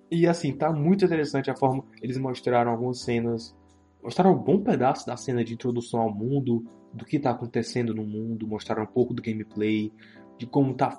E 0.10 0.28
assim, 0.28 0.54
tá 0.56 0.72
muito 0.72 1.04
interessante 1.04 1.52
a 1.52 1.56
forma 1.56 1.84
eles 2.02 2.18
mostraram 2.18 2.72
algumas 2.72 3.02
cenas. 3.02 3.56
Mostraram 4.02 4.34
um 4.34 4.42
bom 4.42 4.62
pedaço 4.62 5.06
da 5.06 5.18
cena 5.18 5.44
de 5.44 5.54
introdução 5.54 6.00
ao 6.00 6.14
mundo, 6.14 6.64
do 6.94 7.04
que 7.04 7.20
tá 7.20 7.32
acontecendo 7.32 7.94
no 7.94 8.06
mundo, 8.06 8.48
mostraram 8.48 8.84
um 8.84 8.88
pouco 8.88 9.14
do 9.14 9.22
gameplay, 9.22 9.92
de 10.38 10.46
como 10.46 10.74
tá 10.74 10.98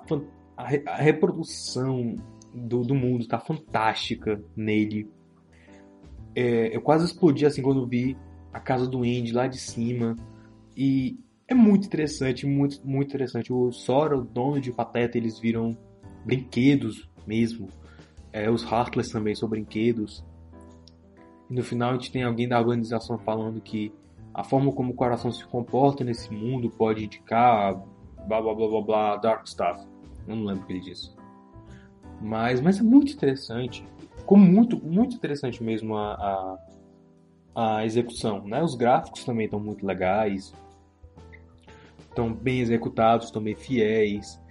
a, 0.55 0.63
a 0.91 0.95
reprodução 0.97 2.15
do, 2.53 2.83
do 2.83 2.93
mundo 2.93 3.27
tá 3.27 3.39
fantástica 3.39 4.39
nele. 4.55 5.09
É, 6.35 6.75
eu 6.75 6.81
quase 6.81 7.05
explodi 7.05 7.45
assim 7.45 7.63
quando 7.63 7.87
vi 7.87 8.15
a 8.53 8.59
casa 8.59 8.87
do 8.87 8.99
Andy 8.99 9.31
lá 9.31 9.47
de 9.47 9.57
cima. 9.57 10.15
E 10.75 11.17
é 11.47 11.53
muito 11.53 11.87
interessante, 11.87 12.45
muito, 12.45 12.85
muito 12.85 13.07
interessante. 13.07 13.53
O 13.53 13.71
Sora, 13.71 14.17
o 14.17 14.23
dono 14.23 14.59
de 14.59 14.71
Pateta, 14.71 15.17
eles 15.17 15.39
viram 15.39 15.77
brinquedos 16.25 17.09
mesmo. 17.25 17.69
É, 18.33 18.49
os 18.49 18.63
Heartless 18.63 19.11
também 19.11 19.33
são 19.33 19.47
brinquedos. 19.47 20.23
E 21.49 21.53
no 21.53 21.63
final 21.63 21.91
a 21.91 21.93
gente 21.93 22.11
tem 22.11 22.23
alguém 22.23 22.47
da 22.47 22.59
organização 22.59 23.17
falando 23.17 23.61
que 23.61 23.93
a 24.33 24.43
forma 24.43 24.71
como 24.73 24.91
o 24.91 24.95
coração 24.95 25.31
se 25.31 25.45
comporta 25.45 26.03
nesse 26.03 26.31
mundo 26.33 26.69
pode 26.69 27.05
indicar 27.05 27.75
blá 28.27 28.41
blá 28.41 28.53
blá 28.53 28.67
blá 28.67 28.81
blá 28.81 29.15
dark 29.15 29.47
stuff. 29.47 29.81
Eu 30.27 30.35
não 30.35 30.43
lembro 30.43 30.63
o 30.63 30.65
que 30.67 30.73
ele 30.73 30.81
disse. 30.81 31.15
Mas, 32.21 32.59
mas 32.59 32.79
é 32.79 32.83
muito 32.83 33.13
interessante. 33.13 33.87
Ficou 34.17 34.37
muito, 34.37 34.77
muito 34.77 35.15
interessante 35.15 35.63
mesmo 35.63 35.95
a, 35.95 36.57
a, 37.55 37.77
a 37.77 37.85
execução. 37.85 38.45
Né? 38.45 38.61
Os 38.61 38.75
gráficos 38.75 39.23
também 39.23 39.45
estão 39.45 39.59
muito 39.59 39.85
legais. 39.85 40.53
Estão 42.17 42.33
bem 42.33 42.61
executados, 42.61 43.27
estão 43.27 43.43
bem 43.43 43.53
fiéis. 43.53 44.41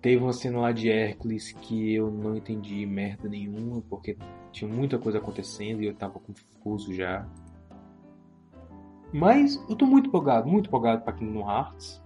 Teve 0.00 0.22
uma 0.22 0.32
cena 0.32 0.58
lá 0.58 0.72
de 0.72 0.90
Hércules 0.90 1.52
que 1.52 1.94
eu 1.94 2.10
não 2.10 2.34
entendi 2.34 2.86
merda 2.86 3.28
nenhuma, 3.28 3.82
porque 3.90 4.16
tinha 4.50 4.72
muita 4.72 4.98
coisa 4.98 5.18
acontecendo 5.18 5.82
e 5.82 5.86
eu 5.86 5.94
tava 5.94 6.18
confuso 6.18 6.94
já. 6.94 7.28
Mas 9.12 9.62
eu 9.68 9.76
tô 9.76 9.84
muito 9.84 10.08
empolgado, 10.08 10.48
muito 10.48 10.68
empolgado 10.68 11.02
pra 11.02 11.12
Kingdom 11.12 11.46
Hearts 11.46 12.02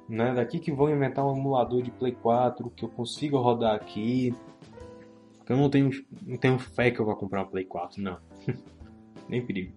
né? 0.09 0.35
Daqui 0.35 0.59
que 0.59 0.71
vão 0.71 0.89
inventar 0.89 1.27
um 1.27 1.37
emulador 1.37 1.83
de 1.83 1.91
Play 1.91 2.13
4 2.13 2.71
que 2.71 2.85
eu 2.85 2.89
consiga 2.89 3.37
rodar 3.39 3.75
aqui. 3.75 4.35
Eu 5.51 5.57
não 5.57 5.69
tenho, 5.69 5.91
não 6.23 6.37
tenho 6.37 6.61
fé 6.61 6.93
que 6.93 7.01
eu 7.01 7.05
vou 7.05 7.17
comprar 7.17 7.43
um 7.43 7.47
Play 7.47 7.65
4, 7.65 8.01
não. 8.01 8.19
Nem 9.29 9.45
perigo. 9.45 9.73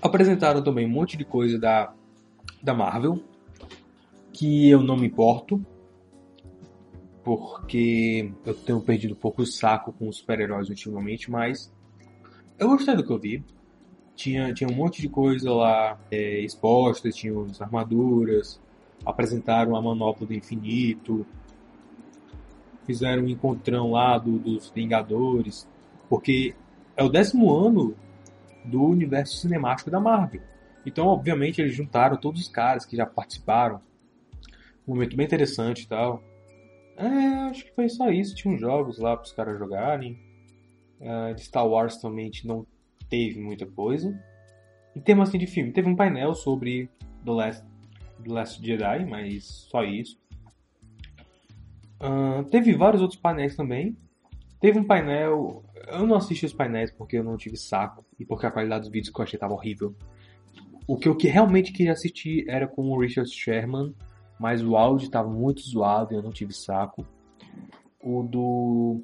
Apresentaram 0.00 0.62
também 0.62 0.86
um 0.86 0.90
monte 0.90 1.18
de 1.18 1.24
coisa 1.24 1.58
da, 1.58 1.92
da 2.62 2.72
Marvel, 2.72 3.22
que 4.32 4.70
eu 4.70 4.82
não 4.82 4.96
me 4.96 5.06
importo, 5.06 5.62
porque 7.22 8.32
eu 8.46 8.54
tenho 8.54 8.80
perdido 8.80 9.12
um 9.12 9.18
pouco 9.18 9.42
o 9.42 9.46
saco 9.46 9.92
com 9.92 10.08
os 10.08 10.16
super-heróis 10.16 10.70
ultimamente, 10.70 11.30
mas 11.30 11.70
eu 12.58 12.68
gostei 12.68 12.96
do 12.96 13.04
que 13.04 13.12
eu 13.12 13.18
vi. 13.18 13.44
Tinha, 14.16 14.54
tinha 14.54 14.70
um 14.70 14.74
monte 14.74 15.02
de 15.02 15.10
coisa 15.10 15.52
lá 15.52 16.00
é, 16.10 16.40
exposta, 16.40 17.10
tinha 17.10 17.38
as 17.38 17.60
armaduras, 17.60 18.58
apresentaram 19.04 19.76
a 19.76 19.82
manopla 19.82 20.26
do 20.26 20.32
infinito, 20.32 21.26
fizeram 22.86 23.24
um 23.24 23.28
encontrão 23.28 23.90
lá 23.92 24.18
do, 24.18 24.38
dos 24.38 24.70
Vingadores, 24.70 25.68
porque 26.08 26.54
é 26.96 27.02
o 27.02 27.08
décimo 27.08 27.52
ano 27.52 27.94
do 28.64 28.82
universo 28.84 29.36
cinemático 29.36 29.90
da 29.90 30.00
Marvel. 30.00 30.42
Então, 30.84 31.06
obviamente, 31.06 31.60
eles 31.60 31.74
juntaram 31.74 32.16
todos 32.16 32.40
os 32.40 32.48
caras 32.48 32.84
que 32.84 32.96
já 32.96 33.06
participaram. 33.06 33.80
Um 34.86 34.94
momento 34.94 35.16
bem 35.16 35.26
interessante 35.26 35.82
e 35.82 35.88
tal. 35.88 36.22
É, 36.96 37.06
acho 37.50 37.64
que 37.64 37.74
foi 37.74 37.88
só 37.88 38.10
isso. 38.10 38.34
Tinha 38.34 38.54
uns 38.54 38.60
jogos 38.60 38.98
lá 38.98 39.16
para 39.16 39.24
os 39.24 39.32
caras 39.32 39.58
jogarem. 39.58 40.18
Uh, 41.00 41.34
de 41.34 41.42
Star 41.42 41.66
Wars 41.66 41.96
também 41.96 42.30
não 42.44 42.66
teve 43.08 43.40
muita 43.40 43.66
coisa. 43.66 44.16
Em 44.94 45.00
termos 45.00 45.28
assim 45.28 45.38
de 45.38 45.46
filme, 45.46 45.72
teve 45.72 45.88
um 45.88 45.96
painel 45.96 46.34
sobre 46.34 46.88
The 47.24 47.30
Last, 47.30 47.64
The 48.22 48.32
Last 48.32 48.64
Jedi, 48.64 49.06
mas 49.06 49.44
só 49.44 49.82
isso. 49.82 50.20
Uh, 52.02 52.42
teve 52.50 52.74
vários 52.74 53.00
outros 53.00 53.20
painéis 53.20 53.54
também. 53.54 53.96
Teve 54.60 54.78
um 54.78 54.84
painel. 54.84 55.64
Eu 55.88 56.06
não 56.06 56.16
assisti 56.16 56.44
os 56.44 56.52
painéis 56.52 56.90
porque 56.90 57.16
eu 57.16 57.24
não 57.24 57.36
tive 57.36 57.56
saco 57.56 58.04
e 58.18 58.24
porque 58.24 58.46
a 58.46 58.50
qualidade 58.50 58.82
dos 58.82 58.92
vídeos 58.92 59.14
que 59.14 59.20
eu 59.20 59.24
achei 59.24 59.38
tava 59.38 59.54
horrível. 59.54 59.94
O 60.86 60.96
que 60.96 61.08
eu 61.08 61.16
realmente 61.16 61.72
queria 61.72 61.92
assistir 61.92 62.44
era 62.48 62.66
com 62.66 62.88
o 62.88 63.00
Richard 63.00 63.30
Sherman, 63.30 63.94
mas 64.38 64.62
o 64.62 64.76
áudio 64.76 65.10
tava 65.10 65.30
muito 65.30 65.60
zoado 65.60 66.12
e 66.12 66.16
eu 66.16 66.22
não 66.22 66.32
tive 66.32 66.52
saco. 66.52 67.06
O 68.02 68.22
do 68.24 69.00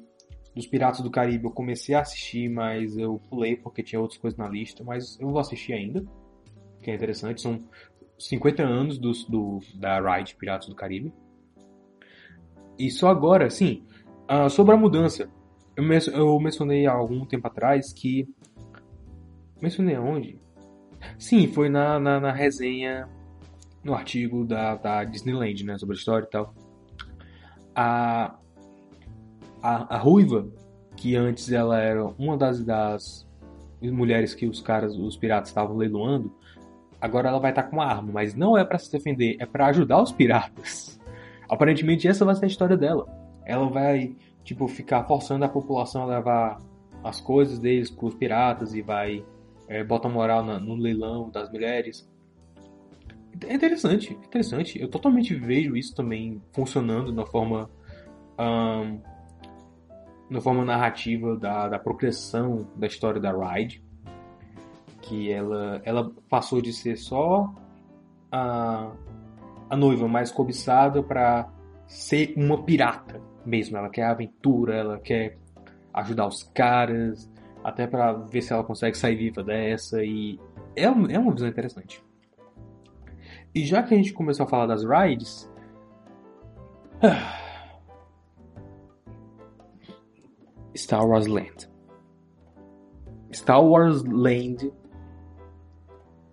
dos 0.53 0.67
Piratas 0.67 0.99
do 0.99 1.09
Caribe 1.09 1.45
eu 1.45 1.51
comecei 1.51 1.95
a 1.95 2.01
assistir, 2.01 2.49
mas 2.49 2.97
eu 2.97 3.21
pulei 3.29 3.55
porque 3.55 3.81
tinha 3.81 4.01
outras 4.01 4.19
coisas 4.19 4.37
na 4.37 4.49
lista, 4.49 4.83
mas 4.83 5.17
eu 5.19 5.29
vou 5.29 5.39
assistir 5.39 5.71
ainda, 5.71 6.03
que 6.81 6.91
é 6.91 6.95
interessante. 6.95 7.41
São 7.41 7.63
50 8.17 8.63
anos 8.63 8.97
do, 8.97 9.11
do 9.29 9.59
da 9.75 9.99
ride 9.99 10.35
Piratas 10.35 10.67
do 10.67 10.75
Caribe. 10.75 11.13
E 12.79 12.89
só 12.89 13.09
agora, 13.09 13.49
sim, 13.49 13.83
uh, 14.31 14.49
sobre 14.49 14.73
a 14.73 14.77
mudança. 14.77 15.29
Eu, 15.75 15.83
men 15.83 15.99
eu 16.13 16.39
mencionei 16.39 16.87
há 16.87 16.93
algum 16.93 17.25
tempo 17.25 17.45
atrás 17.45 17.91
que. 17.91 18.25
Mencionei 19.61 19.95
aonde? 19.95 20.39
Sim, 21.17 21.47
foi 21.47 21.67
na, 21.67 21.99
na, 21.99 22.19
na 22.19 22.31
resenha, 22.31 23.07
no 23.83 23.93
artigo 23.93 24.45
da, 24.45 24.75
da 24.75 25.03
Disneyland, 25.03 25.65
né? 25.65 25.77
Sobre 25.77 25.95
a 25.95 25.99
história 25.99 26.25
e 26.25 26.29
tal. 26.29 26.53
A, 27.75 28.35
a, 29.61 29.95
a 29.95 29.97
Ruiva, 29.97 30.47
que 30.95 31.17
antes 31.17 31.51
ela 31.51 31.79
era 31.79 32.05
uma 32.17 32.37
das, 32.37 32.63
das 32.63 33.27
mulheres 33.81 34.33
que 34.33 34.45
os 34.47 34.61
caras, 34.61 34.95
os 34.95 35.17
piratas 35.17 35.49
estavam 35.49 35.77
leiloando, 35.77 36.33
agora 36.99 37.29
ela 37.29 37.39
vai 37.39 37.51
estar 37.51 37.63
com 37.63 37.77
uma 37.77 37.85
arma, 37.85 38.11
mas 38.13 38.35
não 38.35 38.57
é 38.57 38.63
para 38.63 38.77
se 38.77 38.91
defender, 38.91 39.37
é 39.39 39.45
para 39.45 39.67
ajudar 39.67 40.01
os 40.01 40.11
piratas. 40.11 40.98
Aparentemente 41.49 42.07
essa 42.07 42.23
vai 42.23 42.35
ser 42.35 42.45
a 42.45 42.47
história 42.47 42.77
dela. 42.77 43.07
Ela 43.45 43.67
vai, 43.69 44.15
tipo, 44.43 44.67
ficar 44.67 45.03
forçando 45.05 45.43
a 45.43 45.49
população 45.49 46.03
a 46.03 46.17
levar 46.17 46.57
as 47.03 47.19
coisas 47.19 47.59
deles 47.59 47.89
para 47.89 48.05
os 48.05 48.15
piratas 48.15 48.73
e 48.73 48.81
vai 48.81 49.25
é, 49.67 49.83
botar 49.83 50.09
moral 50.09 50.43
na, 50.43 50.59
no 50.59 50.75
leilão 50.75 51.29
das 51.29 51.49
mulheres. 51.51 52.07
É 53.47 53.53
interessante, 53.53 54.13
interessante. 54.13 54.79
Eu 54.79 54.89
totalmente 54.89 55.33
vejo 55.33 55.75
isso 55.75 55.95
também 55.95 56.41
funcionando 56.51 57.11
na 57.13 57.25
forma 57.25 57.69
um, 58.37 59.01
na 60.29 60.39
forma 60.39 60.63
narrativa 60.63 61.35
da, 61.35 61.67
da 61.67 61.79
procriação 61.79 62.67
da 62.75 62.85
história 62.87 63.19
da 63.19 63.31
Ride, 63.31 63.83
que 65.01 65.31
ela, 65.31 65.81
ela 65.83 66.11
passou 66.29 66.61
de 66.61 66.71
ser 66.71 66.97
só 66.97 67.51
a, 68.31 68.91
a 69.69 69.77
noiva 69.77 70.07
mais 70.07 70.31
cobiçada 70.31 71.03
para 71.03 71.49
ser 71.87 72.33
uma 72.35 72.63
pirata 72.63 73.21
mesmo. 73.45 73.77
Ela 73.77 73.89
quer 73.89 74.05
aventura, 74.05 74.75
ela 74.75 74.99
quer 74.99 75.37
ajudar 75.93 76.27
os 76.27 76.43
caras, 76.53 77.29
até 77.63 77.87
para 77.87 78.13
ver 78.13 78.41
se 78.41 78.53
ela 78.53 78.63
consegue 78.63 78.97
sair 78.97 79.15
viva 79.15 79.43
dessa. 79.43 80.03
E 80.03 80.39
é, 80.75 80.83
é 80.85 81.19
uma 81.19 81.33
visão 81.33 81.47
interessante. 81.47 82.03
E 83.53 83.65
já 83.65 83.81
que 83.83 83.93
a 83.93 83.97
gente 83.97 84.13
começou 84.13 84.45
a 84.45 84.49
falar 84.49 84.65
das 84.67 84.83
rides. 84.83 85.49
Star 90.75 91.05
Wars 91.05 91.27
Land. 91.27 91.69
Star 93.33 93.63
Wars 93.63 94.03
Land 94.03 94.71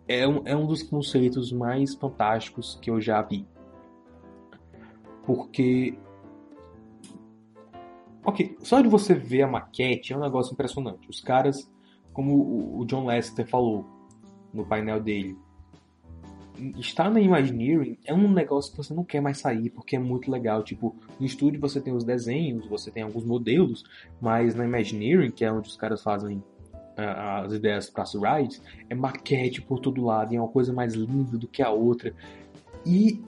é 0.09 0.27
um, 0.27 0.43
é 0.45 0.57
um 0.57 0.67
dos 0.67 0.83
conceitos 0.83 1.53
mais 1.53 1.95
fantásticos 1.95 2.79
que 2.81 2.91
eu 2.91 3.01
já 3.01 3.21
vi. 3.23 3.47
Porque. 5.25 5.99
Ok, 8.25 8.57
só 8.61 8.81
de 8.81 8.89
você 8.89 9.15
ver 9.15 9.43
a 9.43 9.49
maquete 9.49 10.13
é 10.13 10.17
um 10.17 10.21
negócio 10.21 10.53
impressionante. 10.53 11.09
Os 11.09 11.21
caras, 11.21 11.71
como 12.13 12.79
o 12.79 12.85
John 12.85 13.07
Lester 13.07 13.47
falou 13.47 13.85
no 14.53 14.65
painel 14.65 15.01
dele, 15.01 15.37
estar 16.79 17.11
na 17.11 17.21
Imagineering 17.21 17.99
é 18.05 18.13
um 18.13 18.31
negócio 18.31 18.73
que 18.73 18.79
você 18.79 18.95
não 18.95 19.05
quer 19.05 19.21
mais 19.21 19.39
sair 19.39 19.71
porque 19.71 19.97
é 19.97 19.99
muito 19.99 20.31
legal. 20.31 20.63
Tipo, 20.63 20.97
no 21.21 21.27
estúdio 21.27 21.61
você 21.61 21.81
tem 21.81 21.95
os 21.95 22.05
desenhos, 22.05 22.67
você 22.67 22.91
tem 22.91 23.03
alguns 23.03 23.25
modelos, 23.25 23.85
mas 24.21 24.55
na 24.55 24.65
Imagineering, 24.65 25.31
que 25.31 25.45
é 25.45 25.53
onde 25.53 25.69
os 25.69 25.77
caras 25.77 26.03
fazem 26.03 26.43
as 26.97 27.53
ideias 27.53 27.91
para 27.91 28.03
as 28.03 28.15
rides, 28.15 28.63
é 28.89 28.95
maquete 28.95 29.61
por 29.61 29.79
todo 29.79 30.03
lado, 30.03 30.33
e 30.33 30.37
é 30.37 30.41
uma 30.41 30.49
coisa 30.49 30.73
mais 30.73 30.95
linda 30.95 31.37
do 31.37 31.47
que 31.47 31.63
a 31.63 31.71
outra. 31.71 32.15
E 32.85 33.23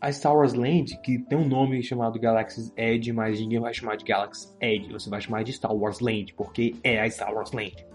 a 0.00 0.12
Star 0.12 0.36
Wars 0.36 0.52
Land, 0.52 1.00
que 1.02 1.18
tem 1.18 1.38
um 1.38 1.48
nome 1.48 1.82
chamado 1.82 2.18
Galaxy's 2.18 2.72
Edge, 2.76 3.12
mas 3.12 3.40
ninguém 3.40 3.60
vai 3.60 3.72
chamar 3.72 3.96
de 3.96 4.04
Galaxy 4.04 4.48
Edge, 4.60 4.92
você 4.92 5.08
vai 5.08 5.20
chamar 5.20 5.44
de 5.44 5.52
Star 5.52 5.74
Wars 5.74 6.00
Land, 6.00 6.34
porque 6.34 6.74
é 6.82 7.00
a 7.00 7.08
Star 7.08 7.32
Wars 7.32 7.52
Land. 7.52 7.86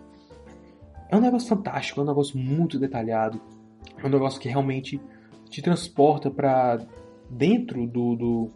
É 1.09 1.15
um 1.15 1.21
negócio 1.21 1.47
fantástico, 1.47 1.99
é 1.99 2.03
um 2.03 2.07
negócio 2.07 2.37
muito 2.37 2.79
detalhado, 2.79 3.39
é 3.97 4.05
um 4.05 4.09
negócio 4.09 4.39
que 4.39 4.47
realmente 4.47 4.99
te 5.49 5.61
transporta 5.61 6.31
para 6.31 6.79
dentro 7.29 7.85
do, 7.85 8.15
do, 8.15 8.51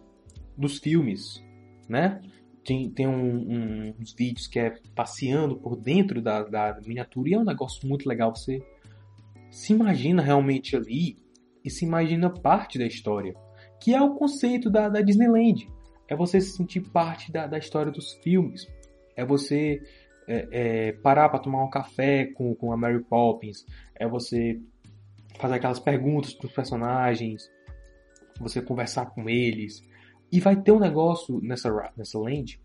dos 0.57 0.79
filmes, 0.79 1.43
né? 1.87 2.21
Tem, 2.63 2.89
tem 2.89 3.07
um, 3.07 3.35
um, 3.35 3.95
uns 3.99 4.13
vídeos 4.13 4.47
que 4.47 4.59
é 4.59 4.73
passeando 4.95 5.57
por 5.57 5.75
dentro 5.75 6.21
da, 6.21 6.43
da 6.43 6.79
miniatura 6.85 7.29
e 7.29 7.33
é 7.33 7.39
um 7.39 7.43
negócio 7.43 7.87
muito 7.87 8.07
legal. 8.07 8.33
Você 8.35 8.61
se 9.51 9.73
imagina 9.73 10.21
realmente 10.21 10.75
ali 10.75 11.17
e 11.63 11.69
se 11.69 11.85
imagina 11.85 12.29
parte 12.29 12.77
da 12.77 12.85
história, 12.85 13.35
que 13.79 13.93
é 13.93 14.01
o 14.01 14.15
conceito 14.15 14.69
da, 14.69 14.89
da 14.89 15.01
Disneyland. 15.01 15.67
É 16.07 16.15
você 16.15 16.39
se 16.41 16.55
sentir 16.57 16.81
parte 16.81 17.31
da, 17.31 17.47
da 17.47 17.57
história 17.57 17.91
dos 17.91 18.13
filmes. 18.15 18.67
É 19.15 19.25
você 19.25 19.81
é, 20.27 20.47
é, 20.51 20.91
parar 20.93 21.29
para 21.29 21.39
tomar 21.39 21.63
um 21.63 21.69
café 21.69 22.25
com, 22.25 22.55
com 22.55 22.71
a 22.71 22.77
Mary 22.77 23.03
Poppins. 23.03 23.65
É 23.95 24.07
você 24.07 24.59
fazer 25.39 25.55
aquelas 25.55 25.79
perguntas 25.79 26.33
para 26.33 26.47
os 26.47 26.53
personagens, 26.53 27.49
você 28.39 28.61
conversar 28.61 29.07
com 29.07 29.29
eles. 29.29 29.83
E 30.33 30.39
vai 30.39 30.59
ter 30.59 30.71
um 30.71 30.79
negócio 30.79 31.39
nessa, 31.43 31.69
nessa 31.95 32.17
land 32.17 32.59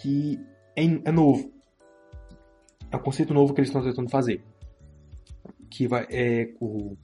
que 0.00 0.38
é, 0.76 0.84
é 0.84 1.10
novo. 1.10 1.52
É 2.88 2.96
um 2.96 3.00
conceito 3.00 3.34
novo 3.34 3.52
que 3.52 3.60
eles 3.60 3.68
estão 3.68 3.82
tentando 3.82 4.08
fazer. 4.08 4.44
Que 5.68 5.88
vai. 5.88 6.06
É, 6.08 6.54
o, 6.60 6.96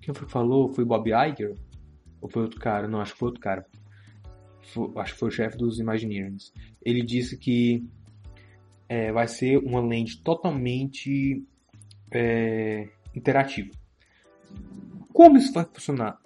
quem 0.00 0.12
foi 0.12 0.26
que 0.26 0.32
falou? 0.32 0.74
Foi 0.74 0.84
Bob 0.84 1.08
Iger? 1.08 1.54
Ou 2.20 2.28
foi 2.28 2.42
outro 2.42 2.58
cara? 2.58 2.88
Não, 2.88 3.00
acho 3.00 3.12
que 3.12 3.18
foi 3.20 3.28
outro 3.28 3.40
cara. 3.40 3.64
Foi, 4.60 4.90
acho 4.96 5.12
que 5.12 5.20
foi 5.20 5.28
o 5.28 5.32
chefe 5.32 5.56
dos 5.56 5.78
Imagineers. 5.78 6.52
Ele 6.84 7.00
disse 7.00 7.38
que 7.38 7.88
é, 8.88 9.12
vai 9.12 9.28
ser 9.28 9.58
uma 9.58 9.78
land 9.78 10.20
totalmente 10.24 11.46
é, 12.10 12.88
interativa. 13.14 13.70
Como 15.12 15.38
isso 15.38 15.52
vai 15.52 15.64
funcionar? 15.64 16.18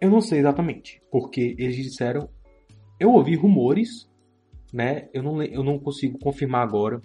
Eu 0.00 0.10
não 0.10 0.20
sei 0.20 0.38
exatamente, 0.38 1.02
porque 1.10 1.56
eles 1.58 1.76
disseram, 1.76 2.28
eu 3.00 3.12
ouvi 3.12 3.34
rumores, 3.34 4.08
né? 4.72 5.08
Eu 5.12 5.22
não, 5.22 5.42
eu 5.42 5.64
não 5.64 5.78
consigo 5.78 6.18
confirmar 6.18 6.62
agora, 6.62 7.00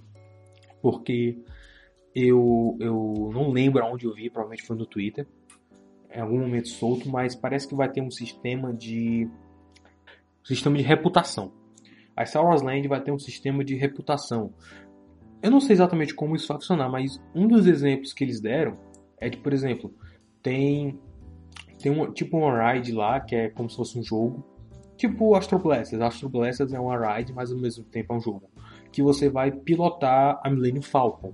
porque 0.81 1.37
eu, 2.13 2.77
eu 2.79 3.31
não 3.33 3.51
lembro 3.51 3.83
aonde 3.83 4.05
eu 4.05 4.13
vi, 4.13 4.29
provavelmente 4.29 4.63
foi 4.63 4.75
no 4.75 4.85
Twitter. 4.85 5.27
em 6.13 6.19
algum 6.21 6.39
momento 6.39 6.67
solto, 6.69 7.09
mas 7.09 7.35
parece 7.35 7.67
que 7.67 7.75
vai 7.75 7.89
ter 7.91 8.01
um 8.01 8.11
sistema 8.11 8.71
de 8.71 9.27
um 10.41 10.45
sistema 10.45 10.77
de 10.77 10.83
reputação. 10.83 11.51
A 12.15 12.25
Star 12.25 12.45
Wars 12.45 12.61
Land 12.61 12.87
vai 12.87 13.01
ter 13.01 13.11
um 13.11 13.17
sistema 13.17 13.63
de 13.63 13.75
reputação. 13.75 14.53
Eu 15.41 15.49
não 15.49 15.59
sei 15.59 15.73
exatamente 15.73 16.13
como 16.13 16.35
isso 16.35 16.47
vai 16.47 16.57
funcionar, 16.57 16.89
mas 16.89 17.19
um 17.33 17.47
dos 17.47 17.65
exemplos 17.65 18.13
que 18.13 18.23
eles 18.23 18.39
deram 18.39 18.77
é 19.19 19.29
que, 19.29 19.37
por 19.37 19.51
exemplo, 19.51 19.91
tem 20.41 20.99
tem 21.83 21.91
um, 21.91 22.09
tipo 22.13 22.37
uma 22.37 22.71
ride 22.71 22.93
lá 22.93 23.19
que 23.19 23.35
é 23.35 23.49
como 23.49 23.69
se 23.69 23.75
fosse 23.75 23.99
um 23.99 24.03
jogo, 24.03 24.41
tipo 24.95 25.35
Astro 25.35 25.59
Blasters. 25.59 26.01
Astro 26.01 26.29
Blasters 26.29 26.71
é 26.71 26.79
uma 26.79 26.97
ride, 26.97 27.33
mas 27.33 27.51
ao 27.51 27.59
mesmo 27.59 27.83
tempo 27.83 28.13
é 28.13 28.15
um 28.15 28.21
jogo 28.21 28.49
que 28.89 29.03
você 29.03 29.29
vai 29.29 29.51
pilotar 29.51 30.39
a 30.41 30.49
Millennium 30.49 30.81
Falcon. 30.81 31.33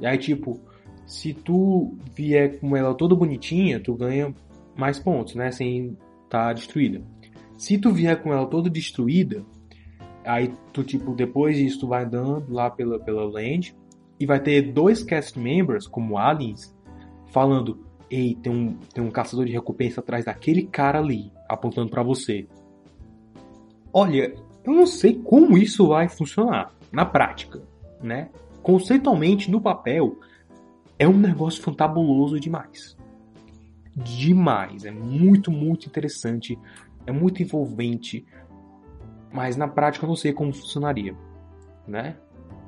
E 0.00 0.06
aí 0.06 0.18
tipo, 0.18 0.60
se 1.06 1.32
tu 1.32 1.96
vier 2.12 2.58
com 2.58 2.76
ela 2.76 2.92
toda 2.92 3.14
bonitinha, 3.14 3.78
tu 3.78 3.94
ganha 3.94 4.34
mais 4.76 4.98
pontos, 4.98 5.36
né, 5.36 5.52
sem 5.52 5.96
estar 6.24 6.48
tá 6.48 6.52
destruída. 6.52 7.00
Se 7.56 7.78
tu 7.78 7.92
vier 7.92 8.20
com 8.20 8.32
ela 8.32 8.46
toda 8.46 8.68
destruída, 8.68 9.44
aí 10.24 10.52
tu 10.72 10.82
tipo 10.82 11.14
depois 11.14 11.56
disso 11.56 11.78
tu 11.78 11.86
vai 11.86 12.04
andando 12.04 12.52
lá 12.52 12.68
pela 12.68 12.98
pela 12.98 13.24
land 13.24 13.76
e 14.18 14.26
vai 14.26 14.40
ter 14.40 14.72
dois 14.72 15.04
cast 15.04 15.38
members 15.38 15.86
como 15.86 16.18
aliens 16.18 16.74
falando 17.28 17.86
ei, 18.12 18.34
tem 18.34 18.52
um, 18.52 18.74
tem 18.92 19.02
um 19.02 19.10
caçador 19.10 19.46
de 19.46 19.52
recompensa 19.52 20.00
atrás 20.00 20.26
daquele 20.26 20.66
cara 20.66 20.98
ali, 20.98 21.32
apontando 21.48 21.88
para 21.88 22.02
você. 22.02 22.46
Olha, 23.90 24.34
eu 24.62 24.72
não 24.72 24.86
sei 24.86 25.14
como 25.14 25.56
isso 25.56 25.88
vai 25.88 26.08
funcionar 26.10 26.70
na 26.92 27.06
prática, 27.06 27.62
né? 28.02 28.28
Conceitualmente, 28.62 29.50
no 29.50 29.62
papel, 29.62 30.20
é 30.98 31.08
um 31.08 31.16
negócio 31.16 31.62
fantabuloso 31.62 32.38
demais. 32.38 32.96
Demais. 33.96 34.84
É 34.84 34.90
muito, 34.90 35.50
muito 35.50 35.86
interessante. 35.86 36.58
É 37.06 37.12
muito 37.12 37.42
envolvente. 37.42 38.26
Mas 39.32 39.56
na 39.56 39.66
prática 39.66 40.04
eu 40.04 40.08
não 40.08 40.16
sei 40.16 40.34
como 40.34 40.52
funcionaria, 40.52 41.16
né? 41.88 42.16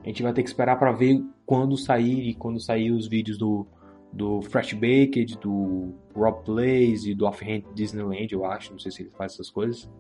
A 0.03 0.09
gente 0.09 0.23
vai 0.23 0.33
ter 0.33 0.43
que 0.43 0.49
esperar 0.49 0.79
para 0.79 0.91
ver 0.93 1.23
quando 1.45 1.77
sair 1.77 2.31
e 2.31 2.35
quando 2.35 2.59
sair 2.59 2.91
os 2.91 3.07
vídeos 3.07 3.37
do, 3.39 3.67
do 4.15 4.41
Fresh 4.43 4.75
Baked, 4.75 5.39
do 5.39 5.93
Rob 6.15 6.45
Plays 6.45 7.05
e 7.05 7.15
do 7.15 7.27
Offhand 7.27 7.63
Disneyland, 7.75 8.33
eu 8.33 8.45
acho. 8.45 8.71
Não 8.71 8.79
sei 8.79 8.93
se 8.93 9.03
ele 9.03 9.11
faz 9.11 9.33
essas 9.33 9.51
coisas. 9.51 9.91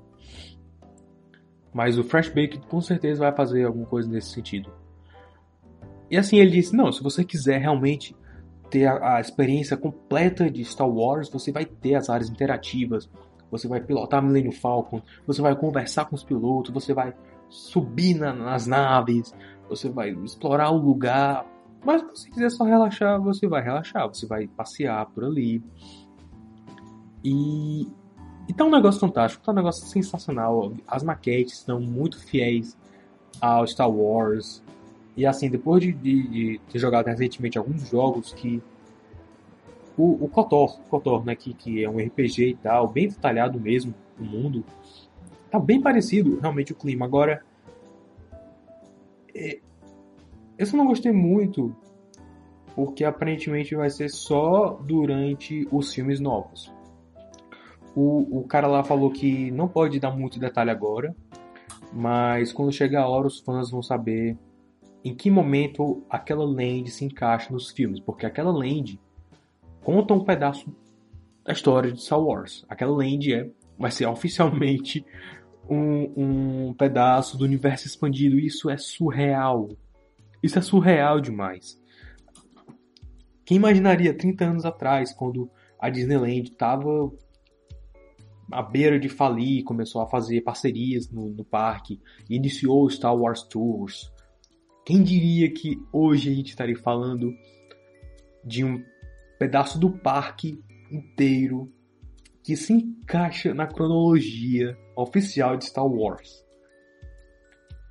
Mas 1.72 1.98
o 1.98 2.04
Fresh 2.04 2.28
Baked 2.28 2.60
com 2.68 2.80
certeza 2.80 3.20
vai 3.20 3.34
fazer 3.34 3.64
alguma 3.64 3.86
coisa 3.86 4.08
nesse 4.08 4.30
sentido. 4.30 4.70
E 6.08 6.16
assim 6.16 6.38
ele 6.38 6.52
disse: 6.52 6.76
não, 6.76 6.92
se 6.92 7.02
você 7.02 7.24
quiser 7.24 7.58
realmente 7.58 8.16
ter 8.70 8.86
a, 8.86 9.16
a 9.16 9.20
experiência 9.20 9.76
completa 9.76 10.48
de 10.48 10.64
Star 10.64 10.88
Wars, 10.88 11.28
você 11.28 11.50
vai 11.50 11.64
ter 11.64 11.96
as 11.96 12.08
áreas 12.08 12.30
interativas, 12.30 13.10
você 13.50 13.66
vai 13.66 13.80
pilotar 13.80 14.22
Millennium 14.22 14.52
Falcon, 14.52 15.02
você 15.26 15.42
vai 15.42 15.56
conversar 15.56 16.04
com 16.04 16.14
os 16.14 16.22
pilotos, 16.22 16.72
você 16.72 16.94
vai 16.94 17.12
subir 17.48 18.14
na, 18.14 18.32
nas 18.32 18.66
naves, 18.66 19.34
você 19.68 19.88
vai 19.88 20.10
explorar 20.10 20.70
o 20.70 20.78
lugar, 20.78 21.44
mas 21.84 22.00
se 22.00 22.08
você 22.08 22.30
quiser 22.30 22.50
só 22.50 22.64
relaxar, 22.64 23.20
você 23.20 23.46
vai 23.46 23.62
relaxar, 23.62 24.08
você 24.08 24.26
vai 24.26 24.46
passear 24.46 25.04
por 25.06 25.24
ali. 25.24 25.62
E, 27.22 27.86
e 28.48 28.52
tá 28.54 28.64
um 28.64 28.70
negócio 28.70 29.00
fantástico, 29.00 29.44
tá 29.44 29.52
um 29.52 29.54
negócio 29.54 29.86
sensacional. 29.86 30.72
As 30.86 31.02
maquetes 31.02 31.58
estão 31.58 31.80
muito 31.80 32.18
fiéis 32.18 32.76
ao 33.40 33.66
Star 33.66 33.90
Wars. 33.90 34.62
E 35.16 35.26
assim, 35.26 35.48
depois 35.48 35.82
de, 35.82 35.92
de, 35.92 36.28
de 36.28 36.60
ter 36.70 36.78
jogado 36.78 37.06
recentemente 37.06 37.58
alguns 37.58 37.88
jogos 37.88 38.32
que. 38.32 38.62
O, 39.96 40.24
o 40.24 40.28
KOTOR, 40.28 40.80
o 40.80 40.88
KOTOR 40.88 41.24
né, 41.24 41.36
que, 41.36 41.54
que 41.54 41.84
é 41.84 41.88
um 41.88 41.98
RPG 41.98 42.48
e 42.48 42.56
tal, 42.56 42.88
bem 42.88 43.08
detalhado 43.08 43.60
mesmo, 43.60 43.94
o 44.18 44.24
mundo. 44.24 44.64
Tá 45.50 45.58
bem 45.58 45.80
parecido 45.80 46.40
realmente 46.40 46.72
o 46.72 46.74
clima. 46.74 47.06
Agora, 47.06 47.44
é, 49.32 49.60
eu 50.58 50.66
só 50.66 50.76
não 50.76 50.86
gostei 50.86 51.12
muito 51.12 51.74
porque 52.74 53.04
aparentemente 53.04 53.74
vai 53.74 53.88
ser 53.88 54.08
só 54.08 54.80
durante 54.84 55.66
os 55.70 55.94
filmes 55.94 56.18
novos. 56.18 56.72
O, 57.94 58.40
o 58.40 58.44
cara 58.44 58.66
lá 58.66 58.82
falou 58.82 59.10
que 59.10 59.50
não 59.52 59.68
pode 59.68 60.00
dar 60.00 60.10
muito 60.10 60.40
detalhe 60.40 60.70
agora, 60.70 61.14
mas 61.92 62.52
quando 62.52 62.72
chegar 62.72 63.02
a 63.02 63.08
hora 63.08 63.28
os 63.28 63.38
fãs 63.38 63.70
vão 63.70 63.82
saber 63.82 64.36
em 65.04 65.14
que 65.14 65.30
momento 65.30 66.02
aquela 66.10 66.44
land 66.44 66.90
se 66.90 67.04
encaixa 67.04 67.52
nos 67.52 67.70
filmes, 67.70 68.00
porque 68.00 68.26
aquela 68.26 68.50
land 68.50 68.98
conta 69.82 70.14
um 70.14 70.24
pedaço 70.24 70.74
da 71.44 71.52
história 71.52 71.92
de 71.92 72.02
Star 72.02 72.20
Wars. 72.20 72.64
Aquela 72.68 72.96
land 72.96 73.32
é, 73.32 73.48
vai 73.78 73.90
ser 73.90 74.06
oficialmente 74.08 75.04
um, 75.68 76.68
um 76.68 76.74
pedaço 76.74 77.36
do 77.36 77.44
universo 77.44 77.86
expandido. 77.86 78.38
Isso 78.38 78.68
é 78.70 78.76
surreal. 78.76 79.68
Isso 80.44 80.58
é 80.58 80.60
surreal 80.60 81.22
demais. 81.22 81.82
Quem 83.46 83.56
imaginaria 83.56 84.12
30 84.12 84.44
anos 84.44 84.66
atrás, 84.66 85.10
quando 85.10 85.50
a 85.80 85.88
Disneyland 85.88 86.50
estava 86.50 87.10
à 88.52 88.62
beira 88.62 89.00
de 89.00 89.08
falir, 89.08 89.64
começou 89.64 90.02
a 90.02 90.06
fazer 90.06 90.42
parcerias 90.42 91.10
no, 91.10 91.30
no 91.30 91.46
parque, 91.46 91.98
iniciou 92.28 92.84
o 92.84 92.90
Star 92.90 93.16
Wars 93.16 93.42
Tours. 93.44 94.12
Quem 94.84 95.02
diria 95.02 95.50
que 95.50 95.78
hoje 95.90 96.30
a 96.30 96.34
gente 96.34 96.50
estaria 96.50 96.76
falando 96.76 97.32
de 98.44 98.66
um 98.66 98.84
pedaço 99.38 99.80
do 99.80 99.90
parque 99.90 100.62
inteiro 100.92 101.72
que 102.42 102.54
se 102.54 102.74
encaixa 102.74 103.54
na 103.54 103.66
cronologia 103.66 104.76
oficial 104.94 105.56
de 105.56 105.64
Star 105.64 105.86
Wars? 105.86 106.43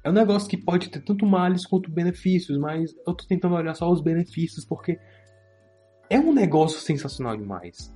É 0.04 0.10
um 0.10 0.14
negócio 0.14 0.50
que 0.50 0.58
pode 0.58 0.90
ter 0.90 1.00
tanto 1.02 1.26
males 1.26 1.66
quanto 1.66 1.90
benefícios, 1.90 2.58
mas 2.58 2.94
eu 3.08 3.14
tô 3.14 3.26
tentando 3.26 3.56
olhar 3.56 3.74
só 3.74 3.90
os 3.90 4.02
benefícios 4.02 4.66
porque 4.66 5.00
é 6.10 6.20
um 6.20 6.34
negócio 6.34 6.80
sensacional 6.82 7.38
demais. 7.38 7.96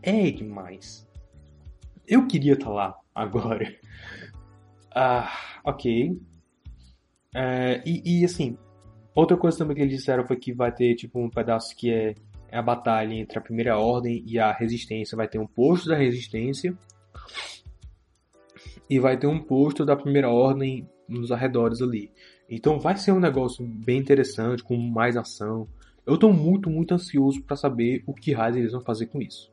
É 0.00 0.30
demais. 0.30 1.06
Eu 2.06 2.26
queria 2.28 2.52
estar 2.52 2.66
tá 2.66 2.72
lá 2.72 2.98
agora. 3.12 3.74
Ah, 4.94 5.30
ok. 5.64 6.16
É, 7.34 7.82
e, 7.84 8.20
e, 8.20 8.24
assim, 8.24 8.56
outra 9.14 9.36
coisa 9.36 9.58
também 9.58 9.76
que 9.76 9.82
eles 9.82 9.96
disseram 9.96 10.24
foi 10.26 10.36
que 10.36 10.52
vai 10.52 10.72
ter 10.72 10.94
tipo 10.94 11.20
um 11.20 11.28
pedaço 11.28 11.76
que 11.76 11.90
é, 11.90 12.14
é 12.50 12.56
a 12.56 12.62
batalha 12.62 13.14
entre 13.14 13.36
a 13.36 13.42
Primeira 13.42 13.76
Ordem 13.76 14.22
e 14.26 14.38
a 14.38 14.52
Resistência. 14.52 15.16
Vai 15.16 15.28
ter 15.28 15.38
um 15.38 15.46
posto 15.46 15.88
da 15.88 15.96
Resistência 15.96 16.78
e 18.88 18.98
vai 19.00 19.18
ter 19.18 19.26
um 19.26 19.42
posto 19.42 19.84
da 19.84 19.96
Primeira 19.96 20.30
Ordem 20.30 20.88
nos 21.08 21.32
arredores 21.32 21.80
ali. 21.80 22.12
Então 22.48 22.78
vai 22.78 22.96
ser 22.96 23.12
um 23.12 23.20
negócio 23.20 23.66
bem 23.66 23.98
interessante, 23.98 24.62
com 24.62 24.76
mais 24.76 25.16
ação. 25.16 25.66
Eu 26.06 26.14
estou 26.14 26.32
muito, 26.32 26.70
muito 26.70 26.94
ansioso 26.94 27.42
para 27.42 27.56
saber 27.56 28.02
o 28.06 28.14
que 28.14 28.32
raios 28.32 28.56
eles 28.56 28.72
vão 28.72 28.80
fazer 28.80 29.06
com 29.06 29.20
isso. 29.20 29.50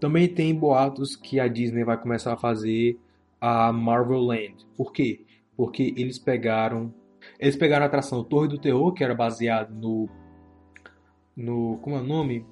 Também 0.00 0.28
tem 0.28 0.54
boatos 0.54 1.16
que 1.16 1.40
a 1.40 1.48
Disney 1.48 1.84
vai 1.84 1.98
começar 1.98 2.34
a 2.34 2.36
fazer 2.36 2.98
a 3.40 3.72
Marvel 3.72 4.20
Land. 4.20 4.66
Por 4.76 4.92
quê? 4.92 5.24
Porque 5.56 5.94
eles 5.96 6.18
pegaram, 6.18 6.92
eles 7.38 7.56
pegaram 7.56 7.84
a 7.84 7.86
atração 7.86 8.22
Torre 8.22 8.48
do 8.48 8.58
Terror, 8.58 8.92
que 8.92 9.02
era 9.02 9.14
baseado 9.14 9.74
no 9.74 10.08
no 11.36 11.78
como 11.78 11.96
é 11.96 12.00
o 12.00 12.04
nome? 12.04 12.46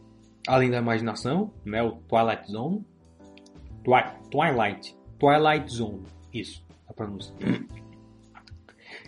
Além 0.47 0.71
da 0.71 0.79
Imaginação, 0.79 1.51
né, 1.65 1.83
o 1.83 1.93
Twilight 1.93 2.51
Zone. 2.51 2.85
Twi 3.83 4.03
Twilight, 4.31 4.97
Twilight 5.19 5.73
Zone, 5.73 6.05
isso 6.33 6.64
a 6.95 6.97
pronúncia. 6.97 7.35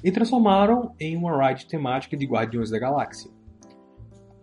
E 0.02 0.12
transformaram 0.12 0.94
em 1.00 1.16
uma 1.16 1.48
ride 1.48 1.66
temática 1.66 2.16
de 2.16 2.26
Guardiões 2.26 2.70
da 2.70 2.78
Galáxia. 2.78 3.30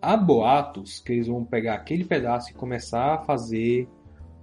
Há 0.00 0.16
boatos 0.16 1.00
que 1.00 1.12
eles 1.12 1.28
vão 1.28 1.44
pegar 1.44 1.74
aquele 1.74 2.04
pedaço 2.04 2.50
e 2.50 2.54
começar 2.54 3.14
a 3.14 3.18
fazer 3.18 3.88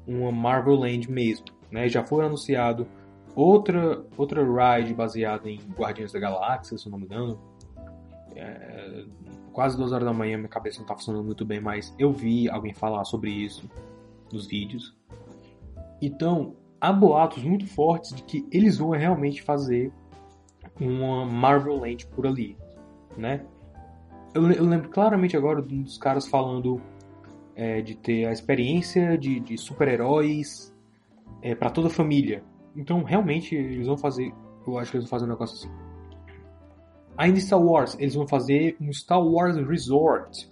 uma 0.08 0.32
Marvel 0.32 0.76
Land 0.76 1.12
mesmo. 1.12 1.46
Né? 1.70 1.88
Já 1.88 2.04
foi 2.04 2.26
anunciado 2.26 2.88
outra, 3.36 4.04
outra 4.18 4.42
ride 4.44 4.94
baseada 4.94 5.50
em 5.50 5.60
Guardiões 5.78 6.12
da 6.12 6.20
Galáxia, 6.20 6.78
se 6.78 6.90
não 6.90 6.98
me 6.98 7.06
engano. 7.06 7.40
É, 8.36 9.06
quase 9.52 9.78
duas 9.78 9.92
horas 9.92 10.06
da 10.06 10.14
manhã, 10.14 10.38
minha 10.38 10.50
cabeça 10.50 10.78
não 10.78 10.86
está 10.86 10.96
funcionando 10.96 11.26
muito 11.26 11.46
bem, 11.46 11.60
mas 11.60 11.94
eu 12.00 12.12
vi 12.12 12.50
alguém 12.50 12.74
falar 12.74 13.04
sobre 13.06 13.30
isso 13.30 13.70
nos 14.32 14.48
vídeos. 14.48 14.98
Então, 16.02 16.56
há 16.82 16.92
boatos 16.92 17.44
muito 17.44 17.68
fortes 17.68 18.12
de 18.14 18.24
que 18.24 18.46
eles 18.52 18.80
vão 18.80 18.90
realmente 18.90 19.44
fazer 19.44 19.94
uma 20.80 21.26
Marvel 21.26 21.78
Land 21.78 22.08
por 22.08 22.26
ali, 22.26 22.58
né? 23.16 23.46
Eu, 24.34 24.50
eu 24.52 24.66
lembro 24.66 24.90
claramente 24.90 25.38
agora 25.38 25.62
dos 25.62 25.98
caras 25.98 26.26
falando 26.26 26.82
é, 27.56 27.82
de 27.82 27.96
ter 27.96 28.26
a 28.26 28.32
experiência 28.32 29.18
de, 29.18 29.40
de 29.40 29.58
super-heróis 29.58 30.76
é, 31.42 31.54
para 31.54 31.70
toda 31.70 31.88
a 31.88 31.92
família. 31.92 32.44
Então, 32.76 33.04
realmente, 33.04 33.54
eles 33.54 33.86
vão 33.86 33.98
fazer. 33.98 34.34
Eu 34.66 34.78
acho 34.78 34.92
que 34.92 34.98
eles 34.98 35.10
vão 35.10 35.20
fazer 35.20 35.26
um 35.26 35.34
negócio 35.34 35.58
assim. 35.58 35.76
Ainda 37.18 37.40
Star 37.40 37.62
Wars, 37.62 37.98
eles 38.00 38.16
vão 38.16 38.28
fazer 38.28 38.78
um 38.80 38.92
Star 38.92 39.22
Wars 39.22 39.58
Resort. 39.58 40.50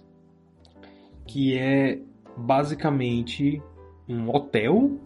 que 1.26 1.56
é 1.56 1.98
basicamente 2.36 3.62
um 4.08 4.28
hotel 4.28 5.00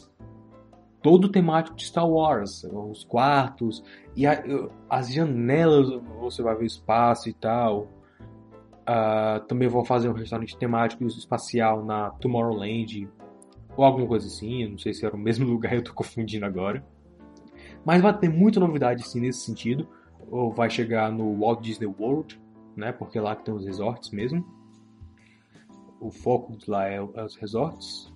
todo 1.04 1.28
temático 1.28 1.76
de 1.76 1.84
Star 1.84 2.08
Wars, 2.08 2.64
os 2.64 3.04
quartos 3.04 3.84
e 4.16 4.26
a, 4.26 4.42
as 4.88 5.12
janelas 5.12 6.02
você 6.18 6.42
vai 6.42 6.56
ver 6.56 6.64
espaço 6.64 7.28
e 7.28 7.34
tal. 7.34 7.90
Uh, 8.88 9.44
também 9.46 9.68
vão 9.68 9.84
fazer 9.84 10.08
um 10.08 10.14
restaurante 10.14 10.56
temático 10.56 11.04
espacial 11.04 11.84
na 11.84 12.10
Tomorrowland 12.10 13.06
ou 13.76 13.84
alguma 13.84 14.06
coisa 14.06 14.26
assim. 14.26 14.66
não 14.66 14.78
sei 14.78 14.94
se 14.94 15.04
era 15.04 15.14
o 15.14 15.18
mesmo 15.18 15.44
lugar, 15.52 15.74
eu 15.74 15.84
tô 15.84 15.92
confundindo 15.92 16.46
agora. 16.46 16.82
Mas 17.84 18.00
vai 18.00 18.18
ter 18.18 18.30
muita 18.30 18.58
novidade 18.58 19.06
sim 19.06 19.20
nesse 19.20 19.40
sentido. 19.40 19.86
Ou 20.30 20.54
vai 20.54 20.70
chegar 20.70 21.12
no 21.12 21.38
Walt 21.38 21.60
Disney 21.60 21.86
World, 21.86 22.40
né? 22.74 22.92
Porque 22.92 23.20
lá 23.20 23.36
que 23.36 23.44
tem 23.44 23.52
os 23.52 23.66
resorts 23.66 24.10
mesmo. 24.10 24.42
O 26.00 26.10
foco 26.10 26.56
lá 26.66 26.88
é, 26.88 26.96
é 26.96 27.24
os 27.24 27.36
resorts. 27.36 28.10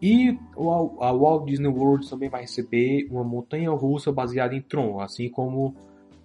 E 0.00 0.38
a 0.56 1.12
Walt 1.12 1.44
Disney 1.46 1.68
World 1.68 2.08
também 2.08 2.30
vai 2.30 2.42
receber 2.42 3.06
uma 3.10 3.22
montanha 3.22 3.70
russa 3.70 4.10
baseada 4.10 4.54
em 4.54 4.62
Tron, 4.62 5.00
assim 5.00 5.28
como 5.28 5.74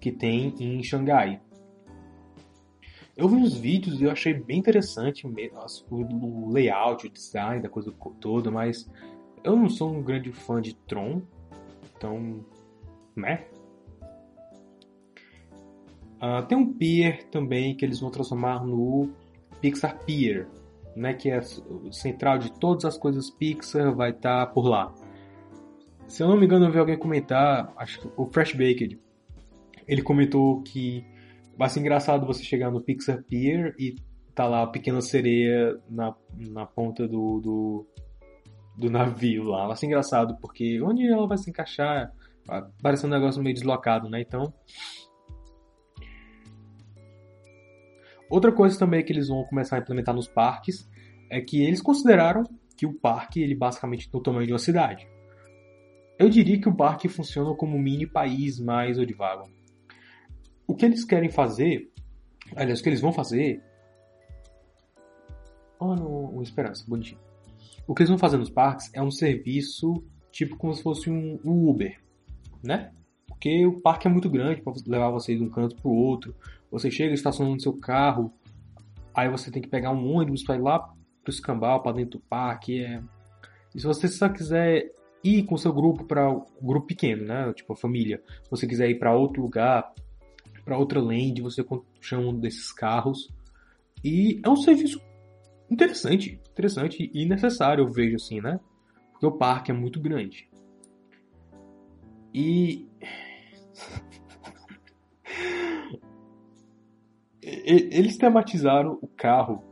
que 0.00 0.10
tem 0.10 0.54
em 0.58 0.82
Xangai. 0.82 1.40
Eu 3.16 3.28
vi 3.28 3.36
uns 3.36 3.54
vídeos 3.54 4.00
e 4.00 4.04
eu 4.04 4.10
achei 4.10 4.34
bem 4.34 4.58
interessante 4.58 5.26
o 5.26 6.50
layout, 6.50 7.06
o 7.06 7.10
design 7.10 7.62
da 7.62 7.68
coisa 7.68 7.92
toda, 8.20 8.50
mas 8.50 8.90
eu 9.42 9.56
não 9.56 9.68
sou 9.70 9.90
um 9.90 10.02
grande 10.02 10.32
fã 10.32 10.60
de 10.60 10.74
Tron, 10.74 11.22
então, 11.96 12.44
né? 13.14 13.46
Uh, 16.16 16.46
tem 16.46 16.56
um 16.56 16.72
pier 16.72 17.24
também 17.30 17.74
que 17.74 17.84
eles 17.84 18.00
vão 18.00 18.10
transformar 18.10 18.64
no 18.64 19.10
Pixar 19.60 19.98
Pier, 20.04 20.46
né, 20.96 21.12
que 21.14 21.30
é 21.30 21.40
central 21.92 22.38
de 22.38 22.50
todas 22.58 22.84
as 22.84 22.96
coisas 22.96 23.30
Pixar, 23.30 23.94
vai 23.94 24.10
estar 24.10 24.46
tá 24.46 24.52
por 24.52 24.66
lá. 24.66 24.92
Se 26.08 26.22
eu 26.22 26.28
não 26.28 26.36
me 26.36 26.46
engano, 26.46 26.66
eu 26.66 26.72
vi 26.72 26.78
alguém 26.78 26.98
comentar, 26.98 27.72
acho 27.76 28.00
que 28.00 28.08
o 28.16 28.26
Fresh 28.26 28.52
Baked, 28.52 28.98
ele 29.86 30.02
comentou 30.02 30.62
que 30.62 31.04
vai 31.56 31.68
ser 31.68 31.80
engraçado 31.80 32.26
você 32.26 32.42
chegar 32.42 32.70
no 32.70 32.80
Pixar 32.80 33.22
Pier 33.24 33.74
e 33.78 33.96
tá 34.34 34.46
lá 34.46 34.62
a 34.62 34.66
pequena 34.66 35.00
sereia 35.00 35.78
na, 35.88 36.14
na 36.50 36.66
ponta 36.66 37.08
do, 37.08 37.40
do, 37.40 37.86
do 38.76 38.90
navio 38.90 39.44
lá. 39.44 39.66
Vai 39.66 39.76
ser 39.76 39.86
engraçado, 39.86 40.36
porque 40.40 40.80
onde 40.82 41.06
ela 41.06 41.26
vai 41.26 41.38
se 41.38 41.50
encaixar? 41.50 42.12
Parece 42.82 43.06
um 43.06 43.10
negócio 43.10 43.42
meio 43.42 43.54
deslocado, 43.54 44.08
né? 44.08 44.20
Então, 44.20 44.52
Outra 48.28 48.52
coisa 48.52 48.78
também 48.78 49.04
que 49.04 49.12
eles 49.12 49.28
vão 49.28 49.44
começar 49.44 49.76
a 49.76 49.78
implementar 49.78 50.14
nos 50.14 50.28
parques 50.28 50.88
é 51.30 51.40
que 51.40 51.62
eles 51.62 51.80
consideraram 51.80 52.42
que 52.76 52.86
o 52.86 52.92
parque 52.92 53.40
ele 53.40 53.54
basicamente 53.54 54.10
tem 54.10 54.20
o 54.20 54.22
tamanho 54.22 54.46
de 54.46 54.52
uma 54.52 54.58
cidade. 54.58 55.08
Eu 56.18 56.28
diria 56.28 56.60
que 56.60 56.68
o 56.68 56.74
parque 56.74 57.08
funciona 57.08 57.54
como 57.54 57.76
um 57.76 57.80
mini 57.80 58.06
país 58.06 58.58
mais 58.58 58.98
Odivago. 58.98 59.50
O 60.66 60.74
que 60.74 60.84
eles 60.84 61.04
querem 61.04 61.30
fazer, 61.30 61.90
aliás, 62.56 62.80
o 62.80 62.82
que 62.82 62.88
eles 62.88 63.00
vão 63.00 63.12
fazer. 63.12 63.62
Oh, 65.78 65.94
no, 65.94 66.42
Esperança, 66.42 66.84
bonitinho. 66.88 67.20
O 67.86 67.94
que 67.94 68.02
eles 68.02 68.08
vão 68.08 68.18
fazer 68.18 68.38
nos 68.38 68.50
parques 68.50 68.90
é 68.94 69.02
um 69.02 69.10
serviço 69.10 70.02
tipo 70.32 70.56
como 70.56 70.74
se 70.74 70.82
fosse 70.82 71.10
um 71.10 71.38
Uber, 71.44 72.00
né? 72.62 72.92
Porque 73.26 73.66
o 73.66 73.80
parque 73.80 74.08
é 74.08 74.10
muito 74.10 74.30
grande 74.30 74.62
para 74.62 74.72
levar 74.86 75.10
vocês 75.10 75.38
de 75.38 75.44
um 75.44 75.50
canto 75.50 75.76
para 75.76 75.88
o 75.88 75.94
outro. 75.94 76.34
Você 76.70 76.90
chega, 76.90 77.14
estaciona 77.14 77.50
no 77.50 77.60
seu 77.60 77.72
carro, 77.72 78.32
aí 79.14 79.28
você 79.28 79.50
tem 79.50 79.62
que 79.62 79.68
pegar 79.68 79.92
um 79.92 80.12
ônibus 80.12 80.42
para 80.42 80.56
ir 80.56 80.60
lá 80.60 80.78
pro 81.22 81.32
escambau, 81.32 81.82
para 81.82 81.96
dentro 81.96 82.18
do 82.18 82.24
parque. 82.26 82.82
É... 82.82 83.02
E 83.74 83.80
se 83.80 83.86
você 83.86 84.08
só 84.08 84.28
quiser 84.28 84.90
ir 85.22 85.44
com 85.44 85.56
seu 85.56 85.72
grupo 85.72 86.04
para 86.04 86.30
um 86.30 86.44
grupo 86.62 86.86
pequeno, 86.86 87.24
né? 87.24 87.52
Tipo 87.52 87.72
a 87.72 87.76
família, 87.76 88.22
se 88.44 88.50
você 88.50 88.66
quiser 88.66 88.88
ir 88.88 88.98
para 88.98 89.14
outro 89.14 89.42
lugar, 89.42 89.92
para 90.64 90.78
outra 90.78 91.00
land, 91.00 91.40
você 91.40 91.64
chama 92.00 92.28
um 92.28 92.38
desses 92.38 92.72
carros. 92.72 93.28
E 94.04 94.40
é 94.44 94.48
um 94.48 94.56
serviço 94.56 95.00
interessante, 95.70 96.40
interessante 96.52 97.10
e 97.12 97.26
necessário, 97.26 97.82
eu 97.82 97.90
vejo 97.90 98.16
assim, 98.16 98.40
né? 98.40 98.60
Porque 99.12 99.26
o 99.26 99.32
parque 99.32 99.70
é 99.70 99.74
muito 99.74 100.00
grande. 100.00 100.48
E 102.34 102.86
Eles 107.46 108.18
tematizaram 108.18 108.98
o 109.00 109.06
carro 109.06 109.62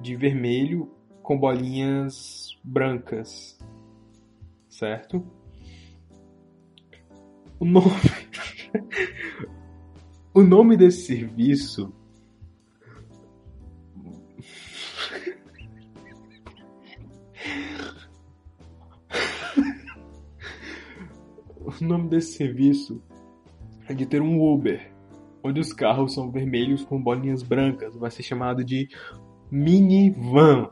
de 0.00 0.16
vermelho 0.16 0.90
com 1.22 1.38
bolinhas 1.38 2.58
brancas, 2.64 3.58
certo? 4.70 5.22
O 7.60 7.66
nome, 7.66 7.90
o 10.32 10.42
nome 10.42 10.78
desse 10.78 11.04
serviço 11.04 11.92
o 21.60 21.84
nome 21.84 22.08
desse 22.08 22.32
serviço 22.32 23.02
é 23.86 23.92
de 23.92 24.06
ter 24.06 24.22
um 24.22 24.40
Uber 24.40 24.93
onde 25.44 25.60
os 25.60 25.72
carros 25.72 26.14
são 26.14 26.30
vermelhos 26.30 26.82
com 26.84 27.00
bolinhas 27.00 27.42
brancas. 27.42 27.94
Vai 27.94 28.10
ser 28.10 28.22
chamado 28.22 28.64
de 28.64 28.88
minivan. 29.50 30.70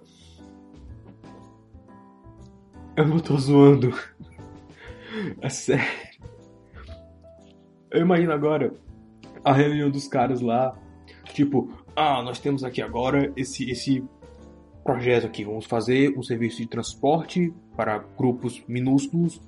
Eu 2.97 3.07
não 3.07 3.21
tô 3.21 3.37
zoando. 3.37 3.93
É 5.43 5.49
sério. 5.51 5.85
Eu 7.91 8.01
imagino 8.01 8.33
agora 8.33 8.73
a 9.45 9.53
reunião 9.53 9.91
dos 9.91 10.09
caras 10.09 10.41
lá. 10.41 10.75
Tipo, 11.35 11.71
ah, 11.95 12.23
nós 12.23 12.39
temos 12.39 12.65
aqui 12.65 12.81
agora 12.81 13.31
esse, 13.37 13.71
esse 13.71 14.03
projeto 14.83 15.27
aqui. 15.27 15.45
Vamos 15.45 15.67
fazer 15.67 16.17
um 16.19 16.23
serviço 16.23 16.57
de 16.57 16.67
transporte 16.67 17.53
para 17.77 17.99
grupos 17.99 18.65
minúsculos 18.67 19.41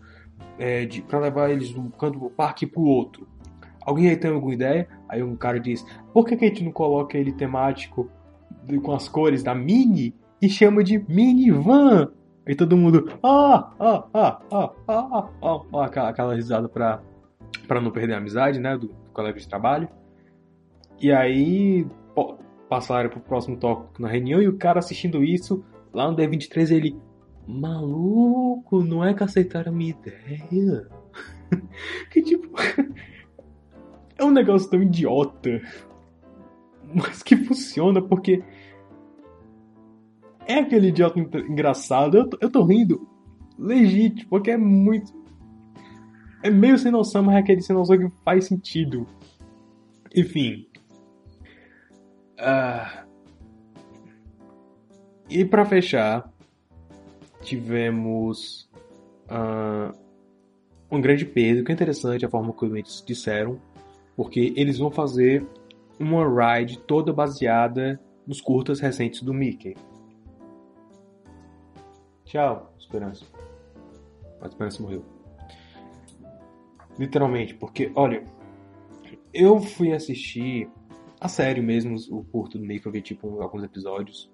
é, 0.58 0.86
para 1.08 1.18
levar 1.18 1.50
eles 1.50 1.68
de 1.68 1.80
um 1.80 1.90
canto 1.90 2.18
do 2.18 2.30
parque 2.30 2.66
para 2.66 2.80
o 2.80 2.86
outro. 2.86 3.26
Alguém 3.80 4.08
aí 4.08 4.16
tem 4.16 4.30
alguma 4.30 4.54
ideia? 4.54 4.88
Aí 5.14 5.22
um 5.22 5.36
cara 5.36 5.60
diz: 5.60 5.86
por 6.12 6.26
que, 6.26 6.36
que 6.36 6.44
a 6.44 6.48
gente 6.48 6.64
não 6.64 6.72
coloca 6.72 7.16
ele 7.16 7.32
temático 7.32 8.10
com 8.82 8.92
as 8.92 9.08
cores 9.08 9.42
da 9.42 9.54
Mini 9.54 10.14
e 10.42 10.48
chama 10.48 10.82
de 10.82 10.98
minivan? 11.08 12.10
Aí 12.46 12.54
todo 12.54 12.76
mundo, 12.76 13.08
ah, 13.22 13.72
ah, 13.78 14.06
ah, 14.12 14.40
ah, 14.50 14.72
ah, 14.88 15.30
ah, 15.40 15.60
ah, 15.72 15.84
aquela, 15.84 16.08
aquela 16.10 16.34
risada 16.34 16.68
pra, 16.68 17.00
pra 17.66 17.80
não 17.80 17.90
perder 17.90 18.14
a 18.14 18.18
amizade, 18.18 18.58
né, 18.58 18.76
do, 18.76 18.88
do 18.88 19.10
colega 19.12 19.38
de 19.38 19.48
trabalho. 19.48 19.88
E 21.00 21.10
aí 21.10 21.86
passaram 22.68 23.08
pro 23.08 23.20
próximo 23.20 23.56
tópico 23.56 24.02
na 24.02 24.08
reunião 24.08 24.42
e 24.42 24.48
o 24.48 24.58
cara 24.58 24.78
assistindo 24.78 25.22
isso, 25.22 25.64
lá 25.92 26.10
no 26.10 26.16
D23 26.16 26.70
ele, 26.72 26.98
maluco, 27.46 28.82
não 28.82 29.04
é 29.04 29.14
que 29.14 29.22
aceitaram 29.22 29.72
a 29.72 29.74
minha 29.74 29.90
ideia? 29.92 30.88
que 32.10 32.20
tipo, 32.20 32.48
é 34.16 34.24
um 34.24 34.30
negócio 34.30 34.70
tão 34.70 34.82
idiota, 34.82 35.60
mas 36.94 37.22
que 37.22 37.36
funciona 37.36 38.00
porque 38.00 38.42
é 40.46 40.58
aquele 40.58 40.88
idiota 40.88 41.18
engraçado. 41.18 42.16
Eu 42.16 42.28
tô, 42.28 42.38
eu 42.40 42.50
tô 42.50 42.64
rindo 42.64 43.08
legítimo, 43.58 44.28
porque 44.28 44.50
é 44.50 44.56
muito. 44.56 45.12
É 46.42 46.50
meio 46.50 46.78
sem 46.78 46.92
noção, 46.92 47.22
mas 47.22 47.36
é 47.36 47.38
aquele 47.38 47.62
sem 47.62 47.74
noção 47.74 47.98
que 47.98 48.10
faz 48.24 48.46
sentido. 48.46 49.06
Enfim. 50.14 50.66
Uh... 52.38 53.04
E 55.30 55.44
para 55.44 55.64
fechar, 55.64 56.30
tivemos 57.40 58.68
uh, 59.24 59.96
um 60.90 61.00
grande 61.00 61.24
peso, 61.24 61.64
que 61.64 61.72
é 61.72 61.74
interessante 61.74 62.26
a 62.26 62.28
forma 62.28 62.52
como 62.52 62.76
eles 62.76 63.02
disseram 63.06 63.58
porque 64.16 64.52
eles 64.56 64.78
vão 64.78 64.90
fazer 64.90 65.46
uma 65.98 66.24
ride 66.26 66.78
toda 66.78 67.12
baseada 67.12 68.00
nos 68.26 68.40
curtas 68.40 68.80
recentes 68.80 69.22
do 69.22 69.32
Mickey. 69.32 69.76
Tchau, 72.24 72.72
Esperança. 72.78 73.24
A 74.40 74.46
Esperança 74.46 74.82
morreu. 74.82 75.04
Literalmente, 76.98 77.54
porque, 77.54 77.92
olha, 77.94 78.24
eu 79.32 79.60
fui 79.60 79.92
assistir 79.92 80.70
a 81.20 81.28
sério 81.28 81.62
mesmo 81.62 81.96
o 82.10 82.24
curto 82.24 82.58
do 82.58 82.64
Mickey, 82.64 82.86
eu 82.86 82.92
vi 82.92 83.02
tipo 83.02 83.40
alguns 83.40 83.62
episódios. 83.64 84.30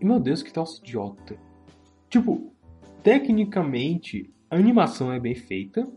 E 0.00 0.04
meu 0.04 0.20
Deus, 0.20 0.42
que 0.42 0.52
tal 0.52 0.64
idiota? 0.82 1.38
Tipo, 2.08 2.52
tecnicamente, 3.02 4.32
a 4.50 4.56
animação 4.56 5.12
é 5.12 5.18
bem 5.18 5.34
feita, 5.34 5.90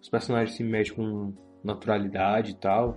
os 0.00 0.08
personagens 0.08 0.56
se 0.56 0.64
mexem 0.64 0.96
com 0.96 1.34
naturalidade 1.62 2.52
e 2.52 2.54
tal. 2.54 2.96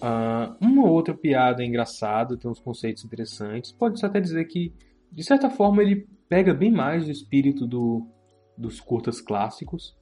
Uh, 0.00 0.54
uma 0.60 0.88
outra 0.88 1.14
piada 1.14 1.64
engraçada, 1.64 2.36
tem 2.36 2.50
uns 2.50 2.60
conceitos 2.60 3.04
interessantes. 3.04 3.72
Pode-se 3.72 4.06
até 4.06 4.20
dizer 4.20 4.44
que, 4.44 4.72
de 5.10 5.24
certa 5.24 5.50
forma, 5.50 5.82
ele 5.82 6.06
pega 6.28 6.54
bem 6.54 6.70
mais 6.70 7.06
o 7.06 7.10
espírito 7.10 7.66
do, 7.66 8.06
dos 8.56 8.80
curtas 8.80 9.20
clássicos. 9.20 9.96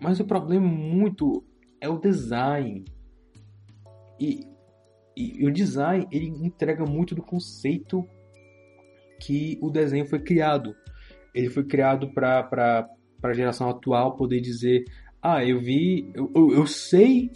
Mas 0.00 0.20
o 0.20 0.24
problema 0.24 0.66
muito 0.66 1.44
é 1.80 1.88
o 1.88 1.98
design. 1.98 2.84
E, 4.18 4.46
e, 5.16 5.42
e 5.42 5.46
o 5.46 5.52
design 5.52 6.06
ele 6.10 6.26
entrega 6.26 6.84
muito 6.84 7.14
do 7.14 7.22
conceito 7.22 8.06
que 9.20 9.58
o 9.62 9.70
desenho 9.70 10.06
foi 10.06 10.18
criado. 10.18 10.74
Ele 11.34 11.48
foi 11.48 11.64
criado 11.64 12.12
para 12.12 12.88
a 13.22 13.32
geração 13.32 13.70
atual 13.70 14.16
poder 14.16 14.40
dizer: 14.40 14.84
Ah, 15.22 15.44
eu 15.44 15.60
vi, 15.60 16.10
eu, 16.14 16.32
eu, 16.34 16.66
sei 16.66 17.30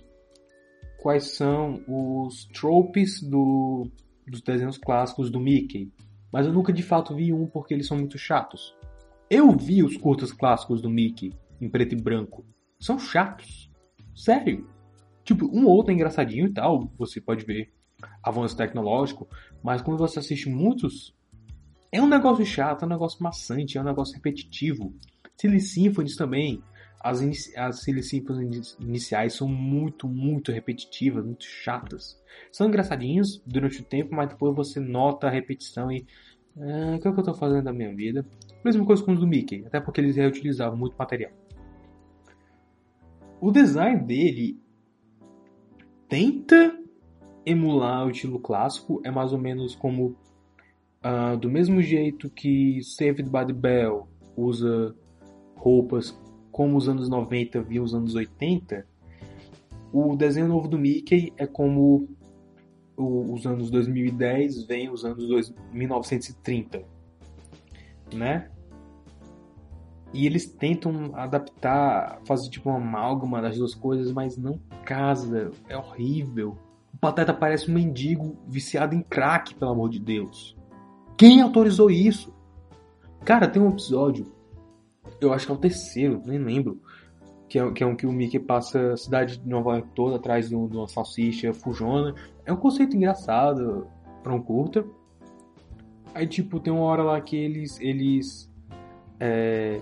quais 0.99 1.37
são 1.37 1.85
os 1.87 2.45
tropes 2.47 3.23
do, 3.23 3.89
dos 4.27 4.43
desenhos 4.43 4.77
clássicos 4.77 5.31
do 5.31 5.39
Mickey, 5.39 5.93
mas 6.33 6.47
eu 6.47 6.53
nunca 6.53 6.73
de 6.73 6.83
fato 6.83 7.15
vi 7.15 7.33
um 7.33 7.47
porque 7.47 7.73
eles 7.73 7.87
são 7.87 7.97
muito 7.97 8.19
chatos. 8.19 8.75
Eu 9.31 9.53
vi 9.53 9.85
os 9.85 9.97
curtas 9.97 10.33
clássicos 10.33 10.83
do 10.83 10.91
Mickey 10.91 11.33
em 11.61 11.69
preto 11.69 11.95
e 11.95 12.03
branco. 12.03 12.45
São 12.81 12.99
chatos. 12.99 13.71
Sério. 14.15 14.69
Tipo, 15.23 15.47
um 15.47 15.67
ou 15.67 15.77
outro 15.77 15.93
é 15.93 15.95
engraçadinho 15.95 16.47
e 16.47 16.53
tal, 16.53 16.91
você 16.99 17.21
pode 17.21 17.45
ver 17.45 17.73
avanço 18.23 18.57
tecnológico, 18.57 19.29
mas 19.63 19.81
quando 19.81 19.99
você 19.99 20.19
assiste 20.19 20.49
muitos, 20.49 21.15
é 21.93 22.03
um 22.03 22.09
negócio 22.09 22.45
chato, 22.45 22.83
é 22.83 22.87
um 22.87 22.91
negócio 22.91 23.23
maçante, 23.23 23.79
é 23.79 23.81
um 23.81 23.85
negócio 23.85 24.15
repetitivo. 24.15 24.93
Silly 25.37 25.61
Symphonies 25.61 26.17
também. 26.17 26.63
As, 27.09 27.21
as 27.57 27.83
Silly 27.83 28.03
Symphonies 28.03 28.77
iniciais 28.81 29.35
são 29.35 29.47
muito, 29.47 30.09
muito 30.09 30.51
repetitivas, 30.51 31.25
muito 31.25 31.45
chatas. 31.45 32.21
São 32.51 32.67
engraçadinhas 32.67 33.41
durante 33.47 33.81
o 33.81 33.85
tempo, 33.85 34.13
mas 34.13 34.29
depois 34.29 34.57
você 34.57 34.81
nota 34.81 35.29
a 35.29 35.31
repetição 35.31 35.91
e. 35.93 36.05
Ah, 36.59 36.97
o 36.97 37.01
que 37.01 37.07
é 37.07 37.13
que 37.13 37.19
eu 37.19 37.21
estou 37.21 37.35
fazendo 37.35 37.65
da 37.65 37.73
minha 37.73 37.95
vida? 37.95 38.27
Mesma 38.65 38.85
coisa 38.85 39.05
com 39.05 39.13
os 39.13 39.21
do 39.21 39.27
Mickey, 39.27 39.63
até 39.67 39.79
porque 39.79 40.01
eles 40.01 40.17
reutilizavam 40.17 40.77
muito 40.77 40.97
material. 40.99 41.31
O 43.41 43.53
design 43.53 44.03
dele 44.03 44.59
tenta 46.09 46.77
emular 47.45 48.07
o 48.07 48.11
estilo 48.11 48.41
clássico, 48.41 49.01
é 49.05 49.11
mais 49.13 49.33
ou 49.33 49.39
menos 49.39 49.77
como 49.77 50.17
uh, 51.05 51.37
do 51.37 51.49
mesmo 51.49 51.81
jeito 51.81 52.29
que 52.29 52.83
Saved 52.83 53.31
by 53.31 53.47
the 53.47 53.53
Bell 53.53 54.09
usa 54.37 54.97
roupas 55.55 56.19
como 56.57 56.79
os 56.79 56.89
anos 56.89 57.07
90 57.07 57.61
via 57.61 57.83
os 57.83 57.95
anos 57.95 58.15
80, 58.15 58.87
o 59.93 60.17
desenho 60.17 60.49
novo 60.49 60.67
do 60.67 60.79
Mickey 60.79 61.31
é 61.37 61.47
como 61.47 62.09
os 62.97 63.47
anos 63.47 63.71
2010 63.71 64.63
vem 64.63 64.89
os 64.89 65.05
anos 65.05 65.53
1930, 65.71 66.83
né? 68.15 68.49
E 70.15 70.25
eles 70.25 70.47
tentam 70.47 71.15
adaptar, 71.15 72.23
fazer 72.25 72.49
tipo 72.49 72.71
uma 72.71 72.79
amálgama 72.79 73.43
das 73.43 73.59
duas 73.59 73.75
coisas, 73.75 74.11
mas 74.11 74.39
não 74.39 74.59
casa, 74.83 75.51
é 75.69 75.77
horrível. 75.77 76.57
O 76.95 76.97
Pateta 76.97 77.35
parece 77.35 77.71
um 77.71 77.75
mendigo 77.75 78.35
viciado 78.49 78.95
em 78.95 79.03
crack, 79.03 79.55
pelo 79.57 79.73
amor 79.73 79.91
de 79.91 80.01
Deus. 80.01 80.57
Quem 81.19 81.43
autorizou 81.43 81.91
isso? 81.91 82.35
Cara, 83.27 83.47
tem 83.47 83.61
um 83.61 83.69
episódio 83.69 84.35
eu 85.21 85.33
acho 85.33 85.47
que 85.47 85.53
é 85.53 85.55
o 85.55 85.59
terceiro, 85.59 86.23
nem 86.25 86.39
lembro. 86.39 86.81
Que 87.49 87.59
é, 87.59 87.71
que 87.71 87.83
é 87.83 87.87
um 87.87 87.95
que 87.95 88.07
o 88.07 88.13
Mickey 88.13 88.41
passa 88.41 88.93
a 88.93 88.97
cidade 88.97 89.39
de 89.39 89.49
Nova 89.49 89.77
York 89.77 89.89
toda 89.95 90.17
atrás 90.17 90.49
de, 90.49 90.57
uma 90.57 90.89
salsicha 90.89 91.53
fujona. 91.55 92.15
É 92.45 92.53
um 92.53 92.57
conceito 92.57 92.97
engraçado 92.97 93.87
pra 94.23 94.35
um 94.35 94.43
curta. 94.43 94.85
Aí, 96.15 96.27
tipo, 96.27 96.59
tem 96.59 96.73
uma 96.73 96.83
hora 96.83 97.03
lá 97.03 97.21
que 97.21 97.37
eles. 97.37 97.79
eles 97.81 98.51
é, 99.21 99.81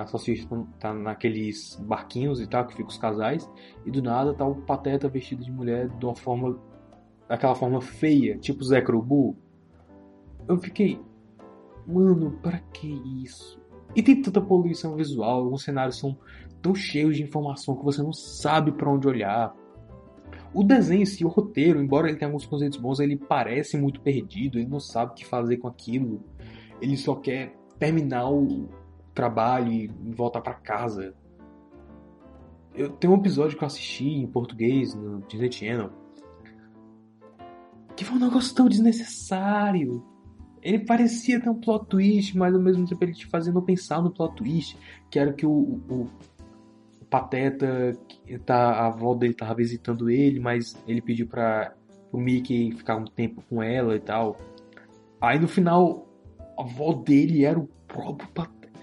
a 0.00 0.06
salsicha 0.06 0.46
tá 0.78 0.94
naqueles 0.94 1.76
barquinhos 1.82 2.40
e 2.40 2.46
tal, 2.46 2.64
que 2.66 2.74
ficam 2.74 2.86
os 2.86 2.96
casais, 2.96 3.50
e 3.84 3.90
do 3.90 4.00
nada 4.00 4.32
tá 4.32 4.46
o 4.46 4.54
pateta 4.54 5.08
vestido 5.08 5.42
de 5.42 5.50
mulher 5.50 5.88
de 5.88 6.04
uma 6.04 6.14
forma. 6.14 6.56
daquela 7.28 7.54
forma 7.54 7.80
feia, 7.80 8.38
tipo 8.38 8.62
Zé 8.62 8.80
Crobu. 8.80 9.36
Eu 10.46 10.58
fiquei. 10.58 11.00
Mano, 11.86 12.38
pra 12.42 12.58
que 12.72 12.88
isso? 13.22 13.60
E 13.94 14.02
tem 14.02 14.20
tanta 14.20 14.40
poluição 14.40 14.96
visual, 14.96 15.44
alguns 15.44 15.62
cenários 15.62 15.98
são 15.98 16.16
tão 16.60 16.74
cheios 16.74 17.16
de 17.16 17.22
informação 17.22 17.76
que 17.76 17.84
você 17.84 18.02
não 18.02 18.12
sabe 18.12 18.72
para 18.72 18.90
onde 18.90 19.06
olhar. 19.06 19.54
O 20.52 20.62
desenho 20.62 21.02
em 21.02 21.06
si, 21.06 21.24
o 21.24 21.28
roteiro, 21.28 21.80
embora 21.80 22.08
ele 22.08 22.16
tenha 22.16 22.28
alguns 22.28 22.46
conceitos 22.46 22.78
bons, 22.78 23.00
ele 23.00 23.16
parece 23.16 23.76
muito 23.76 24.00
perdido, 24.00 24.58
ele 24.58 24.68
não 24.68 24.80
sabe 24.80 25.12
o 25.12 25.14
que 25.14 25.26
fazer 25.26 25.56
com 25.58 25.68
aquilo. 25.68 26.22
Ele 26.80 26.96
só 26.96 27.14
quer 27.14 27.56
terminar 27.78 28.30
o 28.30 28.68
trabalho 29.14 29.72
e 29.72 29.90
voltar 30.14 30.40
para 30.40 30.54
casa. 30.54 31.14
Eu 32.74 32.90
tenho 32.90 33.12
um 33.12 33.16
episódio 33.16 33.56
que 33.56 33.62
eu 33.62 33.66
assisti 33.66 34.08
em 34.08 34.26
português 34.26 34.94
no 34.94 35.20
Disney 35.28 35.50
Channel 35.50 35.90
que 37.96 38.04
foi 38.04 38.16
um 38.16 38.20
negócio 38.20 38.54
tão 38.54 38.68
desnecessário 38.68 40.04
ele 40.64 40.78
parecia 40.78 41.38
ter 41.38 41.50
um 41.50 41.60
plot 41.60 41.86
twist, 41.88 42.36
mas 42.36 42.54
ao 42.54 42.60
mesmo 42.60 42.88
tempo 42.88 43.04
ele 43.04 43.12
te 43.12 43.26
fazia 43.26 43.52
não 43.52 43.60
pensar 43.60 44.02
no 44.02 44.10
plot 44.10 44.34
twist, 44.36 44.78
que 45.10 45.18
era 45.18 45.30
que 45.30 45.44
o, 45.44 45.50
o, 45.50 46.08
o 47.00 47.04
Pateta, 47.04 47.92
tá, 48.46 48.72
a 48.72 48.86
avó 48.86 49.14
dele 49.14 49.34
tava 49.34 49.54
visitando 49.54 50.08
ele, 50.08 50.40
mas 50.40 50.74
ele 50.88 51.02
pediu 51.02 51.26
para 51.26 51.74
o 52.10 52.18
Mickey 52.18 52.72
ficar 52.72 52.96
um 52.96 53.04
tempo 53.04 53.44
com 53.48 53.62
ela 53.62 53.94
e 53.94 54.00
tal. 54.00 54.38
Aí 55.20 55.38
no 55.38 55.46
final, 55.46 56.08
a 56.56 56.62
avó 56.62 56.94
dele 56.94 57.44
era 57.44 57.58
o 57.58 57.68
próprio 57.86 58.28
Pateta. 58.30 58.80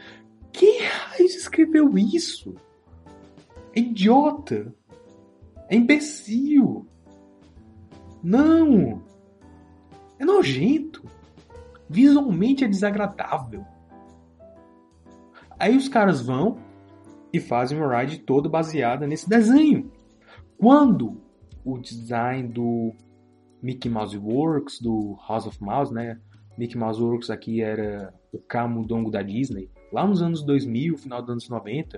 Quem 0.54 0.84
raios 0.84 1.34
escreveu 1.34 1.98
isso? 1.98 2.54
É 3.76 3.80
idiota! 3.80 4.72
É 5.68 5.76
imbecil! 5.76 6.86
Não! 8.22 9.02
É 10.20 10.26
nojento! 10.26 11.04
Visualmente 11.92 12.64
é 12.64 12.70
desagradável. 12.70 13.66
Aí 15.60 15.76
os 15.76 15.89
caras 15.89 16.22
vão 16.22 16.58
e 17.34 17.39
fazem 17.39 17.78
uma 17.78 18.00
ride 18.00 18.20
toda 18.20 18.48
baseada 18.48 19.06
nesse 19.06 19.28
desenho. 19.28 19.92
Quando 20.58 21.22
o 21.66 21.78
design 21.78 22.48
do 22.48 22.94
Mickey 23.62 23.89
Mouse 23.89 24.18
Works, 24.18 24.80
do 24.80 25.18
House 25.28 25.46
of 25.46 25.62
Mouse, 25.62 25.94
né? 25.94 26.18
Mickey 26.58 26.78
Mouse 26.78 27.02
Works 27.02 27.30
aqui 27.30 27.62
era 27.62 28.14
o 28.32 28.39
camundongo 28.39 29.12
da 29.12 29.22
Disney, 29.22 29.70
lá 29.92 30.08
nos 30.08 30.22
anos 30.22 30.44
2000, 30.44 30.98
final 30.98 31.22
dos 31.22 31.32
anos 31.32 31.50
90. 31.50 31.98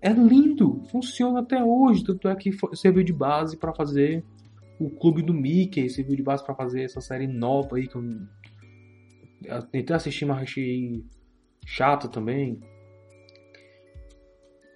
É 0.00 0.12
lindo, 0.12 0.82
funciona 0.90 1.38
até 1.38 1.62
hoje, 1.62 2.02
tanto 2.02 2.28
é 2.28 2.34
que 2.34 2.50
serviu 2.74 3.04
de 3.04 3.12
base 3.12 3.56
para 3.56 3.72
fazer 3.72 4.24
o 4.86 4.90
clube 4.90 5.22
do 5.22 5.32
Mickey 5.32 5.88
serviu 5.88 6.16
de 6.16 6.22
base 6.22 6.44
para 6.44 6.54
fazer 6.54 6.82
essa 6.82 7.00
série 7.00 7.26
nova 7.26 7.76
aí 7.76 7.86
que 7.86 7.96
eu, 7.96 8.02
eu 9.44 9.62
tentei 9.62 9.94
assistir, 9.94 10.24
mas 10.24 10.42
achei 10.42 11.04
chato 11.64 12.08
também. 12.08 12.60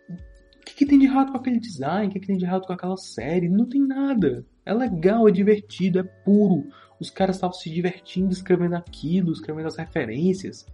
O 0.08 0.64
que, 0.64 0.74
que, 0.74 0.86
tem 0.86 0.98
de 0.98 1.06
errado 1.06 1.32
com 1.32 1.38
aquele 1.38 1.58
design? 1.58 2.08
O 2.08 2.10
que, 2.10 2.20
que 2.20 2.26
tem 2.26 2.36
de 2.36 2.44
errado 2.44 2.66
com 2.66 2.72
aquela 2.72 2.96
série? 2.96 3.48
Não 3.48 3.66
tem 3.66 3.80
nada. 3.80 4.44
É 4.64 4.72
legal, 4.72 5.28
é 5.28 5.32
divertido, 5.32 5.98
é 5.98 6.02
puro. 6.02 6.68
Os 7.00 7.10
caras 7.10 7.36
estavam 7.36 7.54
se 7.54 7.70
divertindo 7.70 8.32
escrevendo 8.32 8.74
aquilo, 8.74 9.32
escrevendo 9.32 9.66
as 9.66 9.76
referências. 9.76 10.66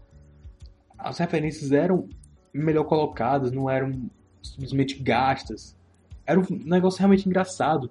As 0.98 1.18
referências 1.18 1.72
eram 1.72 2.08
melhor 2.52 2.84
colocadas, 2.84 3.52
não 3.52 3.68
eram 3.68 4.10
simplesmente 4.42 5.02
gastas. 5.02 5.76
Era 6.26 6.38
um 6.40 6.44
negócio 6.64 6.98
realmente 6.98 7.28
engraçado 7.28 7.90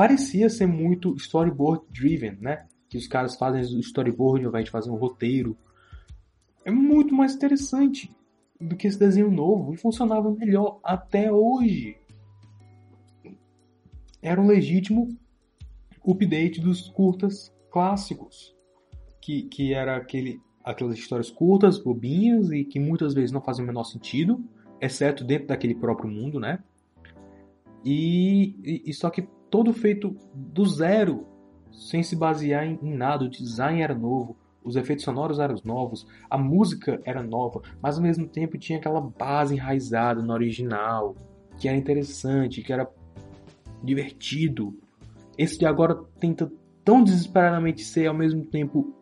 parecia 0.00 0.48
ser 0.48 0.64
muito 0.64 1.14
storyboard 1.16 1.84
driven, 1.90 2.38
né? 2.40 2.66
Que 2.88 2.96
os 2.96 3.06
caras 3.06 3.36
fazem 3.36 3.60
o 3.76 3.80
storyboard 3.80 4.46
ao 4.46 4.48
invés 4.48 4.64
de 4.64 4.70
fazer 4.70 4.88
um 4.88 4.96
roteiro. 4.96 5.54
É 6.64 6.70
muito 6.70 7.14
mais 7.14 7.34
interessante 7.34 8.10
do 8.58 8.76
que 8.76 8.86
esse 8.86 8.98
desenho 8.98 9.30
novo 9.30 9.74
e 9.74 9.76
funcionava 9.76 10.30
melhor 10.30 10.80
até 10.82 11.30
hoje. 11.30 11.98
Era 14.22 14.40
um 14.40 14.46
legítimo 14.46 15.06
update 16.02 16.62
dos 16.62 16.88
curtas 16.88 17.54
clássicos, 17.70 18.56
que, 19.20 19.42
que 19.42 19.74
era 19.74 19.98
aquele, 19.98 20.40
aquelas 20.64 20.96
histórias 20.96 21.30
curtas, 21.30 21.78
bobinhas 21.78 22.50
e 22.50 22.64
que 22.64 22.80
muitas 22.80 23.12
vezes 23.12 23.32
não 23.32 23.42
faziam 23.42 23.64
o 23.64 23.66
menor 23.66 23.84
sentido, 23.84 24.42
exceto 24.80 25.24
dentro 25.24 25.48
daquele 25.48 25.74
próprio 25.74 26.10
mundo, 26.10 26.40
né? 26.40 26.64
E, 27.84 28.82
e 28.86 28.94
só 28.94 29.10
que 29.10 29.28
todo 29.50 29.72
feito 29.72 30.16
do 30.34 30.64
zero, 30.64 31.26
sem 31.72 32.02
se 32.02 32.16
basear 32.16 32.64
em, 32.66 32.78
em 32.82 32.94
nada. 32.94 33.24
O 33.24 33.28
design 33.28 33.82
era 33.82 33.94
novo, 33.94 34.36
os 34.62 34.76
efeitos 34.76 35.04
sonoros 35.04 35.38
eram 35.38 35.56
novos, 35.64 36.06
a 36.28 36.36
música 36.36 37.00
era 37.04 37.22
nova, 37.22 37.62
mas 37.82 37.96
ao 37.96 38.02
mesmo 38.02 38.26
tempo 38.26 38.58
tinha 38.58 38.78
aquela 38.78 39.00
base 39.00 39.54
enraizada 39.54 40.22
no 40.22 40.32
original, 40.32 41.16
que 41.58 41.68
era 41.68 41.76
interessante, 41.76 42.62
que 42.62 42.72
era 42.72 42.88
divertido. 43.82 44.78
Esse 45.36 45.58
de 45.58 45.66
agora 45.66 45.94
tenta 46.18 46.50
tão 46.84 47.02
desesperadamente 47.02 47.82
ser 47.82 48.06
ao 48.06 48.14
mesmo 48.14 48.44
tempo 48.44 48.94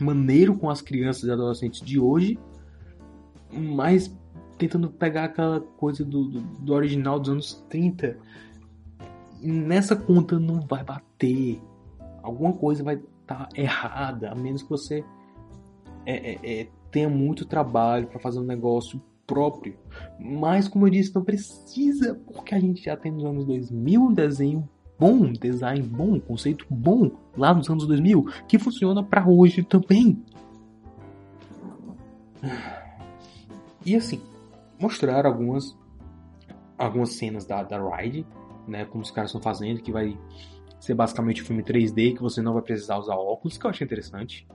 maneiro 0.00 0.56
com 0.56 0.70
as 0.70 0.80
crianças 0.80 1.24
e 1.24 1.30
adolescentes 1.30 1.80
de 1.80 1.98
hoje, 1.98 2.38
mas 3.52 4.14
tentando 4.58 4.88
pegar 4.88 5.24
aquela 5.24 5.60
coisa 5.60 6.04
do, 6.04 6.24
do, 6.24 6.40
do 6.40 6.72
original 6.72 7.18
dos 7.18 7.30
anos 7.30 7.66
30. 7.68 8.16
Nessa 9.52 9.94
conta 9.96 10.38
não 10.38 10.60
vai 10.60 10.82
bater. 10.82 11.60
Alguma 12.22 12.52
coisa 12.52 12.82
vai 12.82 12.94
estar 12.94 13.46
tá 13.46 13.48
errada, 13.54 14.30
a 14.30 14.34
menos 14.34 14.62
que 14.62 14.70
você 14.70 15.04
é, 16.06 16.32
é, 16.32 16.60
é, 16.60 16.68
tenha 16.90 17.08
muito 17.08 17.44
trabalho 17.44 18.06
para 18.06 18.18
fazer 18.18 18.38
um 18.38 18.44
negócio 18.44 19.00
próprio. 19.26 19.76
Mas, 20.18 20.68
como 20.68 20.86
eu 20.86 20.90
disse, 20.90 21.14
não 21.14 21.24
precisa, 21.24 22.14
porque 22.26 22.54
a 22.54 22.60
gente 22.60 22.84
já 22.84 22.96
tem 22.96 23.12
nos 23.12 23.24
anos 23.24 23.44
2000 23.44 24.02
um 24.02 24.12
desenho 24.12 24.68
bom, 24.98 25.32
design 25.32 25.82
bom, 25.82 26.20
conceito 26.20 26.66
bom 26.70 27.10
lá 27.36 27.52
nos 27.52 27.68
anos 27.68 27.86
2000 27.86 28.24
que 28.46 28.58
funciona 28.58 29.02
para 29.02 29.26
hoje 29.26 29.62
também. 29.62 30.22
E 33.84 33.94
assim, 33.94 34.20
mostrar 34.80 35.26
algumas 35.26 35.76
algumas 36.76 37.10
cenas 37.10 37.46
da, 37.46 37.62
da 37.62 37.78
Ride, 37.96 38.26
né, 38.66 38.84
como 38.84 39.02
os 39.02 39.10
caras 39.10 39.30
estão 39.30 39.40
fazendo, 39.40 39.80
que 39.80 39.92
vai 39.92 40.18
ser 40.80 40.94
basicamente 40.94 41.42
um 41.42 41.46
filme 41.46 41.62
3D, 41.62 42.14
que 42.14 42.22
você 42.22 42.42
não 42.42 42.52
vai 42.52 42.62
precisar 42.62 42.98
usar 42.98 43.14
óculos, 43.14 43.56
que 43.56 43.64
eu 43.64 43.70
achei 43.70 43.84
interessante. 43.84 44.46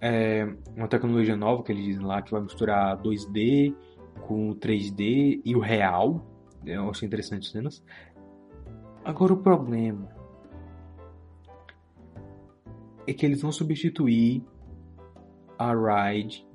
É 0.00 0.46
uma 0.76 0.88
tecnologia 0.88 1.36
nova 1.36 1.62
que 1.62 1.72
eles 1.72 1.84
dizem 1.84 2.04
lá, 2.04 2.22
que 2.22 2.30
vai 2.30 2.40
misturar 2.40 2.96
2D 3.02 3.74
com 4.26 4.54
3D 4.54 5.40
e 5.44 5.56
o 5.56 5.60
real. 5.60 6.24
Eu 6.64 6.88
achei 6.88 7.06
interessante 7.06 7.46
as 7.46 7.52
cenas. 7.52 7.84
Agora 9.04 9.32
o 9.32 9.38
problema 9.38 10.08
é 13.06 13.12
que 13.12 13.26
eles 13.26 13.42
vão 13.42 13.50
substituir 13.50 14.44
a 15.58 15.72
ride, 15.72 16.46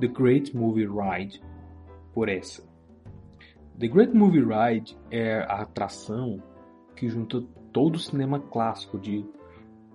The 0.00 0.06
Great 0.06 0.56
Movie 0.56 0.86
Ride, 0.86 1.42
por 2.12 2.28
essa. 2.28 2.69
The 3.80 3.88
Great 3.88 4.14
Movie 4.14 4.44
Ride 4.44 4.94
é 5.10 5.38
a 5.38 5.62
atração 5.62 6.42
que 6.94 7.08
junta 7.08 7.42
todo 7.72 7.94
o 7.94 7.98
cinema 7.98 8.38
clássico 8.38 8.98
de 8.98 9.24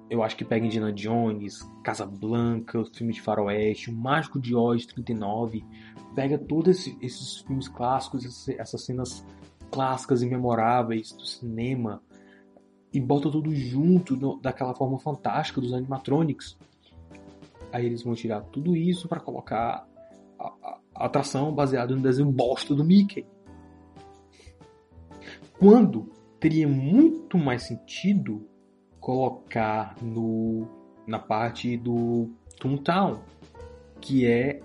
eu 0.09 0.23
acho 0.23 0.35
que 0.35 0.43
pega 0.43 0.65
Indiana 0.65 0.91
Jones, 0.91 1.59
Casablanca, 1.83 2.79
o 2.79 2.85
filme 2.85 3.13
de 3.13 3.21
faroeste, 3.21 3.91
o 3.91 3.95
Mágico 3.95 4.39
de 4.39 4.55
Oz 4.55 4.87
39, 4.87 5.63
pega 6.15 6.35
todos 6.35 6.79
esses, 6.79 6.97
esses 6.99 7.37
filmes 7.41 7.67
clássicos, 7.67 8.49
essas 8.57 8.83
cenas 8.83 9.23
clássicas 9.69 10.23
e 10.23 10.25
memoráveis 10.25 11.11
do 11.11 11.25
cinema 11.25 12.01
e 12.91 12.99
bota 12.99 13.29
tudo 13.29 13.53
junto 13.53 14.17
no, 14.17 14.39
daquela 14.41 14.73
forma 14.73 14.97
fantástica 14.97 15.61
dos 15.61 15.73
animatronics. 15.73 16.57
Aí 17.71 17.85
eles 17.85 18.01
vão 18.01 18.15
tirar 18.15 18.41
tudo 18.45 18.75
isso 18.75 19.07
para 19.07 19.19
colocar 19.19 19.87
a, 20.39 20.47
a, 20.47 20.79
a, 20.95 21.05
atração 21.05 21.53
baseada 21.53 21.95
no 21.95 22.01
desenho 22.01 22.31
bosta 22.31 22.73
do 22.73 22.83
Mickey. 22.83 23.27
Quando 25.57 26.11
teria 26.39 26.67
muito 26.67 27.37
mais 27.37 27.63
sentido 27.63 28.47
colocar 28.99 29.95
no, 30.01 30.67
na 31.07 31.19
parte 31.19 31.77
do 31.77 32.29
Toontown, 32.59 33.19
que 34.01 34.25
é 34.25 34.61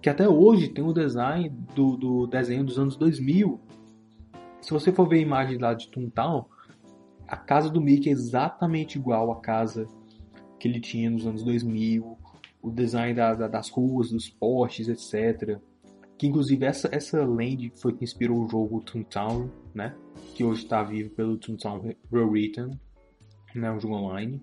que 0.00 0.08
até 0.08 0.28
hoje 0.28 0.68
tem 0.68 0.84
o 0.84 0.92
design 0.92 1.48
do, 1.74 1.96
do 1.96 2.26
desenho 2.26 2.64
dos 2.64 2.78
anos 2.78 2.96
2000. 2.96 3.60
Se 4.60 4.70
você 4.70 4.92
for 4.92 5.08
ver 5.08 5.16
a 5.16 5.22
imagem 5.22 5.58
lá 5.58 5.74
de 5.74 5.88
Toontown, 5.88 6.44
a 7.26 7.36
casa 7.36 7.68
do 7.68 7.80
Mickey 7.80 8.08
é 8.08 8.12
exatamente 8.12 8.96
igual 8.96 9.30
à 9.32 9.40
casa 9.40 9.86
que 10.58 10.66
ele 10.66 10.80
tinha 10.80 11.10
nos 11.10 11.26
anos 11.26 11.42
2000, 11.42 12.18
o 12.62 12.70
design 12.70 13.14
da, 13.14 13.34
da, 13.34 13.48
das 13.48 13.68
ruas, 13.70 14.10
dos 14.10 14.28
postes, 14.28 14.88
etc. 14.88 15.60
Que 16.18 16.26
inclusive 16.26 16.64
essa, 16.66 16.88
essa 16.92 17.24
land 17.24 17.72
foi 17.76 17.94
que 17.94 18.04
inspirou 18.04 18.44
o 18.44 18.48
jogo 18.48 18.80
Toontown, 18.80 19.48
né? 19.74 19.96
Que 20.34 20.44
hoje 20.44 20.64
está 20.64 20.82
vivo 20.82 21.10
pelo 21.10 21.38
Toontown 21.38 21.94
Rewritten, 22.10 22.70
né? 23.54 23.70
Um 23.70 23.80
jogo 23.80 23.94
online. 23.94 24.42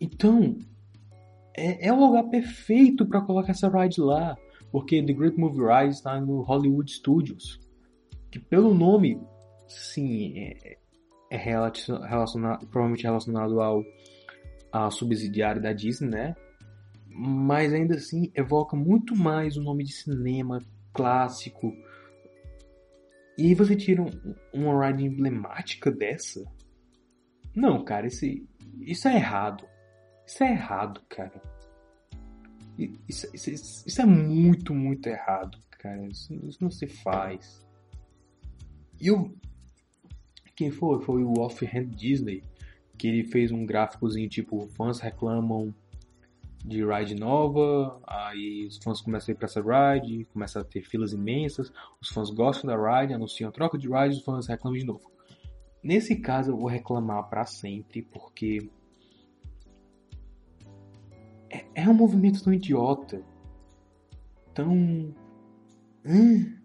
Então, 0.00 0.56
é, 1.56 1.88
é 1.88 1.92
o 1.92 1.98
lugar 1.98 2.24
perfeito 2.30 3.04
para 3.04 3.20
colocar 3.20 3.50
essa 3.50 3.68
ride 3.68 4.00
lá, 4.00 4.36
porque 4.70 5.02
The 5.02 5.12
Great 5.12 5.36
Movie 5.36 5.66
Ride 5.66 5.94
está 5.94 6.20
no 6.20 6.42
Hollywood 6.42 6.90
Studios, 6.90 7.58
que 8.30 8.38
pelo 8.38 8.72
nome, 8.72 9.20
sim, 9.66 10.38
é, 10.38 10.78
é 11.30 11.36
relacionado, 11.36 12.66
provavelmente 12.68 13.02
relacionado 13.02 13.60
ao 13.60 13.82
a 14.70 14.90
subsidiária 14.90 15.60
da 15.60 15.72
Disney, 15.72 16.10
né? 16.10 16.36
Mas 17.08 17.72
ainda 17.72 17.96
assim 17.96 18.30
evoca 18.34 18.76
muito 18.76 19.16
mais 19.16 19.56
o 19.56 19.62
nome 19.62 19.84
de 19.84 19.92
cinema 19.92 20.60
clássico. 20.92 21.74
E 23.36 23.46
aí 23.46 23.54
você 23.54 23.74
tira 23.76 24.02
um, 24.02 24.34
uma 24.52 24.86
ride 24.86 25.04
emblemática 25.04 25.90
dessa? 25.90 26.44
Não, 27.54 27.84
cara, 27.84 28.06
esse, 28.06 28.46
isso 28.80 29.08
é 29.08 29.16
errado. 29.16 29.64
Isso 30.26 30.44
é 30.44 30.52
errado, 30.52 31.00
cara. 31.08 31.40
Isso, 33.08 33.28
isso, 33.34 33.50
isso 33.50 34.02
é 34.02 34.06
muito, 34.06 34.74
muito 34.74 35.08
errado, 35.08 35.58
cara. 35.70 36.06
Isso, 36.06 36.34
isso, 36.46 36.62
não 36.62 36.70
se 36.70 36.86
faz. 36.86 37.66
E 39.00 39.10
o. 39.10 39.34
Quem 40.54 40.70
foi? 40.70 41.00
Foi 41.02 41.24
o 41.24 41.32
Offhand 41.38 41.86
Disney. 41.86 42.42
Que 42.96 43.08
ele 43.08 43.24
fez 43.24 43.50
um 43.50 43.64
gráficozinho 43.64 44.28
tipo: 44.28 44.68
fãs 44.68 45.00
reclamam 45.00 45.74
de 46.68 46.84
ride 46.84 47.14
nova, 47.14 48.00
aí 48.06 48.66
os 48.66 48.78
fãs 48.78 49.00
começam 49.00 49.32
a 49.32 49.34
ir 49.34 49.36
pra 49.36 49.46
essa 49.46 49.60
ride, 49.60 50.24
começa 50.32 50.60
a 50.60 50.64
ter 50.64 50.82
filas 50.82 51.12
imensas, 51.12 51.72
os 52.00 52.08
fãs 52.10 52.30
gostam 52.30 52.68
da 52.68 53.00
ride, 53.00 53.14
anunciam 53.14 53.50
troca 53.50 53.78
de 53.78 53.88
ride, 53.88 54.16
os 54.16 54.24
fãs 54.24 54.46
reclamam 54.46 54.78
de 54.78 54.84
novo. 54.84 55.10
Nesse 55.82 56.16
caso 56.16 56.52
eu 56.52 56.56
vou 56.56 56.68
reclamar 56.68 57.28
para 57.28 57.44
sempre, 57.46 58.02
porque 58.02 58.70
é, 61.50 61.64
é 61.74 61.88
um 61.88 61.94
movimento 61.94 62.42
tão 62.42 62.52
idiota. 62.52 63.22
Tão. 64.54 65.14
Hum. 66.04 66.56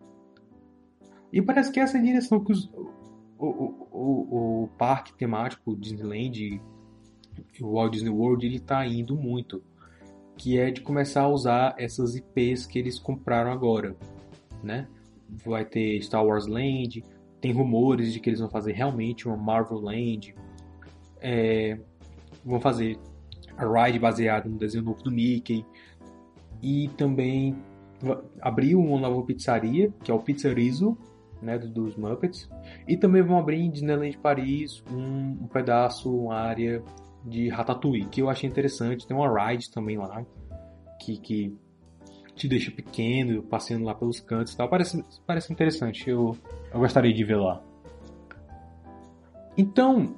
E 1.32 1.42
parece 1.42 1.72
que 1.72 1.80
essa 1.80 1.98
é 1.98 2.02
a 2.02 2.04
direção 2.04 2.44
que 2.44 2.52
os, 2.52 2.66
o, 3.38 3.48
o, 3.48 3.88
o, 3.92 4.64
o 4.64 4.68
parque 4.78 5.14
temático 5.14 5.76
Disneyland 5.76 6.62
o 7.62 7.74
Walt 7.74 7.94
Disney 7.94 8.10
World 8.10 8.46
ele 8.46 8.60
tá 8.60 8.86
indo 8.86 9.16
muito. 9.16 9.64
Que 10.38 10.60
é 10.60 10.72
de 10.72 10.82
começar 10.82 11.22
a 11.22 11.28
usar 11.28 11.76
essas 11.78 12.16
IPs 12.16 12.66
que 12.66 12.80
eles 12.80 13.00
compraram 13.00 13.52
agora. 13.52 13.96
Né? 14.64 14.88
Vai 15.46 15.66
ter 15.66 16.02
Star 16.02 16.26
Wars 16.26 16.48
Land, 16.48 17.04
tem 17.42 17.52
rumores 17.52 18.14
de 18.14 18.20
que 18.20 18.30
eles 18.30 18.40
vão 18.40 18.50
fazer 18.50 18.74
realmente 18.74 19.28
uma 19.28 19.38
Marvel 19.38 19.80
Land. 19.80 20.36
É, 21.20 21.78
vão 22.44 22.60
fazer 22.60 22.98
a 23.58 23.86
ride 23.86 24.00
baseada 24.00 24.50
no 24.50 24.58
desenho 24.58 24.84
novo 24.84 25.04
do 25.04 25.12
Mickey. 25.12 25.66
E 26.62 26.88
também 26.98 27.56
abriu 28.42 28.80
uma 28.80 29.00
nova 29.00 29.22
pizzaria, 29.24 29.94
que 30.04 30.12
é 30.12 30.14
o 30.14 30.20
Pizzerizo, 30.20 30.98
né, 31.42 31.58
dos 31.58 31.96
Muppets. 31.96 32.50
E 32.88 32.98
também 32.98 33.22
vão 33.22 33.38
abrir 33.38 33.60
em 33.60 33.70
Disneyland 33.70 34.18
Paris 34.18 34.84
um, 34.92 35.44
um 35.44 35.48
pedaço, 35.48 36.16
uma 36.16 36.36
área 36.36 36.82
de 37.24 37.50
Ratatouille, 37.50 38.06
que 38.06 38.22
eu 38.22 38.30
achei 38.30 38.50
interessante. 38.50 39.08
Tem 39.08 39.16
uma 39.16 39.50
ride 39.50 39.72
também 39.72 39.98
lá, 39.98 40.26
que, 41.00 41.18
que 41.18 41.58
te 42.36 42.48
deixa 42.48 42.72
pequeno, 42.72 43.44
passeando 43.44 43.86
lá 43.86 43.94
pelos 43.94 44.20
cantos 44.20 44.54
e 44.54 44.58
tal. 44.58 44.70
Parece, 44.70 45.04
parece 45.26 45.52
interessante, 45.52 46.10
eu, 46.10 46.38
eu 46.72 46.80
gostaria 46.80 47.14
de 47.14 47.24
ver 47.24 47.38
lá. 47.38 47.62
Então, 49.58 50.16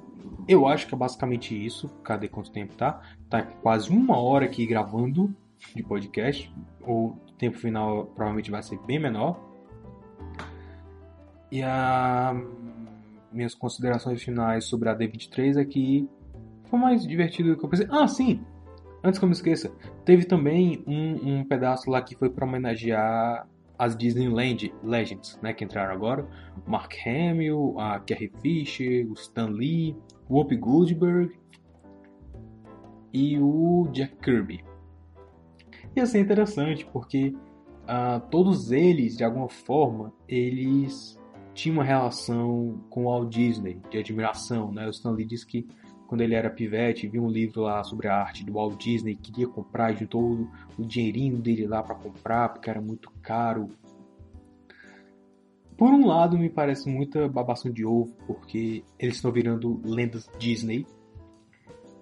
eu 0.48 0.66
acho 0.66 0.86
que 0.86 0.94
é 0.94 0.98
basicamente 0.98 1.54
isso. 1.54 1.88
Cadê 2.02 2.28
quanto 2.28 2.50
tempo 2.50 2.74
tá? 2.74 3.02
Tá 3.28 3.42
quase 3.42 3.90
uma 3.90 4.18
hora 4.18 4.46
aqui 4.46 4.66
gravando 4.66 5.34
de 5.74 5.82
podcast. 5.82 6.52
O 6.80 7.16
tempo 7.38 7.58
final 7.58 8.06
provavelmente 8.06 8.50
vai 8.50 8.62
ser 8.62 8.78
bem 8.80 8.98
menor. 8.98 9.38
E 11.50 11.62
a 11.62 12.34
minhas 13.32 13.54
considerações 13.54 14.22
finais 14.22 14.64
sobre 14.64 14.88
a 14.88 14.96
D23 14.96 15.60
é 15.60 15.64
que 15.64 16.08
foi 16.68 16.78
mais 16.78 17.06
divertido 17.06 17.50
do 17.50 17.58
que 17.58 17.64
eu 17.64 17.68
pensei. 17.68 17.86
Ah, 17.90 18.06
sim! 18.06 18.44
Antes 19.02 19.18
que 19.18 19.24
eu 19.24 19.28
me 19.28 19.34
esqueça, 19.34 19.72
teve 20.04 20.24
também 20.24 20.82
um, 20.86 21.38
um 21.38 21.44
pedaço 21.44 21.90
lá 21.90 22.02
que 22.02 22.16
foi 22.16 22.28
para 22.28 22.44
homenagear 22.44 23.46
as 23.78 23.96
Disneyland 23.96 24.72
Legends, 24.82 25.38
né, 25.42 25.52
que 25.52 25.64
entraram 25.64 25.94
agora. 25.94 26.26
Mark 26.66 26.92
Hamill, 27.06 27.78
a 27.78 28.00
Carrie 28.00 28.32
Fisher, 28.40 29.06
o 29.08 29.12
Stan 29.14 29.46
Lee, 29.46 29.96
Whoopi 30.28 30.56
Goldberg. 30.56 31.38
e 33.12 33.38
o 33.38 33.88
Jack 33.92 34.16
Kirby. 34.16 34.64
E 35.94 36.00
assim 36.00 36.18
é 36.18 36.20
interessante 36.20 36.84
porque 36.92 37.34
uh, 37.84 38.20
todos 38.30 38.72
eles, 38.72 39.16
de 39.16 39.24
alguma 39.24 39.48
forma, 39.48 40.12
eles 40.28 41.18
tinham 41.54 41.76
uma 41.76 41.84
relação 41.84 42.80
com 42.90 43.04
o 43.06 43.08
Walt 43.08 43.30
Disney, 43.32 43.80
de 43.90 43.98
admiração. 43.98 44.70
Né? 44.72 44.86
O 44.86 44.90
Stan 44.90 45.12
Lee 45.12 45.24
diz 45.24 45.44
que 45.44 45.66
quando 46.06 46.20
ele 46.20 46.34
era 46.34 46.48
pivete, 46.48 47.08
viu 47.08 47.22
um 47.22 47.30
livro 47.30 47.62
lá 47.62 47.82
sobre 47.82 48.08
a 48.08 48.16
arte 48.16 48.44
do 48.44 48.54
Walt 48.54 48.82
Disney, 48.82 49.16
queria 49.16 49.48
comprar, 49.48 49.92
juntou 49.94 50.48
o 50.78 50.84
dinheirinho 50.84 51.36
dele 51.38 51.66
lá 51.66 51.82
para 51.82 51.94
comprar, 51.94 52.48
porque 52.50 52.70
era 52.70 52.80
muito 52.80 53.10
caro. 53.22 53.68
Por 55.76 55.92
um 55.92 56.06
lado, 56.06 56.38
me 56.38 56.48
parece 56.48 56.88
muita 56.88 57.28
babação 57.28 57.70
de 57.70 57.84
ovo, 57.84 58.14
porque 58.26 58.82
eles 58.98 59.16
estão 59.16 59.30
virando 59.30 59.80
lendas 59.84 60.30
Disney. 60.38 60.86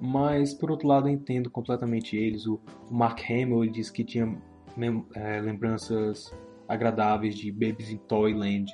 Mas, 0.01 0.55
por 0.55 0.70
outro 0.70 0.86
lado, 0.86 1.09
eu 1.09 1.12
entendo 1.12 1.51
completamente 1.51 2.16
eles. 2.16 2.47
O, 2.47 2.60
Mark 2.90 3.20
Hamill 3.28 3.66
diz 3.70 3.90
que 3.90 4.05
tinha 4.05 4.36
é, 5.14 5.40
lembranças 5.40 6.32
agradáveis 6.68 7.35
de 7.35 7.51
Babies 7.51 7.90
in 7.90 7.98
Toyland 7.98 8.72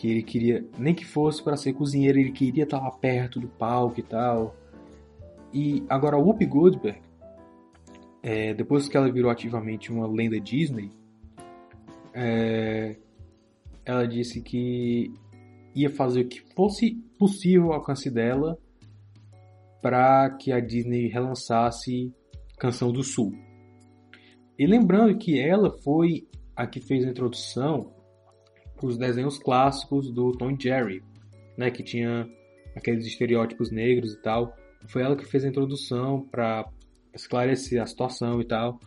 que 0.00 0.10
ele 0.10 0.22
queria, 0.22 0.66
nem 0.78 0.94
que 0.94 1.04
fosse 1.04 1.44
para 1.44 1.58
ser 1.58 1.74
cozinheiro, 1.74 2.18
ele 2.18 2.32
queria 2.32 2.64
estar 2.64 2.78
lá 2.78 2.90
perto 2.90 3.38
do 3.38 3.46
palco 3.46 4.00
e 4.00 4.02
tal. 4.02 4.56
E 5.52 5.84
agora 5.90 6.16
a 6.16 6.18
Whoopi 6.18 6.46
Goldberg, 6.46 6.98
é, 8.22 8.54
depois 8.54 8.88
que 8.88 8.96
ela 8.96 9.12
virou 9.12 9.30
ativamente 9.30 9.92
uma 9.92 10.06
lenda 10.06 10.40
Disney, 10.40 10.90
é, 12.14 12.96
ela 13.84 14.08
disse 14.08 14.40
que 14.40 15.12
ia 15.74 15.90
fazer 15.90 16.22
o 16.22 16.28
que 16.28 16.40
fosse 16.54 16.94
possível 17.18 17.66
ao 17.66 17.74
alcance 17.74 18.10
dela 18.10 18.56
para 19.82 20.30
que 20.30 20.50
a 20.50 20.60
Disney 20.60 21.08
relançasse 21.08 22.10
Canção 22.58 22.90
do 22.90 23.02
Sul. 23.02 23.34
E 24.58 24.66
lembrando 24.66 25.18
que 25.18 25.38
ela 25.38 25.70
foi 25.82 26.26
a 26.56 26.66
que 26.66 26.80
fez 26.80 27.04
a 27.04 27.10
introdução 27.10 27.99
os 28.86 28.96
desenhos 28.96 29.38
clássicos 29.38 30.10
do 30.10 30.32
Tom 30.32 30.56
Jerry, 30.58 31.02
né, 31.56 31.70
que 31.70 31.82
tinha 31.82 32.28
aqueles 32.74 33.06
estereótipos 33.06 33.70
negros 33.70 34.14
e 34.14 34.22
tal. 34.22 34.56
Foi 34.86 35.02
ela 35.02 35.16
que 35.16 35.24
fez 35.24 35.44
a 35.44 35.48
introdução 35.48 36.26
para 36.30 36.66
esclarecer 37.14 37.82
a 37.82 37.86
situação 37.86 38.40
e 38.40 38.44
tal. 38.44 38.80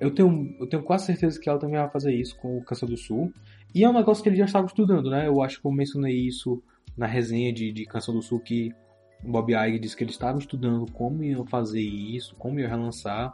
Eu 0.00 0.12
tenho, 0.12 0.54
eu 0.58 0.66
tenho 0.66 0.82
quase 0.82 1.06
certeza 1.06 1.40
que 1.40 1.48
ela 1.48 1.58
também 1.58 1.78
vai 1.78 1.90
fazer 1.90 2.14
isso 2.14 2.36
com 2.36 2.58
o 2.58 2.64
Canção 2.64 2.88
do 2.88 2.96
Sul. 2.96 3.32
E 3.74 3.82
é 3.82 3.88
um 3.88 3.92
negócio 3.92 4.22
que 4.22 4.28
ele 4.28 4.36
já 4.36 4.44
estava 4.44 4.66
estudando, 4.66 5.10
né? 5.10 5.26
Eu 5.26 5.42
acho 5.42 5.60
que 5.60 5.66
eu 5.66 5.72
mencionei 5.72 6.14
isso 6.14 6.62
na 6.96 7.06
resenha 7.06 7.52
de, 7.52 7.72
de 7.72 7.84
Canção 7.84 8.14
do 8.14 8.22
Sul, 8.22 8.38
que 8.40 8.72
o 9.24 9.30
Bob 9.30 9.52
Iger 9.52 9.80
disse 9.80 9.96
que 9.96 10.04
ele 10.04 10.10
estava 10.10 10.38
estudando 10.38 10.90
como 10.92 11.24
iam 11.24 11.44
fazer 11.46 11.80
isso, 11.80 12.36
como 12.36 12.60
iam 12.60 12.68
relançar. 12.68 13.32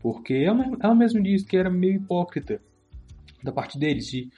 Porque 0.00 0.34
ela, 0.34 0.64
ela 0.80 0.94
mesma 0.94 1.22
disse 1.22 1.44
que 1.44 1.56
era 1.56 1.70
meio 1.70 1.94
hipócrita 1.94 2.60
da 3.42 3.52
parte 3.52 3.78
deles, 3.78 4.06
de 4.06 4.30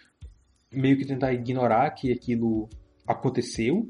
meio 0.73 0.97
que 0.97 1.07
tentar 1.07 1.33
ignorar 1.33 1.91
que 1.91 2.13
aquilo 2.13 2.69
aconteceu, 3.07 3.89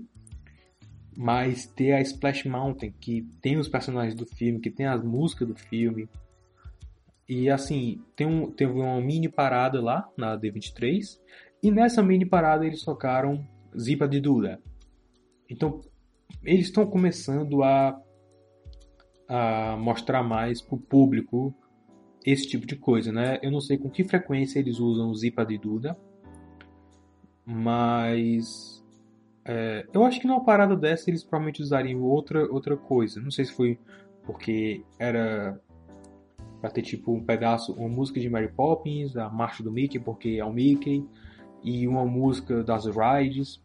mas 1.16 1.66
ter 1.66 1.92
a 1.92 2.00
Splash 2.00 2.44
Mountain, 2.46 2.92
que 2.92 3.22
tem 3.42 3.58
os 3.58 3.68
personagens 3.68 4.14
do 4.14 4.26
filme, 4.26 4.60
que 4.60 4.70
tem 4.70 4.86
as 4.86 5.02
músicas 5.02 5.48
do 5.48 5.54
filme. 5.54 6.08
E 7.28 7.50
assim, 7.50 8.02
tem 8.16 8.26
um, 8.26 8.50
teve 8.50 8.72
uma 8.72 9.00
mini 9.00 9.28
parada 9.28 9.80
lá 9.80 10.08
na 10.16 10.38
D23, 10.38 11.18
e 11.62 11.70
nessa 11.70 12.02
mini 12.02 12.24
parada 12.24 12.66
eles 12.66 12.82
tocaram 12.82 13.46
Zipa 13.78 14.08
de 14.08 14.20
Dura. 14.20 14.60
Então, 15.48 15.80
eles 16.42 16.66
estão 16.66 16.86
começando 16.86 17.62
a, 17.62 18.00
a 19.28 19.76
mostrar 19.76 20.22
mais 20.22 20.62
para 20.62 20.76
o 20.76 20.80
público 20.80 21.54
esse 22.24 22.48
tipo 22.48 22.66
de 22.66 22.76
coisa, 22.76 23.12
né? 23.12 23.38
Eu 23.42 23.50
não 23.50 23.60
sei 23.60 23.78
com 23.78 23.90
que 23.90 24.04
frequência 24.04 24.58
eles 24.58 24.78
usam 24.78 25.10
o 25.10 25.14
Zipa 25.14 25.44
de 25.44 25.58
Duda, 25.58 25.96
mas 27.50 28.80
é, 29.44 29.84
eu 29.92 30.04
acho 30.04 30.20
que 30.20 30.26
numa 30.26 30.44
parada 30.44 30.76
dessa 30.76 31.10
eles 31.10 31.24
provavelmente 31.24 31.60
usariam 31.60 32.00
outra, 32.02 32.48
outra 32.50 32.76
coisa. 32.76 33.20
Não 33.20 33.30
sei 33.30 33.44
se 33.44 33.52
foi 33.52 33.78
porque 34.24 34.84
era 34.98 35.60
pra 36.60 36.70
ter 36.70 36.82
tipo 36.82 37.12
um 37.12 37.24
pedaço, 37.24 37.72
uma 37.72 37.88
música 37.88 38.20
de 38.20 38.28
Mary 38.28 38.52
Poppins, 38.52 39.16
a 39.16 39.28
marcha 39.28 39.62
do 39.62 39.72
Mickey, 39.72 39.98
porque 39.98 40.36
é 40.38 40.44
o 40.44 40.52
Mickey, 40.52 41.04
e 41.64 41.88
uma 41.88 42.04
música 42.04 42.62
das 42.62 42.84
Rides. 42.84 43.60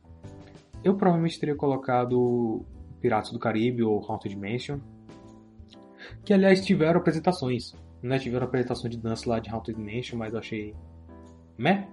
Eu 0.84 0.96
provavelmente 0.96 1.40
teria 1.40 1.56
colocado 1.56 2.66
Piratas 3.02 3.32
do 3.32 3.38
Caribe 3.38 3.84
ou 3.84 4.04
Haunted 4.10 4.36
Mansion, 4.36 4.80
que 6.24 6.34
aliás 6.34 6.66
tiveram 6.66 7.00
apresentações, 7.00 7.76
né? 8.02 8.18
Tiveram 8.18 8.46
apresentação 8.46 8.90
de 8.90 8.98
dança 8.98 9.30
lá 9.30 9.40
de 9.40 9.50
Haunted 9.50 9.80
Mansion, 9.80 10.18
mas 10.18 10.34
eu 10.34 10.40
achei 10.40 10.74
meh. 11.58 11.88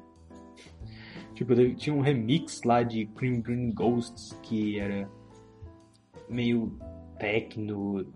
Tipo, 1.35 1.55
tinha 1.75 1.95
um 1.95 2.01
remix 2.01 2.63
lá 2.63 2.83
de 2.83 3.05
Green 3.05 3.41
Green 3.41 3.73
Ghosts 3.73 4.39
que 4.43 4.79
era 4.79 5.09
meio 6.29 6.77
techno. 7.19 8.07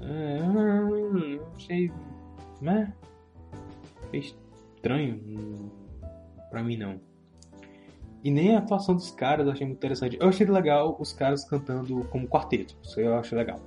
Não 0.00 1.58
sei. 1.58 1.90
Né? 2.60 2.92
Foi 4.10 4.18
estranho. 4.18 5.70
Pra 6.50 6.62
mim 6.62 6.76
não. 6.76 7.00
E 8.22 8.30
nem 8.30 8.54
a 8.54 8.58
atuação 8.58 8.94
dos 8.94 9.10
caras 9.10 9.46
eu 9.46 9.52
achei 9.52 9.66
muito 9.66 9.78
interessante. 9.78 10.16
Eu 10.18 10.28
achei 10.28 10.46
legal 10.46 10.96
os 10.98 11.12
caras 11.12 11.44
cantando 11.44 12.04
como 12.04 12.26
quarteto. 12.26 12.76
Isso 12.82 13.00
eu 13.00 13.16
acho 13.18 13.34
legal. 13.34 13.60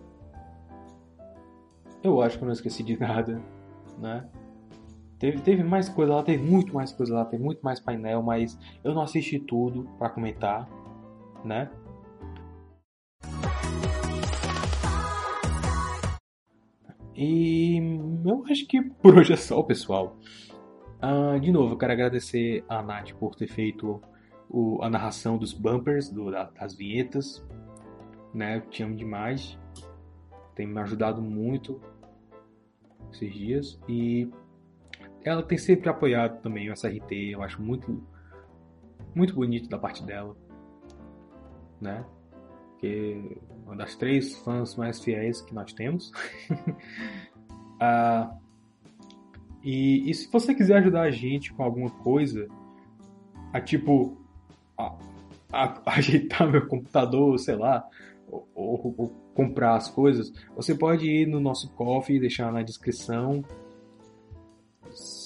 Eu 2.03 2.21
acho 2.21 2.37
que 2.37 2.43
eu 2.43 2.47
não 2.47 2.53
esqueci 2.53 2.83
de 2.83 2.97
nada, 2.97 3.41
né? 3.99 4.27
Teve, 5.19 5.41
teve 5.41 5.63
mais 5.63 5.89
coisa 5.89 6.15
lá, 6.15 6.23
teve 6.23 6.43
muito 6.43 6.73
mais 6.73 6.91
coisa 6.91 7.15
lá, 7.15 7.25
teve 7.25 7.43
muito 7.43 7.61
mais 7.61 7.79
painel, 7.79 8.21
mas 8.21 8.57
eu 8.83 8.93
não 8.93 9.01
assisti 9.01 9.39
tudo 9.39 9.89
para 9.97 10.09
comentar, 10.09 10.69
né? 11.43 11.71
E 17.15 17.79
eu 18.23 18.45
acho 18.47 18.67
que 18.67 18.79
por 18.79 19.17
hoje 19.17 19.33
é 19.33 19.37
só, 19.37 19.63
pessoal. 19.63 20.15
Uh, 21.01 21.39
de 21.39 21.51
novo, 21.51 21.73
eu 21.73 21.77
quero 21.77 21.93
agradecer 21.93 22.63
a 22.69 22.83
Nath 22.83 23.13
por 23.13 23.33
ter 23.33 23.47
feito 23.47 23.99
o, 24.47 24.79
a 24.83 24.89
narração 24.89 25.35
dos 25.35 25.51
bumpers, 25.51 26.09
do, 26.09 26.29
da, 26.29 26.43
das 26.43 26.75
vinhetas. 26.75 27.43
Né? 28.31 28.57
Eu 28.57 28.61
te 28.61 28.83
amo 28.83 28.95
demais. 28.95 29.57
Tem 30.53 30.67
me 30.67 30.79
ajudado 30.79 31.19
muito 31.23 31.81
esses 33.11 33.33
dias. 33.33 33.79
E 33.89 34.29
ela 35.27 35.43
tem 35.43 35.57
sempre 35.57 35.89
apoiado 35.89 36.41
também 36.41 36.69
o 36.69 36.73
SRT, 36.75 37.31
eu 37.31 37.43
acho 37.43 37.61
muito 37.61 38.01
muito 39.13 39.33
bonito 39.33 39.67
da 39.67 39.77
parte 39.77 40.03
dela, 40.03 40.35
né? 41.81 42.05
Que 42.79 43.37
uma 43.65 43.75
das 43.75 43.95
três 43.95 44.37
fãs 44.37 44.75
mais 44.75 45.03
fiéis 45.03 45.41
que 45.41 45.53
nós 45.53 45.73
temos. 45.73 46.11
ah, 47.81 48.37
e, 49.63 50.09
e, 50.09 50.13
se 50.13 50.31
você 50.31 50.53
quiser 50.53 50.77
ajudar 50.77 51.01
a 51.01 51.11
gente 51.11 51.51
com 51.51 51.63
alguma 51.63 51.89
coisa, 51.89 52.47
a 53.51 53.59
tipo 53.59 54.17
a, 54.77 54.95
a, 55.51 55.63
a 55.85 55.91
ajeitar 55.97 56.49
meu 56.49 56.67
computador, 56.67 57.37
sei 57.39 57.55
lá, 57.55 57.83
ou, 58.29 58.47
ou, 58.53 58.95
ou, 58.97 59.09
comprar 59.33 59.75
as 59.75 59.89
coisas, 59.89 60.31
você 60.55 60.73
pode 60.75 61.07
ir 61.09 61.27
no 61.27 61.39
nosso 61.39 61.69
coffee 61.73 62.19
deixar 62.19 62.51
na 62.51 62.61
descrição 62.61 63.43